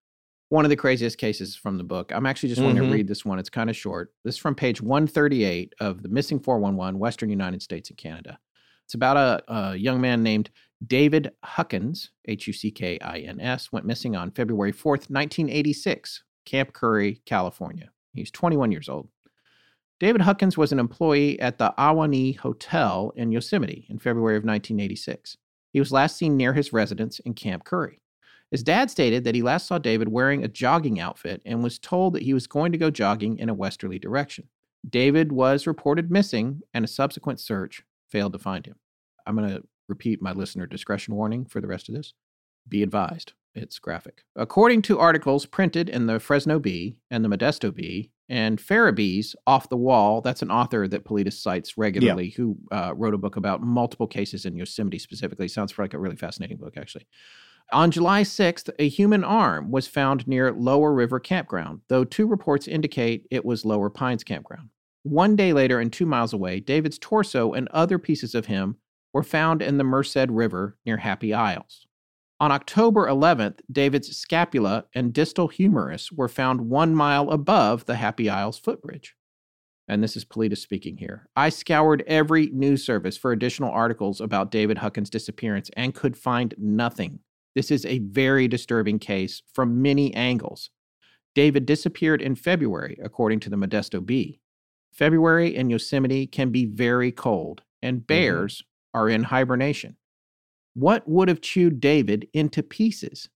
[0.48, 2.12] one of the craziest cases from the book.
[2.14, 2.86] I'm actually just going Mhm.
[2.88, 3.38] to read this one.
[3.38, 4.12] It's kind of short.
[4.24, 8.38] This is from page 138 of the Missing 411, Western United States and Canada.
[8.84, 10.50] It's about a, a young man named
[10.86, 16.22] David Huckins, H U C K I N S, went missing on February 4th, 1986,
[16.44, 17.90] Camp Curry, California.
[18.12, 19.08] He's 21 years old.
[20.00, 25.38] David Huckins was an employee at the Ahwahnee Hotel in Yosemite in February of 1986.
[25.72, 28.01] He was last seen near his residence in Camp Curry.
[28.52, 32.12] His dad stated that he last saw David wearing a jogging outfit and was told
[32.12, 34.46] that he was going to go jogging in a westerly direction.
[34.88, 38.76] David was reported missing, and a subsequent search failed to find him.
[39.26, 42.12] I'm going to repeat my listener discretion warning for the rest of this.
[42.68, 44.22] Be advised, it's graphic.
[44.36, 49.68] According to articles printed in the Fresno Bee and the Modesto Bee, and Farabee's Off
[49.68, 53.62] the Wall, that's an author that Paulides cites regularly who uh, wrote a book about
[53.62, 55.48] multiple cases in Yosemite specifically.
[55.48, 57.06] Sounds like a really fascinating book, actually.
[57.72, 62.68] On July 6th, a human arm was found near Lower River Campground, though two reports
[62.68, 64.68] indicate it was Lower Pines Campground.
[65.04, 68.76] One day later, and two miles away, David's torso and other pieces of him
[69.12, 71.86] were found in the Merced River near Happy Isles.
[72.40, 78.28] On October 11th, David's scapula and distal humerus were found one mile above the Happy
[78.28, 79.14] Isles footbridge.
[79.88, 81.28] And this is Paulides speaking here.
[81.36, 86.54] I scoured every news service for additional articles about David Huckins' disappearance and could find
[86.58, 87.20] nothing.
[87.54, 90.70] This is a very disturbing case from many angles.
[91.34, 94.40] David disappeared in February, according to the Modesto Bee.
[94.92, 98.06] February in Yosemite can be very cold, and mm-hmm.
[98.06, 98.62] bears
[98.94, 99.96] are in hibernation.
[100.74, 103.28] What would have chewed David into pieces?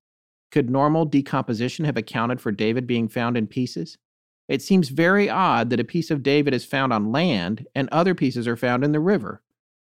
[0.51, 3.99] Could normal decomposition have accounted for David being found in pieces?
[4.49, 8.15] It seems very odd that a piece of David is found on land and other
[8.15, 9.43] pieces are found in the river.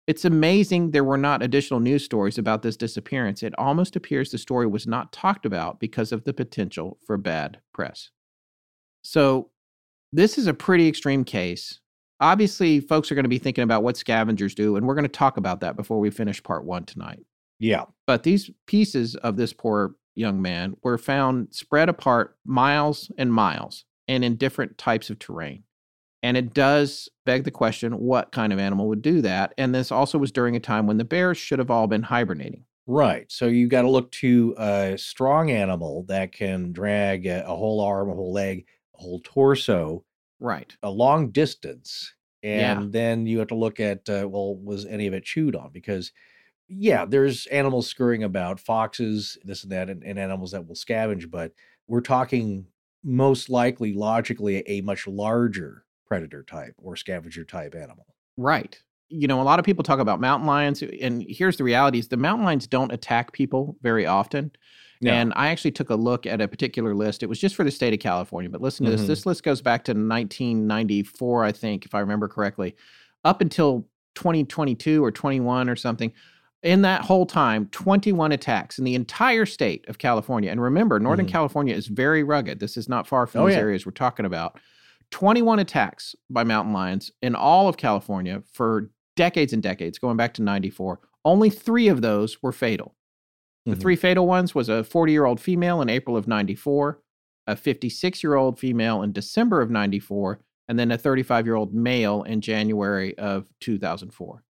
[0.09, 3.43] It's amazing there were not additional news stories about this disappearance.
[3.43, 7.59] It almost appears the story was not talked about because of the potential for bad
[7.75, 8.09] press.
[9.03, 9.51] So,
[10.11, 11.81] this is a pretty extreme case.
[12.21, 15.11] Obviously, folks are going to be thinking about what scavengers do, and we're going to
[15.11, 17.21] talk about that before we finish part one tonight.
[17.59, 23.31] Yeah, But these pieces of this poor young man were found spread apart miles and
[23.31, 25.65] miles and in different types of terrain.
[26.23, 29.55] And it does beg the question what kind of animal would do that?
[29.57, 32.65] And this also was during a time when the bears should have all been hibernating.
[32.87, 33.31] right.
[33.31, 37.81] So you got to look to a strong animal that can drag a, a whole
[37.81, 38.67] arm, a whole leg,
[38.97, 40.05] a whole torso
[40.41, 40.77] Right.
[40.83, 42.15] a long distance,
[42.53, 42.85] Yeah.
[42.85, 45.71] and then you have to look at uh, well, was any of it chewed on?
[45.73, 46.13] Because
[46.69, 51.31] yeah, there's animals scurrying about, foxes, this and that, and, and animals that will scavenge,
[51.31, 51.53] but
[51.89, 52.67] we're talking
[53.05, 58.07] most likely, logically, a much larger predator type or scavenger type animal.
[58.37, 58.81] Right.
[59.09, 62.09] You know, a lot of people talk about mountain lions, and here's the reality is
[62.09, 64.51] the mountain lions don't attack people very often.
[65.07, 67.23] And I actually took a look at a particular list.
[67.23, 68.97] It was just for the state of California, but listen to Mhm.
[68.97, 69.07] this.
[69.07, 72.75] This list goes back to 1994, I think, if I remember correctly,
[73.25, 73.87] up until
[74.17, 76.13] 2022 or 21 or something.
[76.65, 80.51] In that whole time, 21 attacks in the entire state of California.
[80.51, 81.31] And remember, Northern Mhm.
[81.31, 82.59] California is very rugged.
[82.59, 83.61] This is not far from Oh, these yeah.
[83.61, 84.59] areas we're talking about.
[85.11, 90.35] 21 attacks by mountain lions in all of California for decades and decades, going back
[90.35, 91.01] to 94.
[91.25, 92.95] Only three of those were fatal.
[93.67, 93.81] The Mhm.
[93.81, 97.03] three fatal ones was a 40 year old female in April of 94,
[97.47, 101.75] a 56 year old female in December of 94, and then a 35 year old
[101.75, 104.45] male in January of 2004.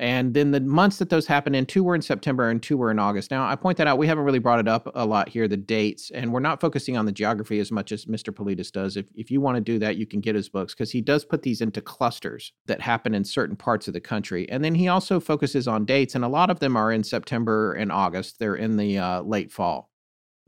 [0.00, 2.90] And then the months that those happened in, two were in September and two were
[2.90, 3.30] in August.
[3.30, 3.98] Now, I point that out.
[3.98, 6.96] We haven't really brought it up a lot here, the dates, and we're not focusing
[6.96, 8.34] on the geography as much as Mr.
[8.34, 8.96] Paulides does.
[8.96, 11.26] If, if you want to do that, you can get his books because he does
[11.26, 14.48] put these into clusters that happen in certain parts of the country.
[14.48, 17.74] And then he also focuses on dates, and a lot of them are in September
[17.74, 18.38] and August.
[18.38, 19.90] They're in the uh, late fall.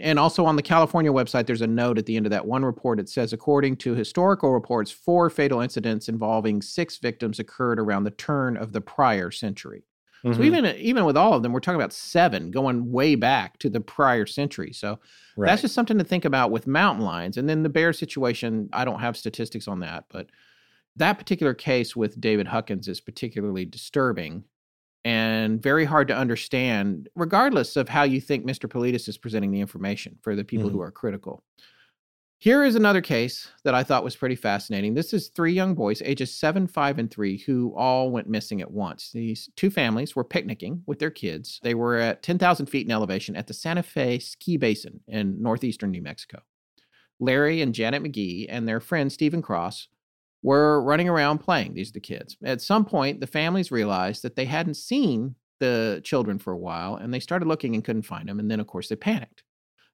[0.02, 2.64] And also on the California website, there's a note at the end of that one
[2.64, 2.98] report.
[2.98, 8.10] It says, according to historical reports, four fatal incidents involving six victims occurred around the
[8.10, 9.84] turn of the prior century.
[10.24, 10.44] So Mhm.
[10.44, 13.80] even even with all of them, we're talking about seven going way back to the
[13.80, 14.72] prior century.
[14.72, 15.00] So
[15.36, 15.48] right.
[15.48, 17.36] that's just something to think about with mountain lions.
[17.36, 20.28] And then the bear situation, I don't have statistics on that, but
[20.94, 24.44] that particular case with David Huckins is particularly disturbing
[25.04, 28.68] and very hard to understand, regardless of how you think Mr.
[28.68, 30.86] Paulides is presenting the information for the people who mm-hmm.
[30.86, 31.42] are critical.
[32.42, 34.94] Here is another case that I thought was pretty fascinating.
[34.94, 38.70] This is three young boys, ages seven, five, and three, who all went missing at
[38.70, 39.12] once.
[39.12, 41.60] These two families were picnicking with their kids.
[41.62, 45.92] They were at 10,000 feet in elevation at the Santa Fe Ski Basin in northeastern
[45.92, 46.42] New Mexico.
[47.20, 49.86] Larry and Janet McGee and their friend Stephen Cross
[50.42, 51.74] were running around playing.
[51.74, 52.36] These are the kids.
[52.44, 56.96] At some point, the families realized that they hadn't seen the children for a while
[56.96, 58.40] and they started looking and couldn't find them.
[58.40, 59.44] And then, of course, they panicked.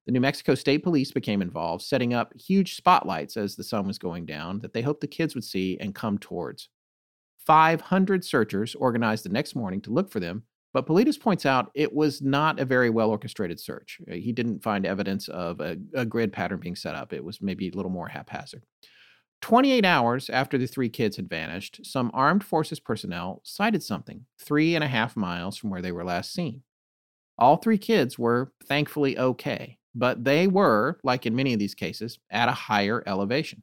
[0.06, 3.98] The New Mexico State Police became involved, setting up huge spotlights as the sun was
[3.98, 6.70] going down that they hoped the kids would see and come towards.
[7.46, 11.92] 500 searchers organized the next morning to look for them, but Paulides points out it
[11.92, 14.00] was not a very well orchestrated search.
[14.10, 17.68] He didn't find evidence of a, a grid pattern being set up, it was maybe
[17.68, 18.64] a little more haphazard.
[19.40, 24.74] 28 hours after the three kids had vanished, some armed forces personnel sighted something three
[24.74, 26.62] and a half miles from where they were last seen.
[27.38, 32.18] All three kids were thankfully okay, but they were, like in many of these cases,
[32.30, 33.62] at a higher elevation.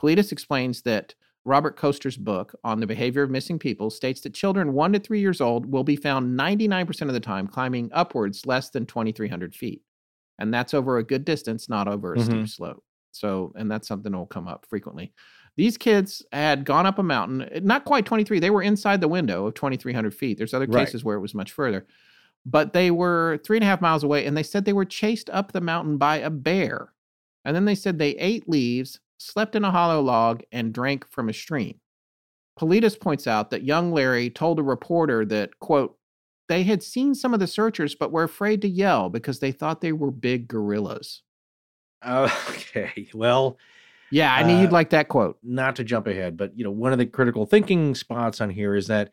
[0.00, 1.14] Paulides explains that
[1.44, 5.20] Robert Koester's book on the behavior of missing people states that children one to three
[5.20, 9.82] years old will be found 99% of the time climbing upwards less than 2,300 feet.
[10.38, 12.48] And that's over a good distance, not over a steep Mhm.
[12.48, 12.84] slope.
[13.18, 15.12] So, and that's something that will come up frequently.
[15.56, 18.38] These kids had gone up a mountain, eh, not quite 23.
[18.40, 20.38] They were inside the window of 2,300 feet.
[20.38, 20.86] There's other Right.
[20.86, 21.86] cases where it was much further,
[22.44, 25.30] but they were three and a half miles away, and they said they were chased
[25.30, 26.92] up the mountain by a bear.
[27.44, 31.28] And then they said they ate leaves, slept in a hollow log, and drank from
[31.28, 31.80] a stream.
[32.58, 35.98] Paulides points out that young Larry told a reporter that, quote,
[36.48, 39.80] they had seen some of the searchers, but were afraid to yell because they thought
[39.80, 41.22] they were big gorillas.
[42.06, 43.08] Okay.
[43.14, 43.58] Well,
[44.10, 45.38] Yeah, I knew Uh, you'd like that quote.
[45.42, 48.74] not to jump ahead, but you know, one of the critical thinking spots on here
[48.76, 49.10] is that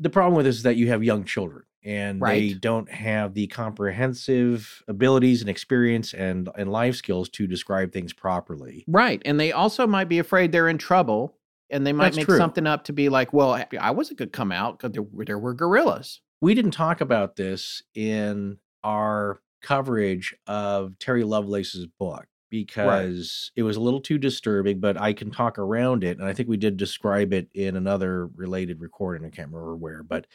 [0.00, 3.46] the problem with this is that you have young children and they don't have the
[3.48, 8.84] comprehensive abilities and experience and and life skills to describe things properly.
[8.88, 9.22] Right.
[9.24, 11.36] And they also might be afraid they're in trouble
[11.70, 12.36] and they might That's make true.
[12.38, 15.04] something up to be like, well, I- I wasn't going to come out because there,
[15.26, 16.20] there were gorillas.
[16.40, 23.76] We didn't talk about this in our coverage of Terry Lovelace's book because it was
[23.76, 26.18] a little too disturbing, but I can talk around it.
[26.18, 29.26] And I think we did describe it in another related recording.
[29.26, 30.26] I can't remember where, but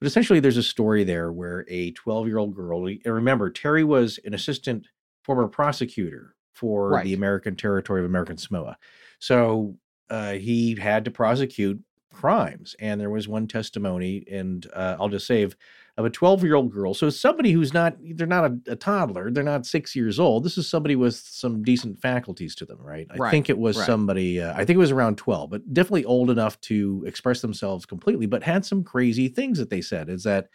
[0.00, 3.84] but essentially there's a story there where a 12 year old girl, and remember, Terry
[3.84, 4.88] was an assistant
[5.22, 7.04] former prosecutor for Right.
[7.04, 8.76] the American territory of American Samoa.
[9.20, 9.78] So
[10.10, 11.80] uh, he had to prosecute
[12.12, 12.74] crimes.
[12.80, 15.48] And there was one testimony, and uh, I'll just say
[15.98, 16.94] of, a 12 year old girl.
[16.94, 20.44] So somebody who's not, they're not a, a toddler, they're not six years old.
[20.44, 23.06] This is somebody with some decent faculties to them, right?
[23.10, 23.86] I Right, think it was right.
[23.86, 27.86] somebody, uh, I think it was around 12, but definitely old enough to express themselves
[27.86, 30.08] completely, but had some crazy things that they said.
[30.08, 30.48] Is that,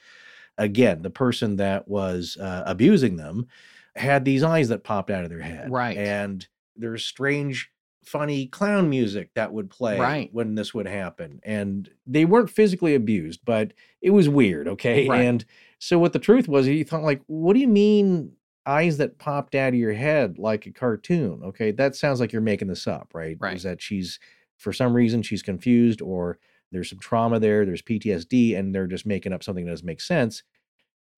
[0.58, 3.48] again, the person that was uh, abusing them
[3.96, 5.72] had these eyes that popped out of their head.
[5.72, 5.98] Right.
[5.98, 6.46] And
[6.76, 7.72] there's strange,
[8.08, 10.30] funny clown music that would play Right.
[10.34, 11.40] when this would happen.
[11.44, 14.68] And they weren't physically abused, but it was weird.
[14.68, 15.08] Okay.
[15.08, 15.22] Right.
[15.22, 15.46] And
[15.80, 18.32] so what the truth was, he thought, like, what do you mean
[18.66, 21.42] eyes that popped out of your head like a cartoon?
[21.44, 21.72] Okay.
[21.72, 23.38] That sounds like you're making this up, right?
[23.40, 23.56] Right.
[23.56, 24.20] Is that she's,
[24.58, 26.40] for some reason, she's confused or
[26.72, 30.02] there's some trauma there, there's PTSD, and they're just making up something that doesn't make
[30.02, 30.44] sense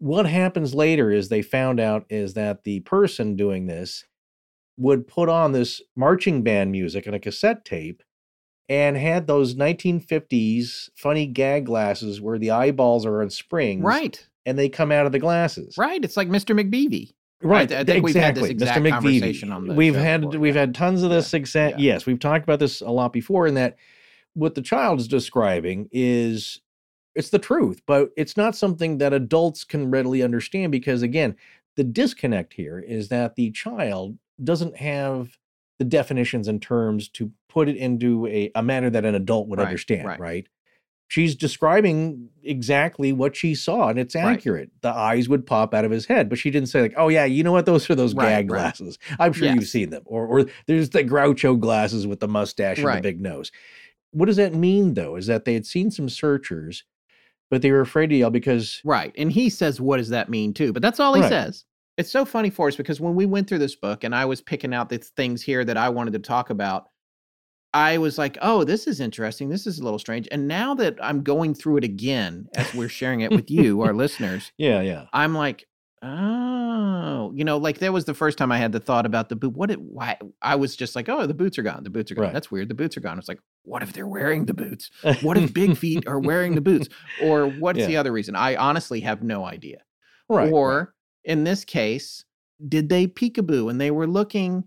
[0.02, 4.06] what happens later is they found out is that the person doing this
[4.80, 8.02] would put on this marching band music on a cassette tape
[8.70, 14.26] and had those 1950s funny gag glasses where the eyeballs are on springs Right.
[14.46, 16.04] and they come out of the glasses Right.
[16.04, 16.58] It's like Mr.
[16.60, 17.12] McBeevee.
[17.42, 18.90] right I think we've had this exactly.
[18.90, 20.62] exact conversation on the we've had before, we've yeah.
[20.62, 21.94] had tons of this exact yeah.
[21.94, 23.76] yes we've talked about this a lot before in that
[24.34, 26.62] what the child is describing is
[27.16, 31.36] it's the truth but it's not something that adults can readily understand because again
[31.76, 35.38] the disconnect here is that the child doesn't have
[35.80, 39.60] the definitions and terms to put it into a, a manner that an adult would
[39.60, 40.20] Right, understand right.
[40.20, 40.48] right
[41.08, 44.38] she's describing exactly what she saw and it's Right.
[44.38, 47.08] accurate the eyes would pop out of his head but she didn't say like oh
[47.08, 48.58] yeah you know what those are those Right, gag right.
[48.60, 52.78] glasses i'm sure you've seen them or or there's the groucho glasses with the mustache
[52.78, 53.52] and the big nose
[54.12, 56.84] what does that mean though is that they had seen some searchers
[57.52, 59.12] but they were afraid to yell because Right.
[59.18, 60.72] And he says, What does that mean, too?
[60.72, 61.30] But that's all he Right.
[61.30, 61.66] says.
[62.00, 64.40] It's so funny for us because when we went through this book and I was
[64.42, 66.88] picking out the things here that I wanted to talk about,
[67.74, 69.50] I was like, oh, this is interesting.
[69.50, 70.28] This is a little strange.
[70.32, 73.94] And now that I'm going through it again as we're sharing it with you, our
[74.04, 75.06] listeners, Yeah, yeah.
[75.12, 75.68] I'm like,
[76.02, 79.36] oh, you know, like that was the first time I had the thought about the
[79.36, 79.54] boot.
[79.54, 79.70] What?
[79.70, 80.18] It, why?
[80.42, 81.84] I was just like, oh, the boots are gone.
[81.84, 82.24] The boots are gone.
[82.26, 82.34] Right.
[82.34, 82.70] That's weird.
[82.70, 83.20] The boots are gone.
[83.20, 84.90] It's like, what if they're wearing the boots?
[85.22, 86.88] What if big feet are wearing the boots?
[87.22, 87.88] Or what's Yeah.
[87.88, 88.36] the other reason?
[88.36, 89.80] I honestly have no idea.
[90.30, 90.52] right.
[90.52, 90.88] or right.
[91.26, 92.26] In this case,
[92.68, 94.64] did they peekaboo and they were looking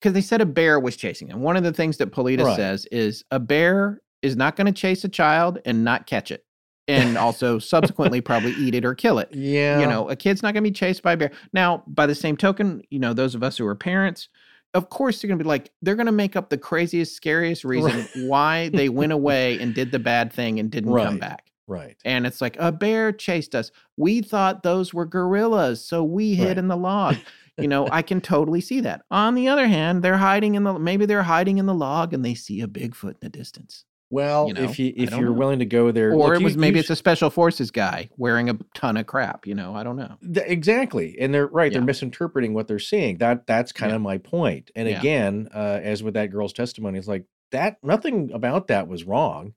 [0.00, 1.40] because they said a bear was chasing them.
[1.42, 2.56] One of the things that Paulides Right.
[2.56, 6.44] says is a bear is not going to chase a child and not catch it.
[6.88, 9.28] And also subsequently probably eat it or kill it.
[9.32, 9.80] Yeah.
[9.80, 11.30] You know, a kid's not going to be chased by a bear.
[11.52, 14.28] Now, by the same token, you know, those of us who are parents,
[14.72, 17.64] of course, they're going to be like, they're going to make up the craziest, scariest
[17.66, 18.10] reason Right.
[18.14, 21.49] why they went away and did the bad thing and didn't come back.
[21.70, 21.96] Right.
[22.04, 23.70] And it's like a bear chased us.
[23.96, 26.58] We thought those were gorillas, so we hid Right.
[26.58, 27.16] in the log.
[27.58, 29.02] You know, I can totally see that.
[29.10, 32.24] On the other hand, they're hiding in the maybe they're hiding in the log and
[32.24, 33.84] they see a Bigfoot in the distance.
[34.12, 35.32] Well, You know, if you if you're know.
[35.32, 37.70] willing to go there, Or look, it you- was maybe you it's a special forces
[37.70, 40.16] guy wearing a ton of crap, you know, I don't know.
[40.34, 43.96] Th- exactly and they're right they're misinterpreting what they're seeing that that's kind Yeah.
[43.96, 44.30] of my point.
[44.30, 44.98] point and Yeah.
[44.98, 49.54] again uh, as with that girl's testimony it's like that nothing about that was wrong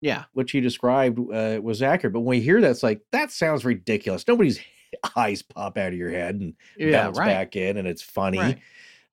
[0.00, 0.24] Yeah.
[0.32, 3.64] what she described uh, was accurate but when we hear that it's like that sounds
[3.64, 4.60] ridiculous nobody's
[5.16, 7.26] eyes pop out of your head and Yeah, bounce right.
[7.26, 8.58] back in and it's funny Right.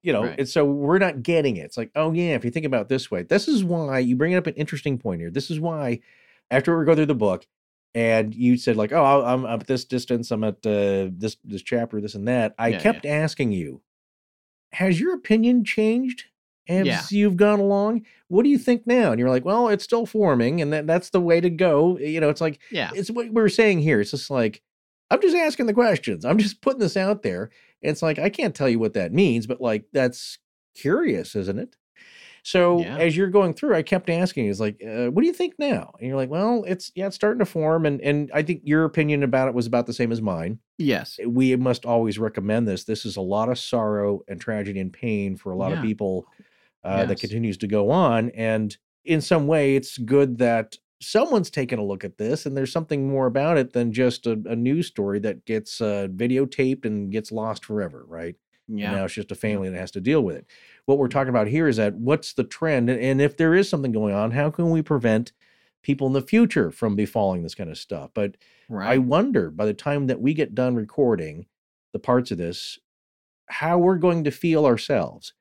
[0.01, 0.39] you know Right.
[0.39, 2.89] and so we're not getting it it's like oh yeah if you think about it
[2.89, 5.99] this way this is why you bring up an interesting point here this is why
[6.49, 7.45] after we go through the book
[7.93, 11.99] and you said like oh i'm, at this distance i'm at uh, this this chapter
[12.01, 13.81] this and that i Yeah, kept asking you
[14.73, 16.25] has your opinion changed
[16.69, 17.01] as Yeah.
[17.09, 20.61] you've gone along what do you think now and you're like well it's still forming
[20.61, 22.91] and that, that's the way to go you know it's like Yeah.
[22.93, 24.01] it's what we're saying here.
[24.01, 24.61] It's just like
[25.09, 26.25] I'm just asking the questions.
[26.25, 27.49] I'm just putting this out there.
[27.81, 30.37] It's like I can't tell you what that means, but like that's
[30.75, 31.75] curious, isn't it?
[32.43, 32.97] So Yeah.
[32.97, 35.93] as you're going through, I kept asking, "Is like, uh, what do you think now?"
[35.99, 38.85] And you're like, "Well, it's yeah, it's starting to form." And and I think your
[38.85, 40.59] opinion about it was about the same as mine.
[40.77, 41.19] Yes.
[41.25, 42.83] We must always recommend this.
[42.85, 46.25] This is a lot of sorrow and tragedy and pain for a lot of people
[46.83, 48.29] uh, that continues to go on.
[48.31, 48.75] And
[49.05, 53.07] in some way, it's good that someone's taken a look at this and there's something
[53.07, 57.31] more about it than just a, a news story that gets uh, videotaped and gets
[57.31, 58.35] lost forever, right?
[58.69, 58.91] Yeah.
[58.91, 60.45] now it's just a family that has to deal with it.
[60.85, 62.89] What we're talking about here is that what's the trend?
[62.89, 65.31] And, and if there is something going on, how can we prevent
[65.83, 68.11] people in the future from befalling this kind of stuff?
[68.13, 68.35] But
[68.89, 71.45] I wonder by the time that we get done recording
[71.93, 72.77] the parts of this,
[73.47, 75.33] how we're going to feel ourselves.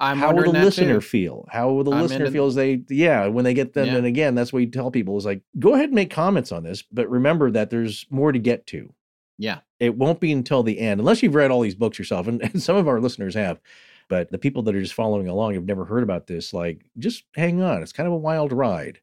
[0.00, 1.00] I'm how will the listener too.
[1.02, 1.46] feel?
[1.50, 3.86] How will the I'm listener feel as they, yeah, when they get them?
[3.86, 3.96] Yeah.
[3.96, 6.62] And again, that's what you tell people is like, go ahead and make comments on
[6.62, 8.92] this, but remember that there's more to get to.
[9.36, 9.60] Yeah.
[9.78, 12.62] It won't be until the end, unless you've read all these books yourself, and, and
[12.62, 13.60] some of our listeners have.
[14.08, 16.52] But the people that are just following along have never heard about this.
[16.52, 17.82] Like, just hang on.
[17.82, 19.00] It's kind of a wild ride.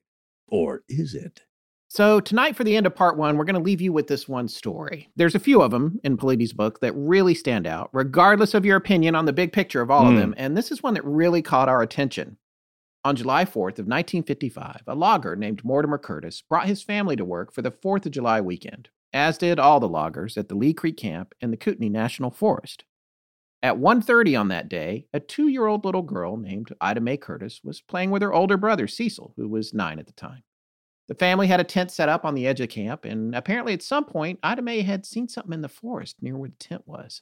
[0.47, 1.43] Or is it?
[1.89, 4.27] So tonight, for the end of part one, we're going to leave you with this
[4.27, 5.07] one story.
[5.15, 8.75] There's a few of them in Paulides' book that really stand out, regardless of your
[8.75, 10.19] opinion on the big picture of all of Hmm.
[10.19, 10.33] them.
[10.37, 12.37] And this is one that really caught our attention.
[13.05, 17.53] On July 4th of 1955, a logger named Mortimer Curtis brought his family to work
[17.53, 20.97] for the 4th of July weekend, as did all the loggers at the Lee Creek
[20.97, 22.83] Camp in the Kootenai National Forest.
[23.63, 28.11] At 1:30 on that day, a 2-year-old little girl named Ida Mae Curtis was playing
[28.11, 30.43] with her older brother Cecil, who was 9 at the time.
[31.07, 33.81] The family had a tent set up on the edge of camp, and apparently at
[33.81, 37.21] some point, Ida Mae had seen something in the forest near where the tent was.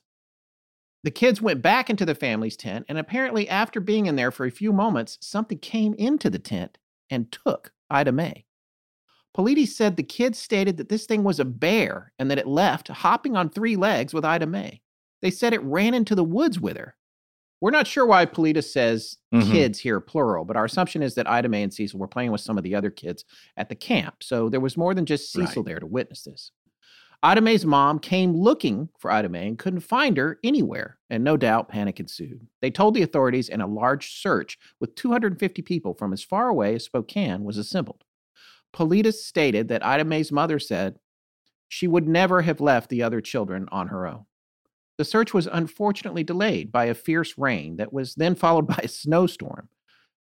[1.03, 4.45] The kids went back into the family's tent, and apparently, after being in there for
[4.47, 6.79] a few moments, something came into the tent
[7.11, 8.45] and took Ida Mae.
[9.35, 12.87] Paulides said the kids stated that this thing was a bear and that it left,
[12.87, 14.81] hopping on three legs with Ida Mae.
[15.21, 16.95] They said it ran into the woods with her.
[17.65, 19.51] We're not sure why Paulides says Mhm.
[19.51, 22.41] kids here, plural, but our assumption is that Ida Mae and Cecil were playing with
[22.41, 23.25] some of the other kids
[23.57, 24.21] at the camp.
[24.21, 25.69] So there was more than just Cecil Right.
[25.71, 26.51] there to witness this.
[27.23, 31.37] Ida Mae's mom came looking for Ida Mae and couldn't find her anywhere, and no
[31.37, 32.45] doubt panic ensued.
[32.61, 36.75] They told the authorities, and a large search with 250 people from as far away
[36.75, 38.03] as Spokane was assembled.
[38.73, 40.99] Paulides stated that Ida Mae's mother said
[41.67, 44.27] she would never have left the other children on her own.
[44.97, 48.87] The search was unfortunately delayed by a fierce rain that was then followed by a
[48.87, 49.69] snowstorm.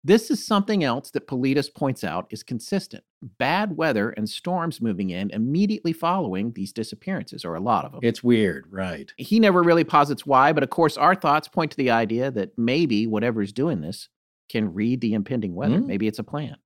[0.05, 3.03] This is something else that Paulides points out is consistent
[3.37, 8.01] bad weather and storms moving in immediately following these disappearances, or a lot of them.
[8.03, 9.11] It's weird, right?
[9.17, 12.57] he never really posits why, but of course, our thoughts point to the idea that
[12.57, 14.09] maybe whatever's doing this
[14.49, 15.79] can read the impending weather.
[15.79, 15.87] Mm.
[15.87, 16.57] Maybe it's a plan.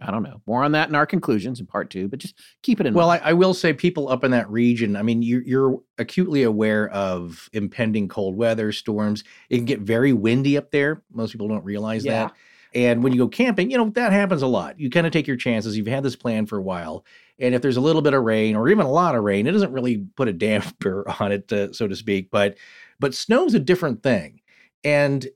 [0.00, 0.40] I don't know.
[0.46, 2.96] More on that in our conclusions in part two, but just keep it in mind.
[2.96, 3.18] Well, I.
[3.18, 7.48] I will say people up in that region, I mean, you're, you're acutely aware of
[7.52, 9.24] impending cold weather, storms.
[9.50, 11.02] It can get very windy up there.
[11.12, 12.24] Most people don't realize Yeah.
[12.26, 12.34] that.
[12.74, 14.78] And when you go camping, you know, that happens a lot.
[14.78, 15.76] You kind of take your chances.
[15.76, 17.04] You've had this plan for a while.
[17.38, 19.52] And if there's a little bit of rain or even a lot of rain, it
[19.52, 22.30] doesn't really put a damper on it, uh, so to speak.
[22.30, 22.56] But
[23.00, 24.40] but snow's a different thing.
[24.84, 25.26] And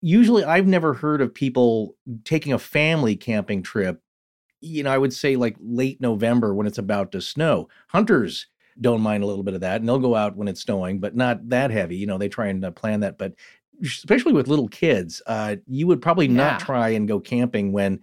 [0.00, 4.00] usually I've never heard of people taking a family camping trip.
[4.60, 7.68] You know, I would say like late November when it's about to snow.
[7.88, 8.46] Hunters
[8.80, 11.14] don't mind a little bit of that and they'll go out when it's snowing, but
[11.16, 11.96] not that heavy.
[11.96, 13.16] You know, they try and uh, plan that.
[13.18, 13.34] But
[13.82, 16.32] especially with little kids, uh, you would probably Yeah.
[16.34, 18.00] not try and go camping when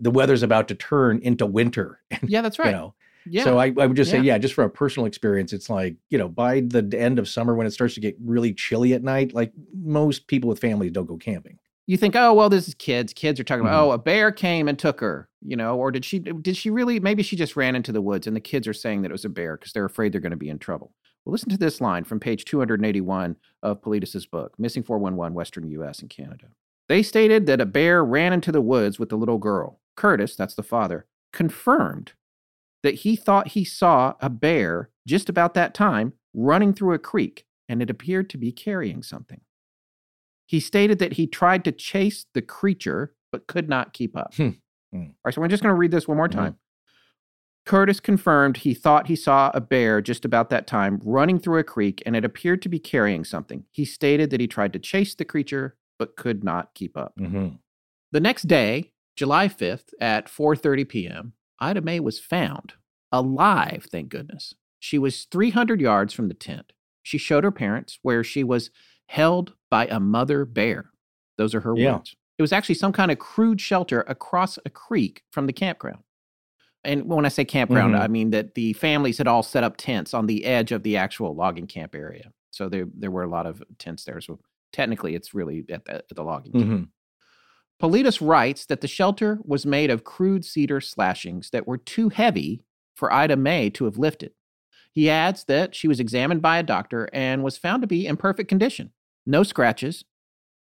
[0.00, 2.00] the weather's about to turn into winter.
[2.26, 2.66] Yeah, that's right.
[2.66, 2.94] You know,
[3.28, 3.44] yeah.
[3.44, 4.34] so I, I would just say, Yeah.
[4.34, 7.54] yeah, just from a personal experience, it's like, you know, by the end of summer
[7.54, 11.06] when it starts to get really chilly at night, like most people with families don't
[11.06, 11.58] go camping.
[11.88, 13.12] you think, oh well, this is kids.
[13.12, 13.88] Kids are talking about, Mhm.
[13.88, 16.18] oh, a bear came and took her, you know, or did she?
[16.18, 17.00] Did she really?
[17.00, 19.24] Maybe she just ran into the woods, and the kids are saying that it was
[19.24, 20.92] a bear because they're afraid they're going to be in trouble.
[21.24, 26.00] Well, listen to this line from page 281 of Paulides's book, Missing 411, Western U.S.
[26.00, 26.48] and Canada.
[26.88, 29.80] They stated that a bear ran into the woods with the little girl.
[29.96, 32.12] Curtis, that's the father, confirmed
[32.82, 37.44] that he thought he saw a bear just about that time running through a creek,
[37.68, 39.40] and it appeared to be carrying something.
[40.46, 44.34] He stated that he tried to chase the creature but could not keep up.
[44.34, 44.50] Hmm.
[44.96, 45.10] All Hmm.
[45.24, 46.32] right, so I'm just going to read this one more Mhm.
[46.32, 46.56] time.
[47.64, 51.64] Curtis confirmed he thought he saw a bear just about that time running through a
[51.64, 53.64] creek and it appeared to be carrying something.
[53.72, 57.16] He stated that he tried to chase the creature but could not keep up.
[57.18, 57.56] Mm-hmm.
[58.12, 62.74] The next day, July 5th at 4:30 p.m., Ida Mae was found
[63.10, 64.54] alive, thank goodness.
[64.78, 66.72] She was 300 yards from the tent.
[67.02, 68.70] She showed her parents where she was
[69.06, 70.90] held by a mother bear.
[71.36, 71.96] Those are her Yeah.
[71.96, 72.14] words.
[72.38, 76.02] It was actually some kind of crude shelter across a creek from the campground.
[76.84, 78.00] And when I say campground, Mhm.
[78.00, 80.96] I mean that the families had all set up tents on the edge of the
[80.96, 82.32] actual logging camp area.
[82.50, 84.20] So there, there were a lot of tents there.
[84.20, 84.38] So
[84.72, 86.64] technically, it's really at the, at the logging camp.
[86.64, 86.82] Mm-hmm.
[87.78, 92.62] Paulides writes that the shelter was made of crude cedar slashings that were too heavy
[92.94, 94.32] for Ida May to have lifted.
[94.92, 98.16] He adds that she was examined by a doctor and was found to be in
[98.16, 98.92] perfect condition.
[99.26, 100.04] No scratches,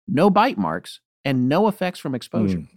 [0.07, 2.59] no bite marks, and no effects from exposure.
[2.59, 2.69] Mm.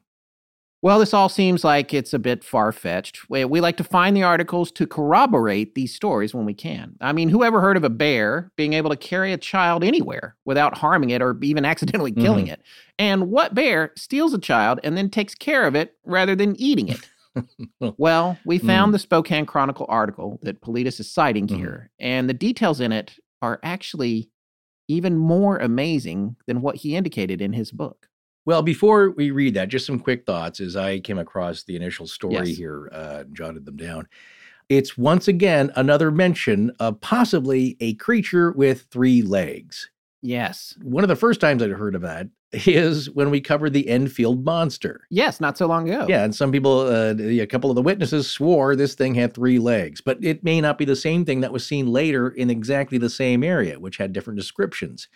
[0.81, 3.29] Well, this all seems like it's a bit far fetched.
[3.29, 6.97] We, we like to find the articles to corroborate these stories when we can.
[6.99, 10.77] I mean, whoever heard of a bear being able to carry a child anywhere without
[10.77, 12.61] harming it or even accidentally killing it?
[12.99, 16.89] And what bear steals a child and then takes care of it rather than eating
[16.89, 17.09] it?
[17.97, 21.55] well, we found the Spokane Chronicle article that Paulides is citing Mhm.
[21.55, 24.29] here, and the details in it are actually
[24.89, 28.09] even more amazing than what he indicated in his book.
[28.45, 32.07] Well, before we read that, just some quick thoughts as I came across the initial
[32.07, 32.57] story Yes.
[32.57, 34.07] here, uh, jotted them down.
[34.69, 39.89] It's once again another mention of possibly a creature with three legs.
[40.21, 40.75] Yes.
[40.81, 44.45] One of the first times I'd heard of that is when we covered the Enfield
[44.45, 45.01] monster.
[45.09, 46.05] Yes, not so long ago.
[46.07, 49.59] Yeah, and some people, uh, a couple of the witnesses swore this thing had three
[49.59, 52.97] legs, but it may not be the same thing that was seen later in exactly
[52.97, 55.07] the same area, which had different descriptions.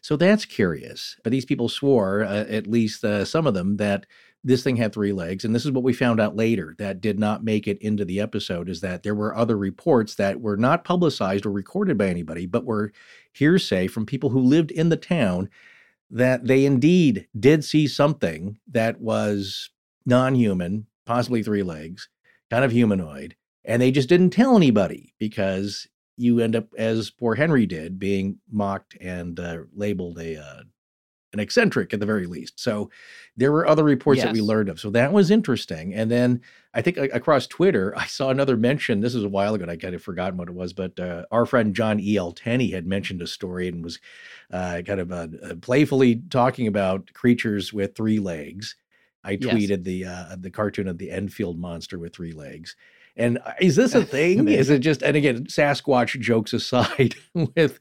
[0.00, 1.16] So that's curious.
[1.22, 4.06] But these people swore, uh, at least uh, some of them, that
[4.42, 5.44] this thing had three legs.
[5.44, 8.20] And this is what we found out later that did not make it into the
[8.20, 12.46] episode is that there were other reports that were not publicized or recorded by anybody,
[12.46, 12.92] but were
[13.32, 15.50] hearsay from people who lived in the town
[16.10, 19.70] that they indeed did see something that was
[20.06, 22.08] non human, possibly three legs,
[22.50, 23.36] kind of humanoid.
[23.64, 25.86] And they just didn't tell anybody because
[26.16, 30.62] you end up, as poor Henry did, being mocked and uh, labeled a uh,
[31.32, 32.58] an eccentric at the very least.
[32.58, 32.90] So
[33.36, 34.80] there were other reports that we learned of.
[34.80, 35.94] So that was interesting.
[35.94, 36.40] And then
[36.74, 39.00] I think across Twitter, I saw another mention.
[39.00, 39.62] This was a while ago.
[39.62, 42.16] And I kind of forgotten what it was, but uh, our friend John E.
[42.16, 42.32] L.
[42.32, 44.00] Tenney had mentioned a story and was
[44.52, 48.74] uh, kind of uh, uh, playfully talking about creatures with three legs.
[49.22, 49.54] I Yes.
[49.54, 52.74] tweeted the uh, the cartoon of the Enfield monster with three legs.
[53.20, 54.48] And uh, is this a thing?
[54.60, 55.02] Is it just?
[55.02, 57.78] And again, Sasquatch jokes aside, with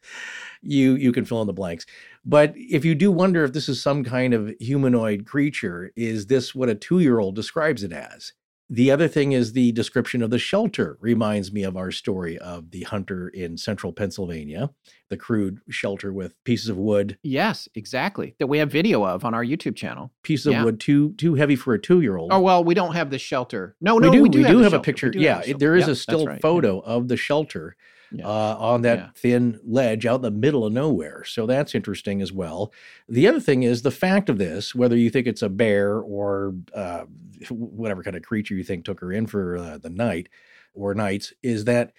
[0.61, 1.86] you, you can fill in the blanks.
[2.26, 6.53] But if you do wonder if this is some kind of humanoid creature, is this
[6.53, 8.34] what a two year old describes it as?
[8.72, 12.70] The other thing is the description of the shelter reminds me of our story of
[12.70, 14.70] the hunter in central Pennsylvania,
[15.10, 18.36] the crude shelter with pieces of wood, Yes, exactly.
[18.38, 20.12] That we have video of on our YouTube channel.
[20.22, 22.32] pieces of wood too too heavy for a two year old.
[22.32, 23.76] Oh well, we don't have the shelter.
[23.82, 24.22] No, we no, do.
[24.22, 24.80] we do, have, the have a.
[24.80, 25.12] Picture.
[25.16, 26.40] Yeah, have it- there is Yep, a still right, yeah.
[26.41, 27.76] photo of the shelter
[28.11, 28.27] Yeah.
[28.27, 29.10] uh, on that Yeah.
[29.15, 31.23] thin ledge out in the middle of nowhere.
[31.26, 32.73] So that's interesting as well.
[33.07, 36.56] The other thing is the fact of this, whether you think it's a bear or
[36.73, 37.06] uh,
[37.49, 40.30] whatever kind of creature you think took her in for uh, the night
[40.73, 41.94] or nights, is that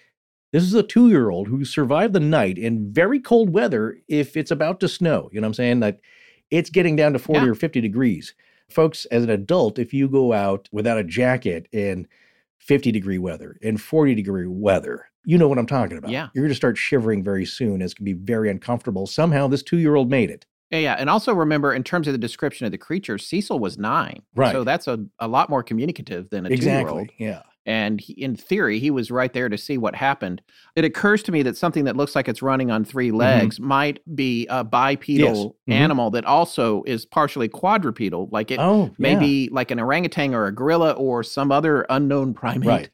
[0.51, 4.35] this is a two year old who survived the night in very cold weather if
[4.35, 5.29] it's about to snow.
[5.31, 5.79] You know what I'm saying?
[5.79, 5.99] That
[6.49, 7.51] it's getting down to 40 Yeah.
[7.51, 8.33] or 50 degrees
[8.69, 12.07] Folks, as an adult, if you go out without a jacket in
[12.59, 16.11] 50 degree weather, in 40 degree weather, you know what I'm talking about.
[16.11, 16.29] Yeah.
[16.33, 17.81] You're going to start shivering very soon.
[17.81, 19.07] It's going to be very uncomfortable.
[19.07, 20.45] Somehow, this two year old made it.
[20.69, 20.95] Yeah, yeah.
[20.97, 24.23] And also remember, in terms of the description of the creature, Cecil was nine.
[24.35, 24.53] Right.
[24.53, 27.01] So that's a, a lot more communicative than a two year old.
[27.01, 27.15] Exactly.
[27.25, 27.41] Yeah.
[27.67, 30.41] And he, in theory, he was right there to see what happened.
[30.75, 33.99] It occurs to me that something that looks like it's running on three legs might
[34.15, 35.73] be a bipedal Mhm.
[35.73, 38.89] animal that also is partially quadrupedal, like it oh, yeah.
[38.97, 42.89] maybe like an orangutan or a gorilla or some other unknown primate, Right.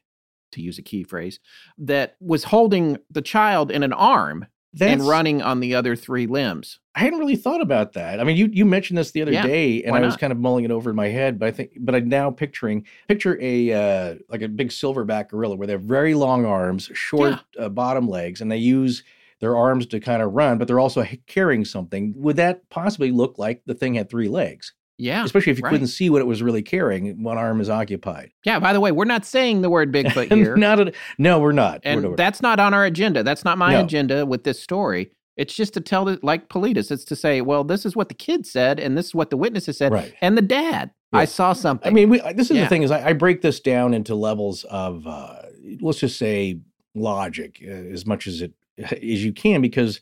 [0.52, 1.40] To use a key phrase,
[1.78, 4.46] that was holding the child in an arm
[4.80, 6.78] and running on the other three limbs.
[6.94, 8.20] I hadn't really thought about that.
[8.20, 10.38] I mean, you you mentioned this the other Yeah, day, and I was kind of
[10.38, 11.38] mulling it over in my head.
[11.38, 15.56] But I think, but I'm now picturing picture a uh, like a big silverback gorilla
[15.56, 19.02] where they have very long arms, short uh, bottom legs, and they use
[19.40, 22.12] their arms to kind of run, but they're also carrying something.
[22.16, 24.74] Would that possibly look like the thing had three legs?
[24.98, 25.24] Yeah.
[25.24, 25.70] Especially if you right.
[25.70, 28.32] couldn't see what it was really carrying, one arm is occupied.
[28.44, 28.58] Yeah.
[28.58, 30.56] By the way, we're not saying the word Bigfoot here.
[30.56, 31.82] not a, no, we're not.
[31.84, 33.22] We're and that's not on our agenda.
[33.22, 33.84] That's not my No.
[33.84, 35.10] agenda with this story.
[35.36, 36.90] It's just to tell it like Paulides.
[36.90, 39.36] It's to say, well, this is what the kid said, and this is what the
[39.36, 40.12] witnesses said, right.
[40.20, 40.90] and the dad.
[41.12, 41.88] I saw something.
[41.90, 42.64] I mean, we, this is Yeah.
[42.64, 45.42] the thing is I, I break this down into levels of uh,
[45.80, 46.58] let's just say
[46.94, 50.00] logic uh, as much as it as you can because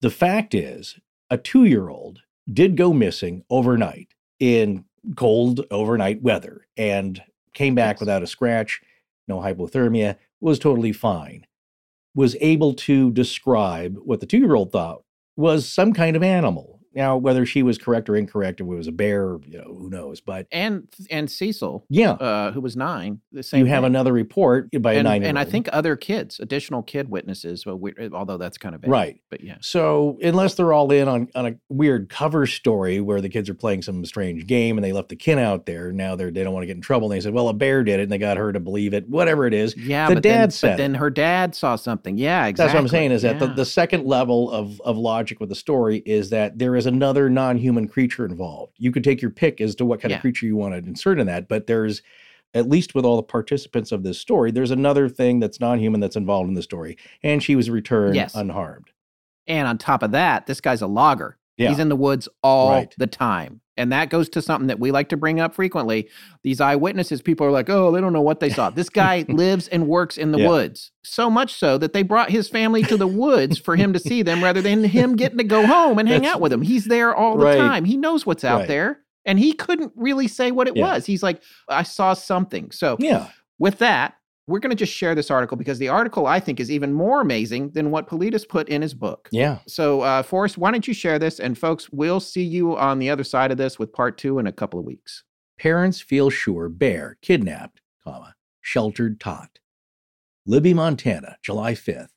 [0.00, 0.98] the fact is
[1.28, 2.20] a two year old
[2.50, 4.84] did go missing overnight in
[5.16, 7.22] cold overnight weather and
[7.54, 8.80] came back without a scratch,
[9.26, 11.46] no hypothermia, was totally fine.
[12.14, 15.02] Was able to describe what the two year old thought
[15.36, 16.77] was some kind of animal.
[16.94, 19.90] Now, whether she was correct or incorrect, if it was a bear, you know, who
[19.90, 20.20] knows?
[20.20, 23.60] But and and Cecil, yeah, uh, who was nine, the same.
[23.60, 23.86] you have thing.
[23.92, 27.64] another report by a and, nine and I think other kids, additional kid witnesses.
[27.66, 29.20] Well, we, although that's kind of vague, right.
[29.30, 33.28] But yeah, So unless they're all in on, on a weird cover story where the
[33.28, 36.30] kids are playing some strange game and they left the kid out there, now they're
[36.30, 37.10] they don't want to get in trouble.
[37.10, 39.08] And they said, well, a bear did it, and they got her to believe it.
[39.08, 40.08] Whatever it is, yeah.
[40.08, 42.18] The but then, dad said but then her dad saw something.
[42.18, 42.64] Yeah, exactly.
[42.64, 43.12] that's what I'm saying.
[43.12, 43.54] Is that the, Yeah.
[43.54, 47.88] the second level of of logic with the story is that there is another non-human
[47.88, 48.72] creature involved.
[48.78, 50.16] You could take your pick as to what kind Yeah.
[50.16, 52.02] of creature you want to insert in that, but there's
[52.54, 56.16] at least with all the participants of this story, there's another thing that's non-human that's
[56.16, 58.34] involved in the story, and she was returned Yes.
[58.34, 58.86] unharmed.
[59.46, 61.36] And on top of that, this guy's a logger.
[61.58, 61.68] Yeah.
[61.70, 62.94] He's in the woods all Right.
[62.96, 63.60] the time.
[63.76, 66.08] And that goes to something that we like to bring up frequently.
[66.42, 68.70] These eyewitnesses, people are like, oh, they don't know what they saw.
[68.70, 70.48] This guy lives and works in the Yeah.
[70.48, 70.90] woods.
[71.04, 74.22] So much so that they brought his family to the woods for him to see
[74.22, 76.62] them rather than him getting to go home and hang That's- out with them.
[76.62, 77.58] He's there all the Right.
[77.58, 77.84] time.
[77.84, 78.68] He knows what's out Right.
[78.68, 79.00] there.
[79.24, 80.94] And he couldn't really say what it Yeah.
[80.94, 81.06] was.
[81.06, 82.70] He's like, I saw something.
[82.72, 83.26] So Yeah.
[83.60, 84.14] with that,
[84.48, 87.20] we're going to just share this article because the article I think is even more
[87.20, 89.28] amazing than what Paulides put in his book.
[89.30, 89.58] Yeah.
[89.68, 91.38] So, uh, Forrest, why don't you share this?
[91.38, 94.46] And folks, we'll see you on the other side of this with part two in
[94.46, 95.22] a couple of weeks.
[95.58, 99.58] Parents feel sure bear kidnapped, comma, sheltered tot.
[100.46, 102.08] Libby, Montana, July 5th.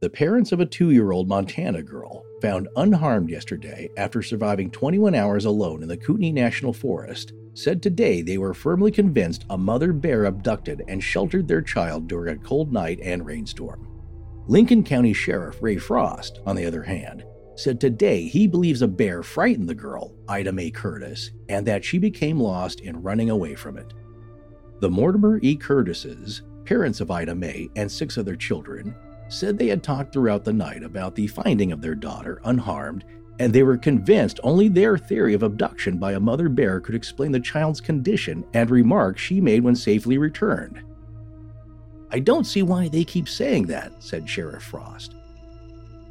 [0.00, 5.14] The parents of a two year old Montana girl found unharmed yesterday after surviving 21
[5.14, 9.94] hours alone in the Kootenai National Forest said today they were firmly convinced a mother
[9.94, 13.88] bear abducted and sheltered their child during a cold night and rainstorm.
[14.48, 17.24] Lincoln County Sheriff Ray Frost, on the other hand,
[17.54, 21.96] said today he believes a bear frightened the girl, Ida Mae Curtis, and that she
[21.96, 23.94] became lost in running away from it.
[24.80, 25.56] The Mortimer E.
[25.56, 28.94] Curtises, parents of Ida Mae and six other children,
[29.28, 33.04] said they had talked throughout the night about the finding of their daughter unharmed,
[33.38, 37.32] and they were convinced only their theory of abduction by a mother bear could explain
[37.32, 40.82] the child's condition and remarks she made when safely returned.
[42.10, 45.14] I don't see why they keep saying that, said Sheriff Frost.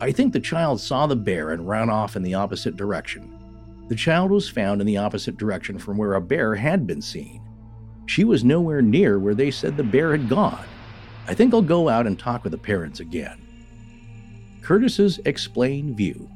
[0.01, 3.33] I think the child saw the bear and ran off in the opposite direction.
[3.87, 7.41] The child was found in the opposite direction from where a bear had been seen.
[8.07, 10.65] She was nowhere near where they said the bear had gone.
[11.27, 13.41] I think I'll go out and talk with the parents again.
[14.61, 16.29] Curtis's explain view.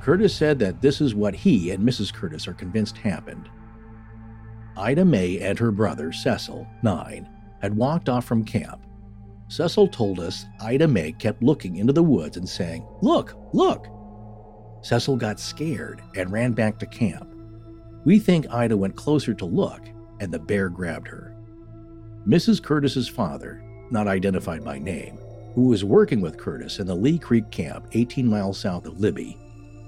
[0.00, 2.12] Curtis said that this is what he and Mrs.
[2.12, 3.48] Curtis are convinced happened.
[4.76, 7.28] Ida May and her brother, Cecil, nine,
[7.60, 8.80] had walked off from camp.
[9.48, 13.86] Cecil told us Ida May kept looking into the woods and saying, Look, look.
[14.82, 17.28] Cecil got scared and ran back to camp.
[18.04, 19.82] We think Ida went closer to look,
[20.20, 21.36] and the bear grabbed her.
[22.26, 22.62] Mrs.
[22.62, 25.18] Curtis's father, not identified by name,
[25.54, 29.36] who was working with Curtis in the Lee Creek camp 18 miles south of Libby,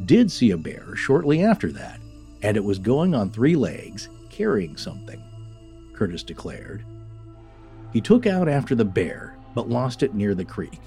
[0.05, 2.01] did see a bear shortly after that,
[2.43, 5.23] and it was going on three legs, carrying something,
[5.95, 6.85] Curtis declared.
[7.93, 10.81] He took out after the bear, but lost it near the creek.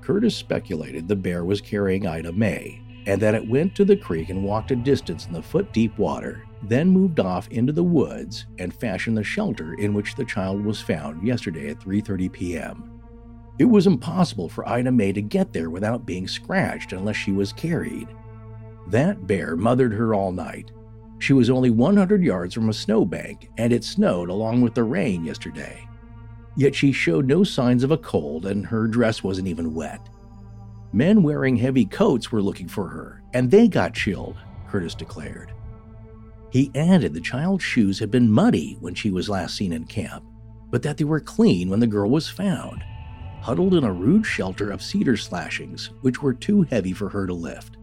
[0.00, 4.28] Curtis speculated the bear was carrying Ida Mae, and that it went to the creek
[4.30, 8.46] and walked a distance in the foot deep water, then moved off into the woods
[8.58, 13.00] and fashioned the shelter in which the child was found yesterday at 3:30 p.m.
[13.58, 17.52] It was impossible for Ida Mae to get there without being scratched unless she was
[17.52, 18.08] carried.
[18.88, 20.72] That bear mothered her all night.
[21.18, 25.24] She was only 100 yards from a snowbank, and it snowed along with the rain
[25.24, 25.86] yesterday.
[26.56, 30.08] Yet she showed no signs of a cold, and her dress wasn't even wet.
[30.92, 34.36] Men wearing heavy coats were looking for her, and they got chilled,
[34.68, 35.52] Curtis declared.
[36.50, 40.22] He added the child's shoes had been muddy when she was last seen in camp,
[40.70, 42.84] but that they were clean when the girl was found,
[43.40, 47.32] huddled in a rude shelter of cedar slashings, which were too heavy for her to
[47.32, 47.78] lift.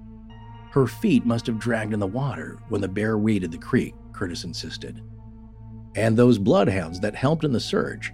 [0.71, 4.43] Her feet must have dragged in the water when the bear waded the creek, Curtis
[4.43, 5.01] insisted.
[5.95, 8.13] And those bloodhounds that helped in the search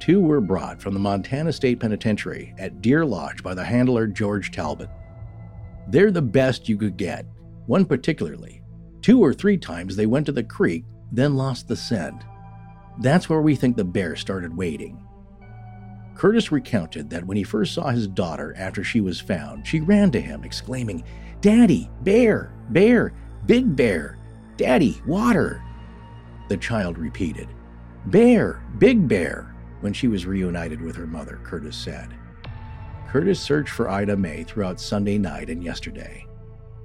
[0.00, 4.50] Two were brought from the Montana State Penitentiary at Deer Lodge by the handler George
[4.50, 4.88] Talbot.
[5.88, 7.26] They're the best you could get,
[7.66, 8.62] one particularly.
[9.02, 12.22] Two or three times they went to the creek, then lost the scent.
[13.00, 15.06] That's where we think the bear started wading.
[16.14, 20.10] Curtis recounted that when he first saw his daughter after she was found, she ran
[20.12, 21.04] to him, exclaiming,
[21.42, 23.12] Daddy, bear, bear,
[23.44, 24.16] big bear,
[24.56, 25.62] Daddy, water.
[26.48, 27.48] The child repeated,
[28.06, 29.49] Bear, big bear
[29.80, 32.08] when she was reunited with her mother, Curtis said.
[33.08, 36.26] Curtis searched for Ida Mae throughout Sunday night and yesterday.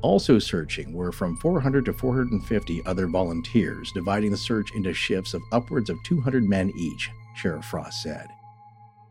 [0.02, 5.42] Also searching were from 400 to 450 other volunteers, dividing the search into shifts of
[5.52, 8.28] upwards of 200 men each, Sheriff Frost said.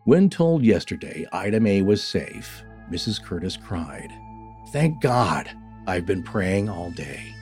[0.05, 3.23] When told yesterday Ida Mae was safe, Mrs.
[3.23, 4.11] Curtis cried,
[4.71, 5.51] Thank God!
[5.87, 7.35] I've been praying all day.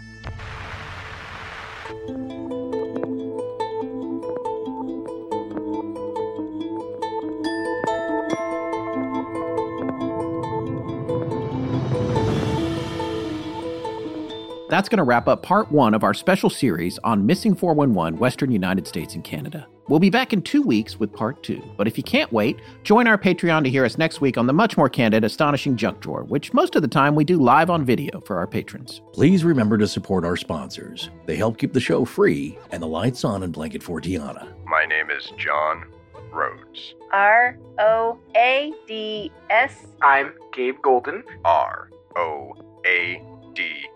[14.73, 18.51] That's going to wrap up part one of our special series on Missing 411 Western
[18.51, 19.67] United States and Canada.
[19.87, 21.63] We'll be back in two weeks with part two.
[21.77, 24.55] But if you can't wait, join our Patreon to hear us next week on the
[24.55, 27.85] much more candid, astonishing junk drawer, which most of the time we do live on
[27.85, 29.03] video for our patrons.
[29.13, 31.11] Please remember to support our sponsors.
[31.27, 34.55] They help keep the show free and the lights on in Blanket Fortiana.
[34.65, 35.85] My name is John
[36.33, 36.95] Rhodes.
[37.13, 39.89] R O A D S.
[40.01, 41.25] I'm Gabe Golden.
[41.45, 42.55] R O
[42.87, 43.23] A
[43.53, 43.92] D S.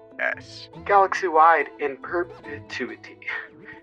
[0.85, 3.19] Galaxy wide in perpetuity.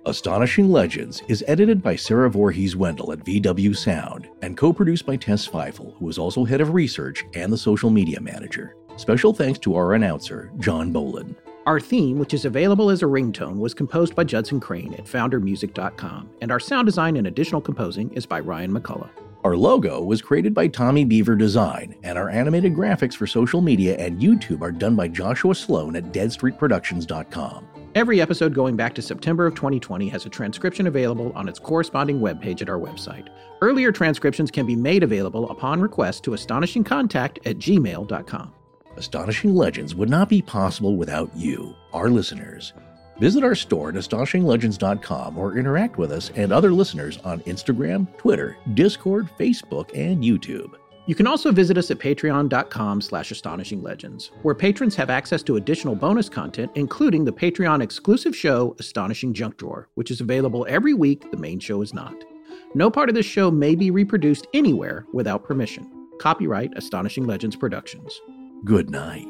[0.06, 5.16] Astonishing Legends is edited by Sarah Voorhees Wendell at VW Sound and co produced by
[5.16, 8.76] Tess Feifel, who is also head of research and the social media manager.
[8.98, 11.36] Special thanks to our announcer, John Boland.
[11.66, 16.30] Our theme, which is available as a ringtone, was composed by Judson Crane at foundermusic.com,
[16.42, 19.10] and our sound design and additional composing is by Ryan McCullough.
[19.44, 23.98] Our logo was created by Tommy Beaver Design, and our animated graphics for social media
[23.98, 27.68] and YouTube are done by Joshua Sloan at deadstreetproductions.com.
[27.94, 32.22] Every episode going back to September of 2020 has a transcription available on its corresponding
[32.22, 33.28] webpage at our website.
[33.62, 38.54] Earlier transcriptions can be made available upon request to astonishingcontact at gmail.com.
[38.96, 42.72] Astonishing Legends would not be possible without you, our listeners.
[43.20, 48.58] Visit our store at astonishinglegends.com or interact with us and other listeners on Instagram, Twitter,
[48.74, 50.74] Discord, Facebook, and YouTube.
[51.06, 55.96] You can also visit us at patreon.com slash astonishinglegends, where patrons have access to additional
[55.96, 61.30] bonus content, including the Patreon exclusive show Astonishing Junk Drawer, which is available every week.
[61.30, 62.16] The main show is not.
[62.74, 66.08] No part of this show may be reproduced anywhere without permission.
[66.20, 68.20] Copyright Astonishing Legends Productions.
[68.64, 69.28] Good night.